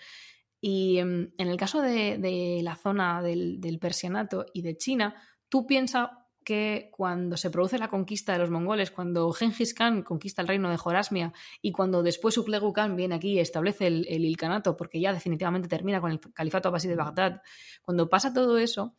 Y 0.60 0.98
em, 0.98 1.32
en 1.38 1.48
el 1.48 1.56
caso 1.56 1.82
de, 1.82 2.60
la 2.62 2.76
zona 2.76 3.22
del, 3.22 3.78
Persianato 3.80 4.46
y 4.54 4.62
de 4.62 4.76
China, 4.76 5.16
tú 5.48 5.66
piensas 5.66 6.10
que 6.44 6.90
cuando 6.92 7.38
se 7.38 7.50
produce 7.50 7.78
la 7.78 7.88
conquista 7.88 8.34
de 8.34 8.40
los 8.40 8.50
mongoles, 8.50 8.92
cuando 8.92 9.32
Genghis 9.32 9.74
Khan 9.74 10.04
conquista 10.04 10.42
el 10.42 10.50
reino 10.50 10.70
de 10.70 10.76
Jorasmia 10.76 11.32
y 11.62 11.72
cuando 11.72 12.04
después 12.04 12.38
Uplegu 12.38 12.74
Khan 12.74 12.98
viene 12.98 13.16
aquí 13.16 13.36
y 13.36 13.40
establece 13.40 13.88
el, 13.88 14.06
el 14.10 14.26
ilcanato, 14.26 14.76
porque 14.76 15.00
ya 15.00 15.14
definitivamente 15.14 15.70
termina 15.70 16.02
con 16.02 16.12
el 16.12 16.20
califato 16.20 16.68
abasí 16.68 16.90
de 16.90 16.98
Bagdad, 16.98 17.42
cuando 17.84 18.10
pasa 18.10 18.34
todo 18.34 18.58
eso, 18.58 18.98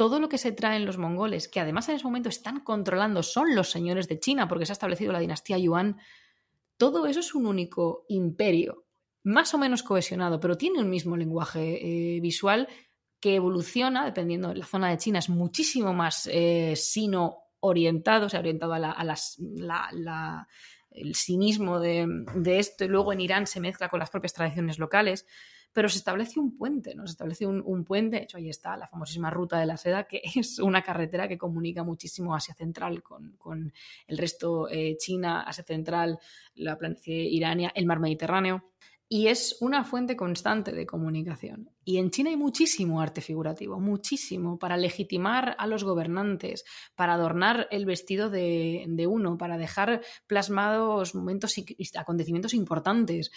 todo 0.00 0.18
lo 0.18 0.30
que 0.30 0.38
se 0.38 0.52
traen 0.52 0.86
los 0.86 0.96
mongoles, 0.96 1.46
que 1.46 1.60
además 1.60 1.86
en 1.90 1.96
ese 1.96 2.06
momento 2.06 2.30
están 2.30 2.60
controlando, 2.60 3.22
son 3.22 3.54
los 3.54 3.70
señores 3.70 4.08
de 4.08 4.18
China, 4.18 4.48
porque 4.48 4.64
se 4.64 4.72
ha 4.72 4.78
establecido 4.80 5.12
la 5.12 5.18
dinastía 5.18 5.58
Yuan, 5.58 5.98
todo 6.78 7.04
eso 7.04 7.20
es 7.20 7.34
un 7.34 7.44
único 7.44 8.06
imperio, 8.08 8.86
más 9.24 9.52
o 9.52 9.58
menos 9.58 9.82
cohesionado, 9.82 10.40
pero 10.40 10.56
tiene 10.56 10.80
un 10.80 10.88
mismo 10.88 11.18
lenguaje 11.18 12.16
eh, 12.16 12.20
visual 12.22 12.66
que 13.20 13.34
evoluciona, 13.34 14.06
dependiendo, 14.06 14.54
la 14.54 14.64
zona 14.64 14.88
de 14.88 14.96
China 14.96 15.18
es 15.18 15.28
muchísimo 15.28 15.92
más 15.92 16.26
eh, 16.32 16.72
sino 16.76 17.36
orientado, 17.60 18.24
o 18.24 18.28
sea, 18.30 18.40
orientado 18.40 18.72
a, 18.72 18.78
la, 18.78 20.48
el 20.92 21.14
cinismo 21.14 21.78
de, 21.78 22.06
de 22.36 22.58
esto 22.58 22.86
y 22.86 22.88
luego 22.88 23.12
en 23.12 23.20
Irán 23.20 23.46
se 23.46 23.60
mezcla 23.60 23.90
con 23.90 24.00
las 24.00 24.08
propias 24.08 24.32
tradiciones 24.32 24.78
locales 24.78 25.26
pero 25.72 25.88
se 25.88 25.98
establece 25.98 26.40
un 26.40 26.56
puente, 26.56 26.94
¿no? 26.94 27.06
Se 27.06 27.12
establece 27.12 27.46
un, 27.46 27.84
puente, 27.84 28.16
de 28.16 28.22
hecho 28.24 28.38
ahí 28.38 28.48
está 28.48 28.76
la 28.76 28.88
famosísima 28.88 29.30
ruta 29.30 29.58
de 29.58 29.66
la 29.66 29.76
seda, 29.76 30.04
que 30.04 30.20
es 30.36 30.58
una 30.58 30.82
carretera 30.82 31.28
que 31.28 31.38
comunica 31.38 31.84
muchísimo 31.84 32.34
Asia 32.34 32.54
Central 32.54 33.02
con, 33.02 33.36
con 33.36 33.72
el 34.06 34.18
resto, 34.18 34.68
eh, 34.68 34.96
China, 34.98 35.42
Asia 35.42 35.64
Central, 35.64 36.18
la 36.54 36.76
planicie 36.76 37.14
irania, 37.14 37.72
el 37.74 37.86
mar 37.86 38.00
Mediterráneo. 38.00 38.64
Y 39.12 39.26
es 39.26 39.56
una 39.60 39.82
fuente 39.82 40.14
constante 40.14 40.70
de 40.70 40.86
comunicación. 40.86 41.68
Y 41.84 41.98
en 41.98 42.12
China 42.12 42.30
hay 42.30 42.36
muchísimo 42.36 43.00
arte 43.00 43.20
figurativo, 43.20 43.80
muchísimo, 43.80 44.56
para 44.56 44.76
legitimar 44.76 45.56
a 45.58 45.66
los 45.66 45.82
gobernantes, 45.82 46.64
para 46.94 47.14
adornar 47.14 47.66
el 47.72 47.86
vestido 47.86 48.30
de 48.30 49.06
uno, 49.08 49.36
para 49.36 49.58
dejar 49.58 50.00
plasmados 50.28 51.16
momentos 51.16 51.58
y 51.58 51.66
acontecimientos 51.96 52.54
importantes 52.54 53.32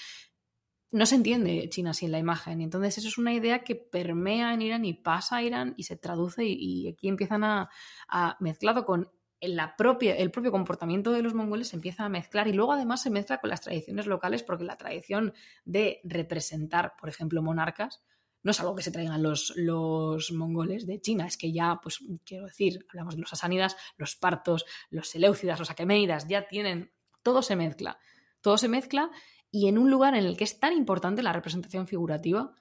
no 0.93 1.07
se 1.07 1.15
entiende 1.15 1.67
China 1.69 1.93
sin 1.93 2.11
la 2.11 2.19
imagen. 2.19 2.61
Y 2.61 2.65
entonces 2.65 2.99
eso 2.99 3.07
es 3.07 3.17
una 3.17 3.33
idea 3.33 3.63
que 3.63 3.75
permea 3.75 4.53
en 4.53 4.61
Irán 4.61 4.85
y 4.85 4.93
pasa 4.93 5.37
a 5.37 5.43
Irán 5.43 5.73
y 5.75 5.83
se 5.83 5.97
traduce 5.97 6.45
y, 6.45 6.87
aquí 6.87 7.07
empiezan 7.07 7.43
a, 7.43 7.69
a, 8.07 8.37
mezclado 8.39 8.85
con 8.85 9.11
la 9.41 9.75
propia, 9.75 10.15
el 10.15 10.29
propio 10.29 10.51
comportamiento 10.51 11.11
de 11.11 11.23
los 11.23 11.33
mongoles 11.33 11.69
se 11.69 11.75
empieza 11.75 12.05
a 12.05 12.09
mezclar 12.09 12.47
y 12.47 12.53
luego 12.53 12.73
además 12.73 13.01
se 13.01 13.09
mezcla 13.09 13.39
con 13.39 13.49
las 13.49 13.61
tradiciones 13.61 14.05
locales 14.05 14.43
porque 14.43 14.63
la 14.63 14.77
tradición 14.77 15.33
de 15.65 15.99
representar, 16.03 16.93
por 16.99 17.09
ejemplo, 17.09 17.41
monarcas, 17.41 18.03
no 18.43 18.51
es 18.51 18.59
algo 18.59 18.75
que 18.75 18.83
se 18.83 18.91
traigan 18.91 19.23
los, 19.23 19.53
los 19.55 20.31
mongoles 20.31 20.85
de 20.85 21.01
China, 21.01 21.25
es 21.25 21.37
que 21.37 21.51
ya, 21.51 21.79
pues 21.81 21.99
quiero 22.23 22.45
decir, 22.45 22.85
hablamos 22.89 23.15
de 23.15 23.21
los 23.21 23.33
asánidas, 23.33 23.75
los 23.97 24.15
partos, 24.15 24.65
los 24.91 25.09
seleucidas, 25.09 25.59
los 25.59 25.71
aquemeidas, 25.71 26.27
ya 26.27 26.47
tienen, 26.47 26.91
todo 27.23 27.41
se 27.41 27.55
mezcla, 27.55 27.97
todo 28.41 28.57
se 28.57 28.67
mezcla 28.67 29.09
y 29.55 29.67
en 29.67 29.77
un 29.77 29.91
lugar 29.91 30.15
en 30.15 30.25
el 30.25 30.35
que 30.35 30.45
es 30.45 30.59
tan 30.59 30.73
importante 30.73 31.21
la 31.21 31.31
representación 31.31 31.85
figurativa, 31.85 32.55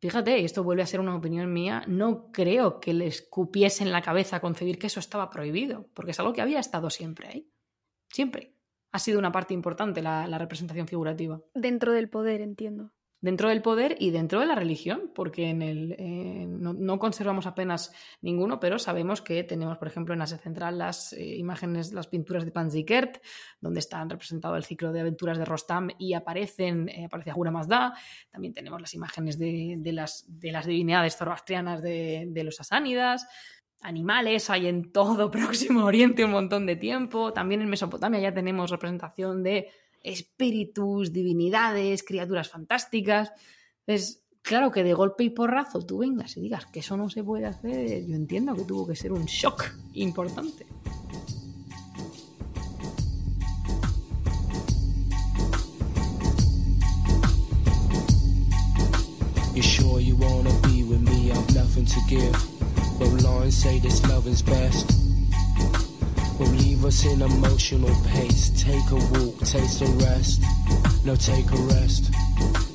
fíjate, 0.00 0.44
esto 0.44 0.62
vuelve 0.62 0.82
a 0.82 0.86
ser 0.86 1.00
una 1.00 1.16
opinión 1.16 1.50
mía, 1.50 1.82
no 1.86 2.30
creo 2.30 2.78
que 2.78 2.92
les 2.92 3.22
cupiese 3.22 3.84
en 3.84 3.90
la 3.90 4.02
cabeza 4.02 4.40
concebir 4.40 4.78
que 4.78 4.88
eso 4.88 5.00
estaba 5.00 5.30
prohibido, 5.30 5.88
porque 5.94 6.10
es 6.10 6.20
algo 6.20 6.34
que 6.34 6.42
había 6.42 6.60
estado 6.60 6.90
siempre 6.90 7.28
ahí. 7.28 7.50
Siempre. 8.10 8.54
Ha 8.92 8.98
sido 8.98 9.18
una 9.18 9.32
parte 9.32 9.54
importante 9.54 10.02
la, 10.02 10.26
la 10.26 10.36
representación 10.36 10.86
figurativa. 10.86 11.40
Dentro 11.54 11.92
del 11.92 12.10
poder, 12.10 12.42
entiendo 12.42 12.92
dentro 13.20 13.48
del 13.48 13.62
poder 13.62 13.96
y 13.98 14.10
dentro 14.10 14.40
de 14.40 14.46
la 14.46 14.54
religión, 14.54 15.10
porque 15.14 15.48
en 15.48 15.62
el, 15.62 15.92
eh, 15.98 16.46
no, 16.46 16.98
conservamos 16.98 17.46
apenas 17.46 17.92
ninguno, 18.20 18.60
pero 18.60 18.78
sabemos 18.78 19.22
que 19.22 19.42
tenemos, 19.44 19.78
por 19.78 19.88
ejemplo, 19.88 20.14
en 20.14 20.22
Asia 20.22 20.38
Central 20.38 20.78
las 20.78 21.12
eh, 21.12 21.36
imágenes, 21.36 21.92
las 21.92 22.06
pinturas 22.06 22.44
de 22.44 22.52
Panzikert, 22.52 23.22
donde 23.60 23.80
están 23.80 24.10
representado 24.10 24.56
el 24.56 24.64
ciclo 24.64 24.92
de 24.92 25.00
aventuras 25.00 25.38
de 25.38 25.44
Rostam 25.44 25.88
y 25.98 26.14
aparecen, 26.14 26.88
eh, 26.88 27.06
aparece 27.06 27.30
Ahura 27.30 27.50
Mazda. 27.50 27.94
También 28.30 28.52
tenemos 28.52 28.80
las 28.80 28.94
imágenes 28.94 29.38
de, 29.38 29.80
las, 29.92 30.24
de 30.28 30.52
las 30.52 30.66
divinidades 30.66 31.16
zoroastrianas 31.16 31.82
de 31.82 32.42
los 32.44 32.60
asánidas 32.60 33.26
animales, 33.82 34.50
hay 34.50 34.66
en 34.66 34.90
todo 34.92 35.30
Próximo 35.30 35.84
Oriente 35.84 36.24
un 36.24 36.32
montón 36.32 36.66
de 36.66 36.76
tiempo. 36.76 37.32
También 37.32 37.62
en 37.62 37.68
Mesopotamia 37.68 38.20
ya 38.20 38.34
tenemos 38.34 38.70
representación 38.70 39.42
de 39.42 39.70
espíritus, 40.02 41.12
divinidades, 41.12 42.02
criaturas 42.02 42.48
fantásticas. 42.48 43.32
Es 43.86 44.22
claro 44.42 44.70
que 44.70 44.84
de 44.84 44.94
golpe 44.94 45.24
y 45.24 45.30
porrazo 45.30 45.80
tú 45.80 45.98
vengas 45.98 46.36
y 46.36 46.40
digas 46.40 46.66
que 46.66 46.80
eso 46.80 46.96
no 46.96 47.10
se 47.10 47.24
puede 47.24 47.46
hacer, 47.46 48.06
yo 48.06 48.14
entiendo 48.14 48.54
que 48.54 48.64
tuvo 48.64 48.86
que 48.86 48.96
ser 48.96 49.12
un 49.12 49.24
shock 49.24 49.64
importante. 49.94 50.66
You 59.54 59.62
sure 59.62 60.00
you 60.00 60.16
wanna 60.16 60.52
be 60.68 60.82
with 60.84 61.00
me? 61.00 61.32
I've 61.32 61.54
nothing 61.54 61.86
to 61.86 62.00
give. 62.08 62.56
Lines 63.22 63.56
say 63.56 63.78
this 63.78 64.00
best. 64.42 65.05
Will 66.38 66.46
leave 66.48 66.84
us 66.84 67.04
in 67.04 67.22
emotional 67.22 67.94
pace. 68.08 68.50
Take 68.50 68.90
a 68.90 68.96
walk, 68.96 69.38
taste 69.40 69.82
a 69.82 69.86
rest. 70.04 70.42
No, 71.04 71.14
take 71.16 71.50
a 71.50 71.56
rest. 71.74 72.10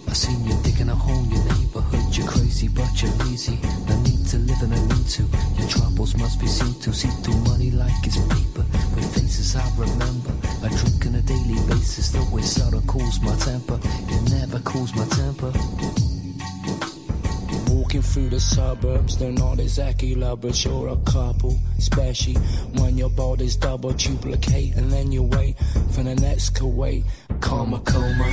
I 0.07 0.13
seen 0.13 0.43
you 0.45 0.53
digging 0.63 0.89
a 0.89 0.95
hole 0.95 1.23
in 1.23 1.31
your 1.31 1.43
neighborhood. 1.45 2.15
You're 2.15 2.27
crazy, 2.27 2.67
but 2.67 3.01
you're 3.01 3.11
lazy. 3.25 3.59
No 3.87 3.95
need 4.01 4.25
to 4.27 4.37
live 4.37 4.61
and 4.63 4.73
I 4.73 4.81
need 4.93 5.07
to. 5.15 5.23
Your 5.57 5.69
troubles 5.69 6.17
must 6.17 6.39
be 6.39 6.47
seen 6.47 6.73
to. 6.81 6.93
See 6.93 7.09
through 7.23 7.39
money 7.51 7.71
like 7.71 7.93
it's 8.03 8.17
paper. 8.17 8.65
With 8.95 9.13
faces 9.13 9.55
I 9.55 9.65
remember. 9.77 10.33
I 10.63 10.69
drink 10.69 11.05
on 11.07 11.15
a 11.15 11.21
daily 11.21 11.59
basis. 11.67 12.11
The 12.11 12.23
way 12.33 12.41
seldom 12.41 12.85
cools 12.87 13.21
my 13.21 13.35
temper. 13.37 13.79
It 13.83 14.31
never 14.31 14.59
cools 14.59 14.95
my 14.95 15.05
temper. 15.05 16.10
Walking 17.71 18.01
through 18.01 18.29
the 18.29 18.39
suburbs, 18.39 19.17
they're 19.17 19.31
not 19.31 19.59
exactly 19.59 20.13
lovers, 20.13 20.65
you're 20.65 20.89
a 20.89 20.97
couple. 21.09 21.57
Especially 21.77 22.33
when 22.77 22.97
your 22.97 23.09
body's 23.09 23.55
double 23.55 23.93
duplicate 23.93 24.75
and 24.75 24.91
then 24.91 25.13
you 25.13 25.23
wait 25.23 25.57
for 25.91 26.03
the 26.03 26.15
next 26.15 26.53
Kuwait. 26.55 27.05
Karma 27.39 27.79
coma, 27.79 28.29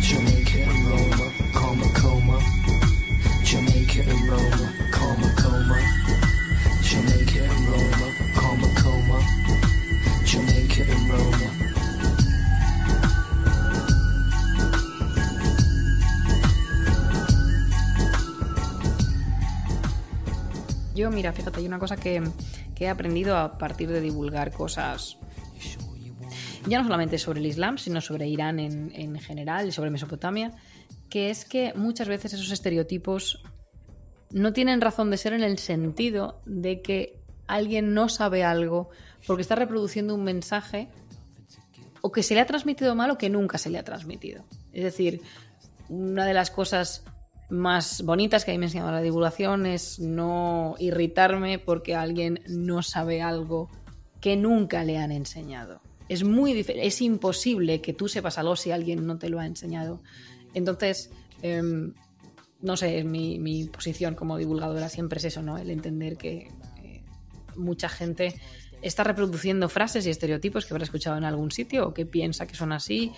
Jamaica 0.00 0.39
mira, 21.20 21.34
fíjate, 21.34 21.60
hay 21.60 21.66
una 21.66 21.78
cosa 21.78 21.96
que, 21.96 22.22
he 22.78 22.88
aprendido 22.88 23.36
a 23.36 23.58
partir 23.58 23.90
de 23.90 24.00
divulgar 24.00 24.54
cosas, 24.54 25.18
ya 26.66 26.78
no 26.78 26.84
solamente 26.84 27.18
sobre 27.18 27.40
el 27.40 27.46
Islam, 27.46 27.76
sino 27.76 28.00
sobre 28.00 28.26
Irán 28.26 28.58
en 28.58 29.18
general 29.18 29.68
y 29.68 29.72
sobre 29.72 29.90
Mesopotamia, 29.90 30.52
que 31.10 31.28
es 31.28 31.44
que 31.44 31.74
muchas 31.74 32.08
veces 32.08 32.32
esos 32.32 32.50
estereotipos 32.50 33.42
no 34.30 34.54
tienen 34.54 34.80
razón 34.80 35.10
de 35.10 35.18
ser 35.18 35.34
en 35.34 35.42
el 35.42 35.58
sentido 35.58 36.40
de 36.46 36.80
que 36.80 37.20
alguien 37.46 37.92
no 37.92 38.08
sabe 38.08 38.42
algo 38.42 38.88
porque 39.26 39.42
está 39.42 39.56
reproduciendo 39.56 40.14
un 40.14 40.24
mensaje 40.24 40.88
o 42.00 42.12
que 42.12 42.22
se 42.22 42.32
le 42.32 42.40
ha 42.40 42.46
transmitido 42.46 42.94
mal 42.94 43.10
o 43.10 43.18
que 43.18 43.28
nunca 43.28 43.58
se 43.58 43.68
le 43.68 43.78
ha 43.78 43.84
transmitido. 43.84 44.44
Es 44.72 44.84
decir, 44.84 45.20
una 45.90 46.24
de 46.24 46.32
las 46.32 46.50
cosas 46.50 47.04
más 47.50 48.02
bonitas 48.02 48.44
que 48.44 48.52
a 48.52 48.54
mí 48.54 48.58
me 48.58 48.66
enseñado 48.66 48.92
la 48.92 49.02
divulgación 49.02 49.66
es 49.66 49.98
no 49.98 50.76
irritarme 50.78 51.58
porque 51.58 51.94
alguien 51.94 52.40
no 52.48 52.82
sabe 52.82 53.22
algo 53.22 53.68
que 54.20 54.36
nunca 54.36 54.84
le 54.84 54.98
han 54.98 55.12
enseñado. 55.12 55.80
Es 56.08 56.24
muy 56.24 56.64
es 56.68 57.00
imposible 57.00 57.80
que 57.80 57.92
tú 57.92 58.08
sepas 58.08 58.38
algo 58.38 58.56
si 58.56 58.70
alguien 58.70 59.06
no 59.06 59.18
te 59.18 59.28
lo 59.28 59.38
ha 59.40 59.46
enseñado. 59.46 60.00
Entonces, 60.54 61.10
eh, 61.42 61.62
no 62.60 62.76
sé, 62.76 63.04
mi, 63.04 63.38
mi, 63.38 63.64
posición 63.66 64.14
como 64.14 64.36
divulgadora 64.36 64.88
siempre 64.88 65.18
es 65.18 65.24
eso, 65.24 65.42
¿no? 65.42 65.56
El 65.56 65.70
entender 65.70 66.16
que 66.16 66.48
eh, 66.82 67.02
mucha 67.56 67.88
gente 67.88 68.34
está 68.82 69.04
reproduciendo 69.04 69.68
frases 69.68 70.06
y 70.06 70.10
estereotipos 70.10 70.66
que 70.66 70.74
habrá 70.74 70.84
escuchado 70.84 71.16
en 71.16 71.24
algún 71.24 71.50
sitio 71.50 71.88
o 71.88 71.94
que 71.94 72.06
piensa 72.06 72.46
que 72.46 72.54
son 72.54 72.72
así 72.72 73.12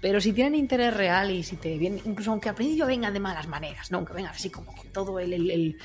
pero 0.00 0.20
si 0.20 0.32
tienen 0.32 0.54
interés 0.54 0.94
real 0.94 1.30
y 1.30 1.42
si 1.42 1.56
te 1.56 1.76
vienen, 1.76 2.00
incluso 2.04 2.30
aunque 2.30 2.48
al 2.48 2.54
principio 2.54 2.86
vengan 2.86 3.12
de 3.12 3.20
malas 3.20 3.48
maneras, 3.48 3.90
¿no? 3.90 3.98
Aunque 3.98 4.14
vengan 4.14 4.32
así 4.32 4.50
como 4.50 4.74
con 4.74 4.88
todo 4.92 5.18
el, 5.18 5.32
el, 5.32 5.76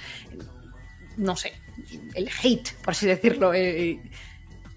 no 1.17 1.35
sé, 1.35 1.53
el 2.13 2.29
hate, 2.41 2.73
por 2.83 2.91
así 2.91 3.07
decirlo, 3.07 3.53
eh, 3.53 3.99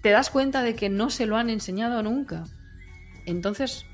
te 0.01 0.09
das 0.09 0.29
cuenta 0.29 0.61
de 0.63 0.75
que 0.75 0.89
no 0.89 1.09
se 1.09 1.25
lo 1.25 1.37
han 1.37 1.49
enseñado 1.49 2.03
nunca. 2.03 2.45
Entonces, 3.25 3.85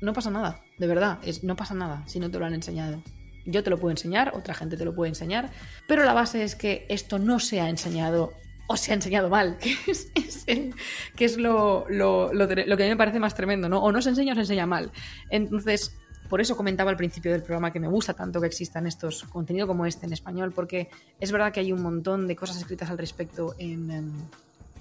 no 0.00 0.12
pasa 0.12 0.30
nada, 0.30 0.62
de 0.78 0.86
verdad, 0.86 1.18
es, 1.22 1.44
no 1.44 1.56
pasa 1.56 1.74
nada 1.74 2.02
si 2.06 2.18
no 2.18 2.30
te 2.30 2.38
lo 2.38 2.46
han 2.46 2.54
enseñado. 2.54 3.02
Yo 3.46 3.62
te 3.62 3.70
lo 3.70 3.78
puedo 3.78 3.90
enseñar, 3.90 4.32
otra 4.34 4.54
gente 4.54 4.76
te 4.76 4.84
lo 4.84 4.94
puede 4.94 5.10
enseñar, 5.10 5.50
pero 5.86 6.04
la 6.04 6.12
base 6.12 6.42
es 6.42 6.56
que 6.56 6.86
esto 6.88 7.18
no 7.18 7.38
se 7.40 7.60
ha 7.60 7.68
enseñado 7.68 8.32
o 8.70 8.76
se 8.76 8.92
ha 8.92 8.94
enseñado 8.94 9.28
mal, 9.28 9.58
que 11.16 11.24
es, 11.24 11.36
lo, 11.36 11.86
que 11.88 12.72
a 12.72 12.76
mí 12.76 12.88
me 12.88 12.96
parece 12.96 13.18
más 13.18 13.34
tremendo, 13.34 13.68
¿no? 13.68 13.82
O 13.82 13.90
no 13.90 14.00
se 14.00 14.10
enseña 14.10 14.30
o 14.32 14.36
se 14.36 14.42
enseña 14.42 14.64
mal. 14.64 14.92
Entonces, 15.28 15.96
por 16.28 16.40
eso 16.40 16.56
comentaba 16.56 16.88
al 16.88 16.96
principio 16.96 17.32
del 17.32 17.42
programa 17.42 17.72
que 17.72 17.80
me 17.80 17.88
gusta 17.88 18.14
tanto 18.14 18.40
que 18.40 18.46
existan 18.46 18.86
estos 18.86 19.24
contenidos 19.24 19.66
como 19.66 19.86
este 19.86 20.06
en 20.06 20.12
español, 20.12 20.52
porque 20.52 20.88
es 21.18 21.32
verdad 21.32 21.52
que 21.52 21.58
hay 21.58 21.72
un 21.72 21.82
montón 21.82 22.28
de 22.28 22.36
cosas 22.36 22.58
escritas 22.58 22.88
al 22.90 22.98
respecto 22.98 23.56
en, 23.58 24.14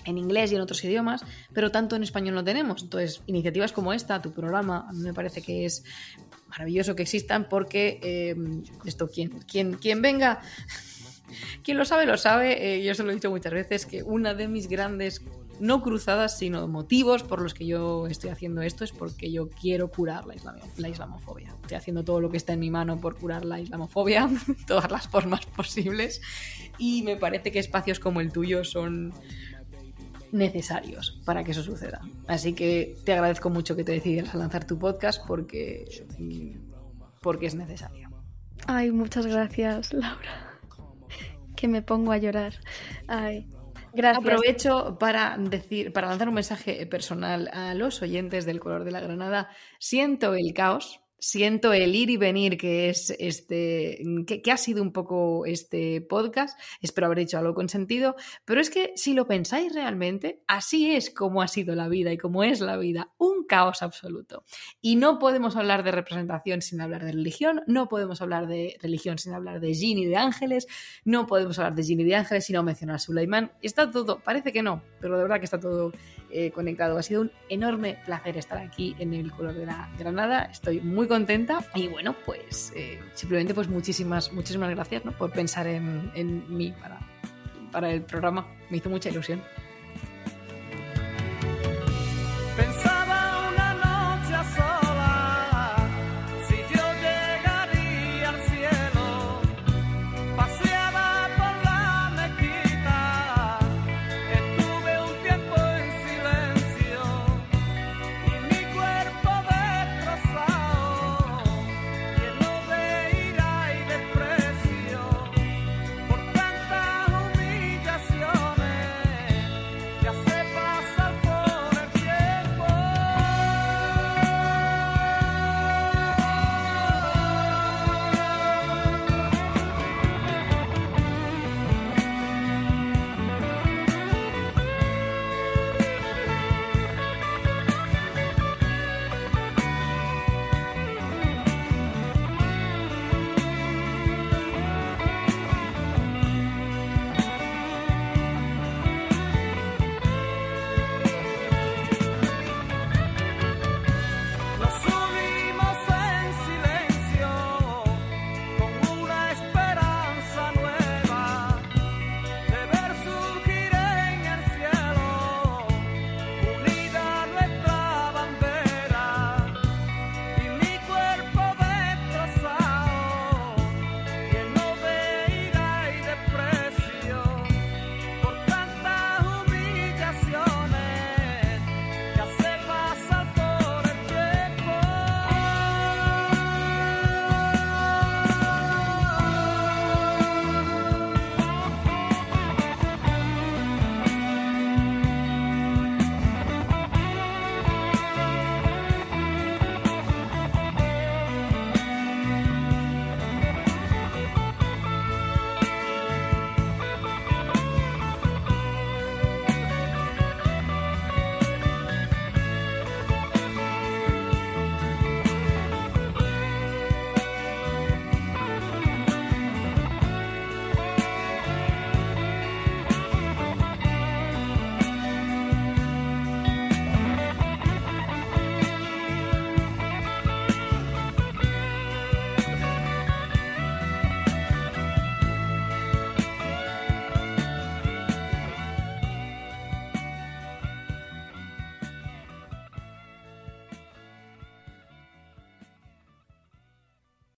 inglés 0.05 0.51
y 0.51 0.55
en 0.55 0.61
otros 0.61 0.83
idiomas, 0.83 1.25
pero 1.51 1.71
tanto 1.71 1.95
en 1.95 2.03
español 2.03 2.35
no 2.35 2.43
tenemos. 2.43 2.83
Entonces, 2.83 3.23
iniciativas 3.25 3.71
como 3.71 3.91
esta, 3.91 4.21
tu 4.21 4.31
programa, 4.31 4.85
a 4.87 4.93
mí 4.93 5.01
me 5.01 5.15
parece 5.15 5.41
que 5.41 5.65
es 5.65 5.83
maravilloso 6.47 6.95
que 6.95 7.01
existan 7.01 7.49
porque 7.49 7.99
eh, 8.03 8.35
esto, 8.85 9.09
quien 9.09 10.01
venga 10.03 10.41
quien 11.63 11.77
lo 11.77 11.85
sabe, 11.85 12.05
lo 12.05 12.17
sabe. 12.17 12.75
Eh, 12.75 12.83
yo 12.83 12.93
se 12.95 13.03
lo 13.03 13.11
he 13.11 13.15
dicho 13.15 13.29
muchas 13.29 13.53
veces 13.53 13.85
que 13.85 14.03
una 14.03 14.33
de 14.33 14.47
mis 14.47 14.67
grandes 14.67 15.21
no 15.59 15.81
cruzadas, 15.81 16.37
sino 16.37 16.67
motivos 16.67 17.23
por 17.23 17.41
los 17.41 17.53
que 17.53 17.65
yo 17.65 18.07
estoy 18.07 18.29
haciendo 18.29 18.61
esto 18.61 18.83
es 18.83 18.91
porque 18.91 19.31
yo 19.31 19.49
quiero 19.49 19.89
curar 19.89 20.25
la, 20.25 20.35
la 20.77 20.89
islamofobia. 20.89 21.55
Estoy 21.61 21.77
haciendo 21.77 22.03
todo 22.03 22.21
lo 22.21 22.29
que 22.29 22.37
está 22.37 22.53
en 22.53 22.59
mi 22.59 22.69
mano 22.69 22.99
por 22.99 23.17
curar 23.17 23.45
la 23.45 23.59
islamofobia, 23.59 24.29
todas 24.67 24.89
las 24.89 25.07
formas 25.07 25.45
posibles, 25.45 26.21
y 26.77 27.03
me 27.03 27.17
parece 27.17 27.51
que 27.51 27.59
espacios 27.59 27.99
como 27.99 28.21
el 28.21 28.31
tuyo 28.31 28.63
son 28.63 29.13
necesarios 30.31 31.19
para 31.25 31.43
que 31.43 31.51
eso 31.51 31.63
suceda. 31.63 32.01
Así 32.27 32.53
que 32.53 32.95
te 33.03 33.13
agradezco 33.13 33.49
mucho 33.49 33.75
que 33.75 33.83
te 33.83 33.91
decidieras 33.91 34.33
a 34.33 34.37
lanzar 34.37 34.65
tu 34.65 34.77
podcast 34.77 35.25
porque, 35.25 36.05
porque 37.21 37.47
es 37.47 37.55
necesario. 37.55 38.09
Ay, 38.67 38.91
muchas 38.91 39.25
gracias, 39.25 39.93
Laura. 39.93 40.48
Que 41.59 41.67
me 41.67 41.81
pongo 41.81 42.13
a 42.13 42.17
llorar. 42.17 42.53
Ay. 43.05 43.45
Gracias. 43.91 44.23
Aprovecho 44.23 44.97
para 44.97 45.35
decir, 45.37 45.91
para 45.91 46.07
lanzar 46.07 46.29
un 46.29 46.35
mensaje 46.35 46.85
personal 46.85 47.49
a 47.51 47.73
los 47.73 48.01
oyentes 48.01 48.45
del 48.45 48.61
color 48.61 48.85
de 48.85 48.91
la 48.91 49.01
granada. 49.01 49.49
Siento 49.77 50.35
el 50.35 50.53
caos, 50.53 51.01
siento 51.19 51.73
el 51.73 51.95
ir 51.95 52.09
y 52.09 52.17
venir 52.17 52.57
que 52.57 52.89
es 52.89 53.11
este 53.19 54.01
que, 54.25 54.51
ha 54.51 54.57
sido 54.57 54.81
un 54.81 54.91
poco 54.91 55.45
este 55.45 56.01
podcast 56.01 56.59
espero 56.81 57.07
haber 57.07 57.19
dicho 57.19 57.37
algo 57.37 57.53
con 57.53 57.69
sentido 57.69 58.15
pero 58.45 58.61
es 58.61 58.69
que 58.69 58.93
si 58.95 59.13
lo 59.13 59.27
pensáis 59.27 59.73
realmente 59.73 60.41
así 60.47 60.91
es 60.91 61.09
como 61.09 61.41
ha 61.41 61.47
sido 61.47 61.75
la 61.75 61.87
vida 61.87 62.11
y 62.11 62.17
como 62.17 62.43
es 62.43 62.61
la 62.61 62.77
vida 62.77 63.11
un 63.17 63.45
caos 63.45 63.81
absoluto. 63.81 64.43
Y 64.81 64.95
no 64.95 65.19
podemos 65.19 65.55
hablar 65.55 65.83
de 65.83 65.91
representación 65.91 66.61
sin 66.61 66.81
hablar 66.81 67.03
de 67.03 67.11
religión 67.11 67.61
no 67.67 67.89
podemos 67.89 68.21
hablar 68.21 68.47
de 68.47 68.77
religión 68.81 69.17
sin 69.17 69.33
hablar 69.33 69.59
de 69.59 69.73
Ginny 69.73 70.05
de 70.05 70.17
ángeles 70.17 70.67
no 71.03 71.27
podemos 71.27 71.57
hablar 71.59 71.75
de 71.75 71.83
Ginny 71.83 72.03
de 72.03 72.15
ángeles 72.15 72.45
sin 72.45 72.55
no 72.55 72.63
mencionar 72.63 72.97
a 72.97 72.99
Sulaimán 72.99 73.51
está 73.61 73.91
todo 73.91 74.19
parece 74.19 74.51
que 74.51 74.63
no 74.63 74.81
pero 74.99 75.17
de 75.17 75.23
verdad 75.23 75.39
que 75.39 75.45
está 75.45 75.59
todo 75.59 75.91
eh, 76.31 76.51
conectado. 76.51 76.95
Ha 76.97 77.01
sido 77.01 77.21
un 77.21 77.31
enorme 77.49 77.97
placer 78.05 78.37
estar 78.37 78.59
aquí 78.59 78.95
en 78.99 79.15
el 79.15 79.31
color 79.31 79.55
de 79.55 79.65
la 79.65 79.89
granada. 79.97 80.43
Estoy 80.43 80.79
muy 80.79 81.07
contenta 81.09 81.65
y 81.75 81.87
bueno, 81.87 82.15
pues 82.25 82.71
eh, 82.75 83.01
simplemente 83.13 83.53
pues 83.53 83.67
muchísimas, 83.67 84.31
muchísimas 84.31 84.69
gracias 84.69 85.03
¿no? 85.03 85.11
por 85.11 85.31
pensar 85.31 85.67
en, 85.67 86.11
en 86.15 86.55
mí 86.55 86.73
para, 86.79 86.99
para 87.71 87.91
el 87.91 88.03
programa. 88.03 88.47
Me 88.69 88.77
hizo 88.77 88.89
mucha 88.89 89.09
ilusión. 89.09 89.43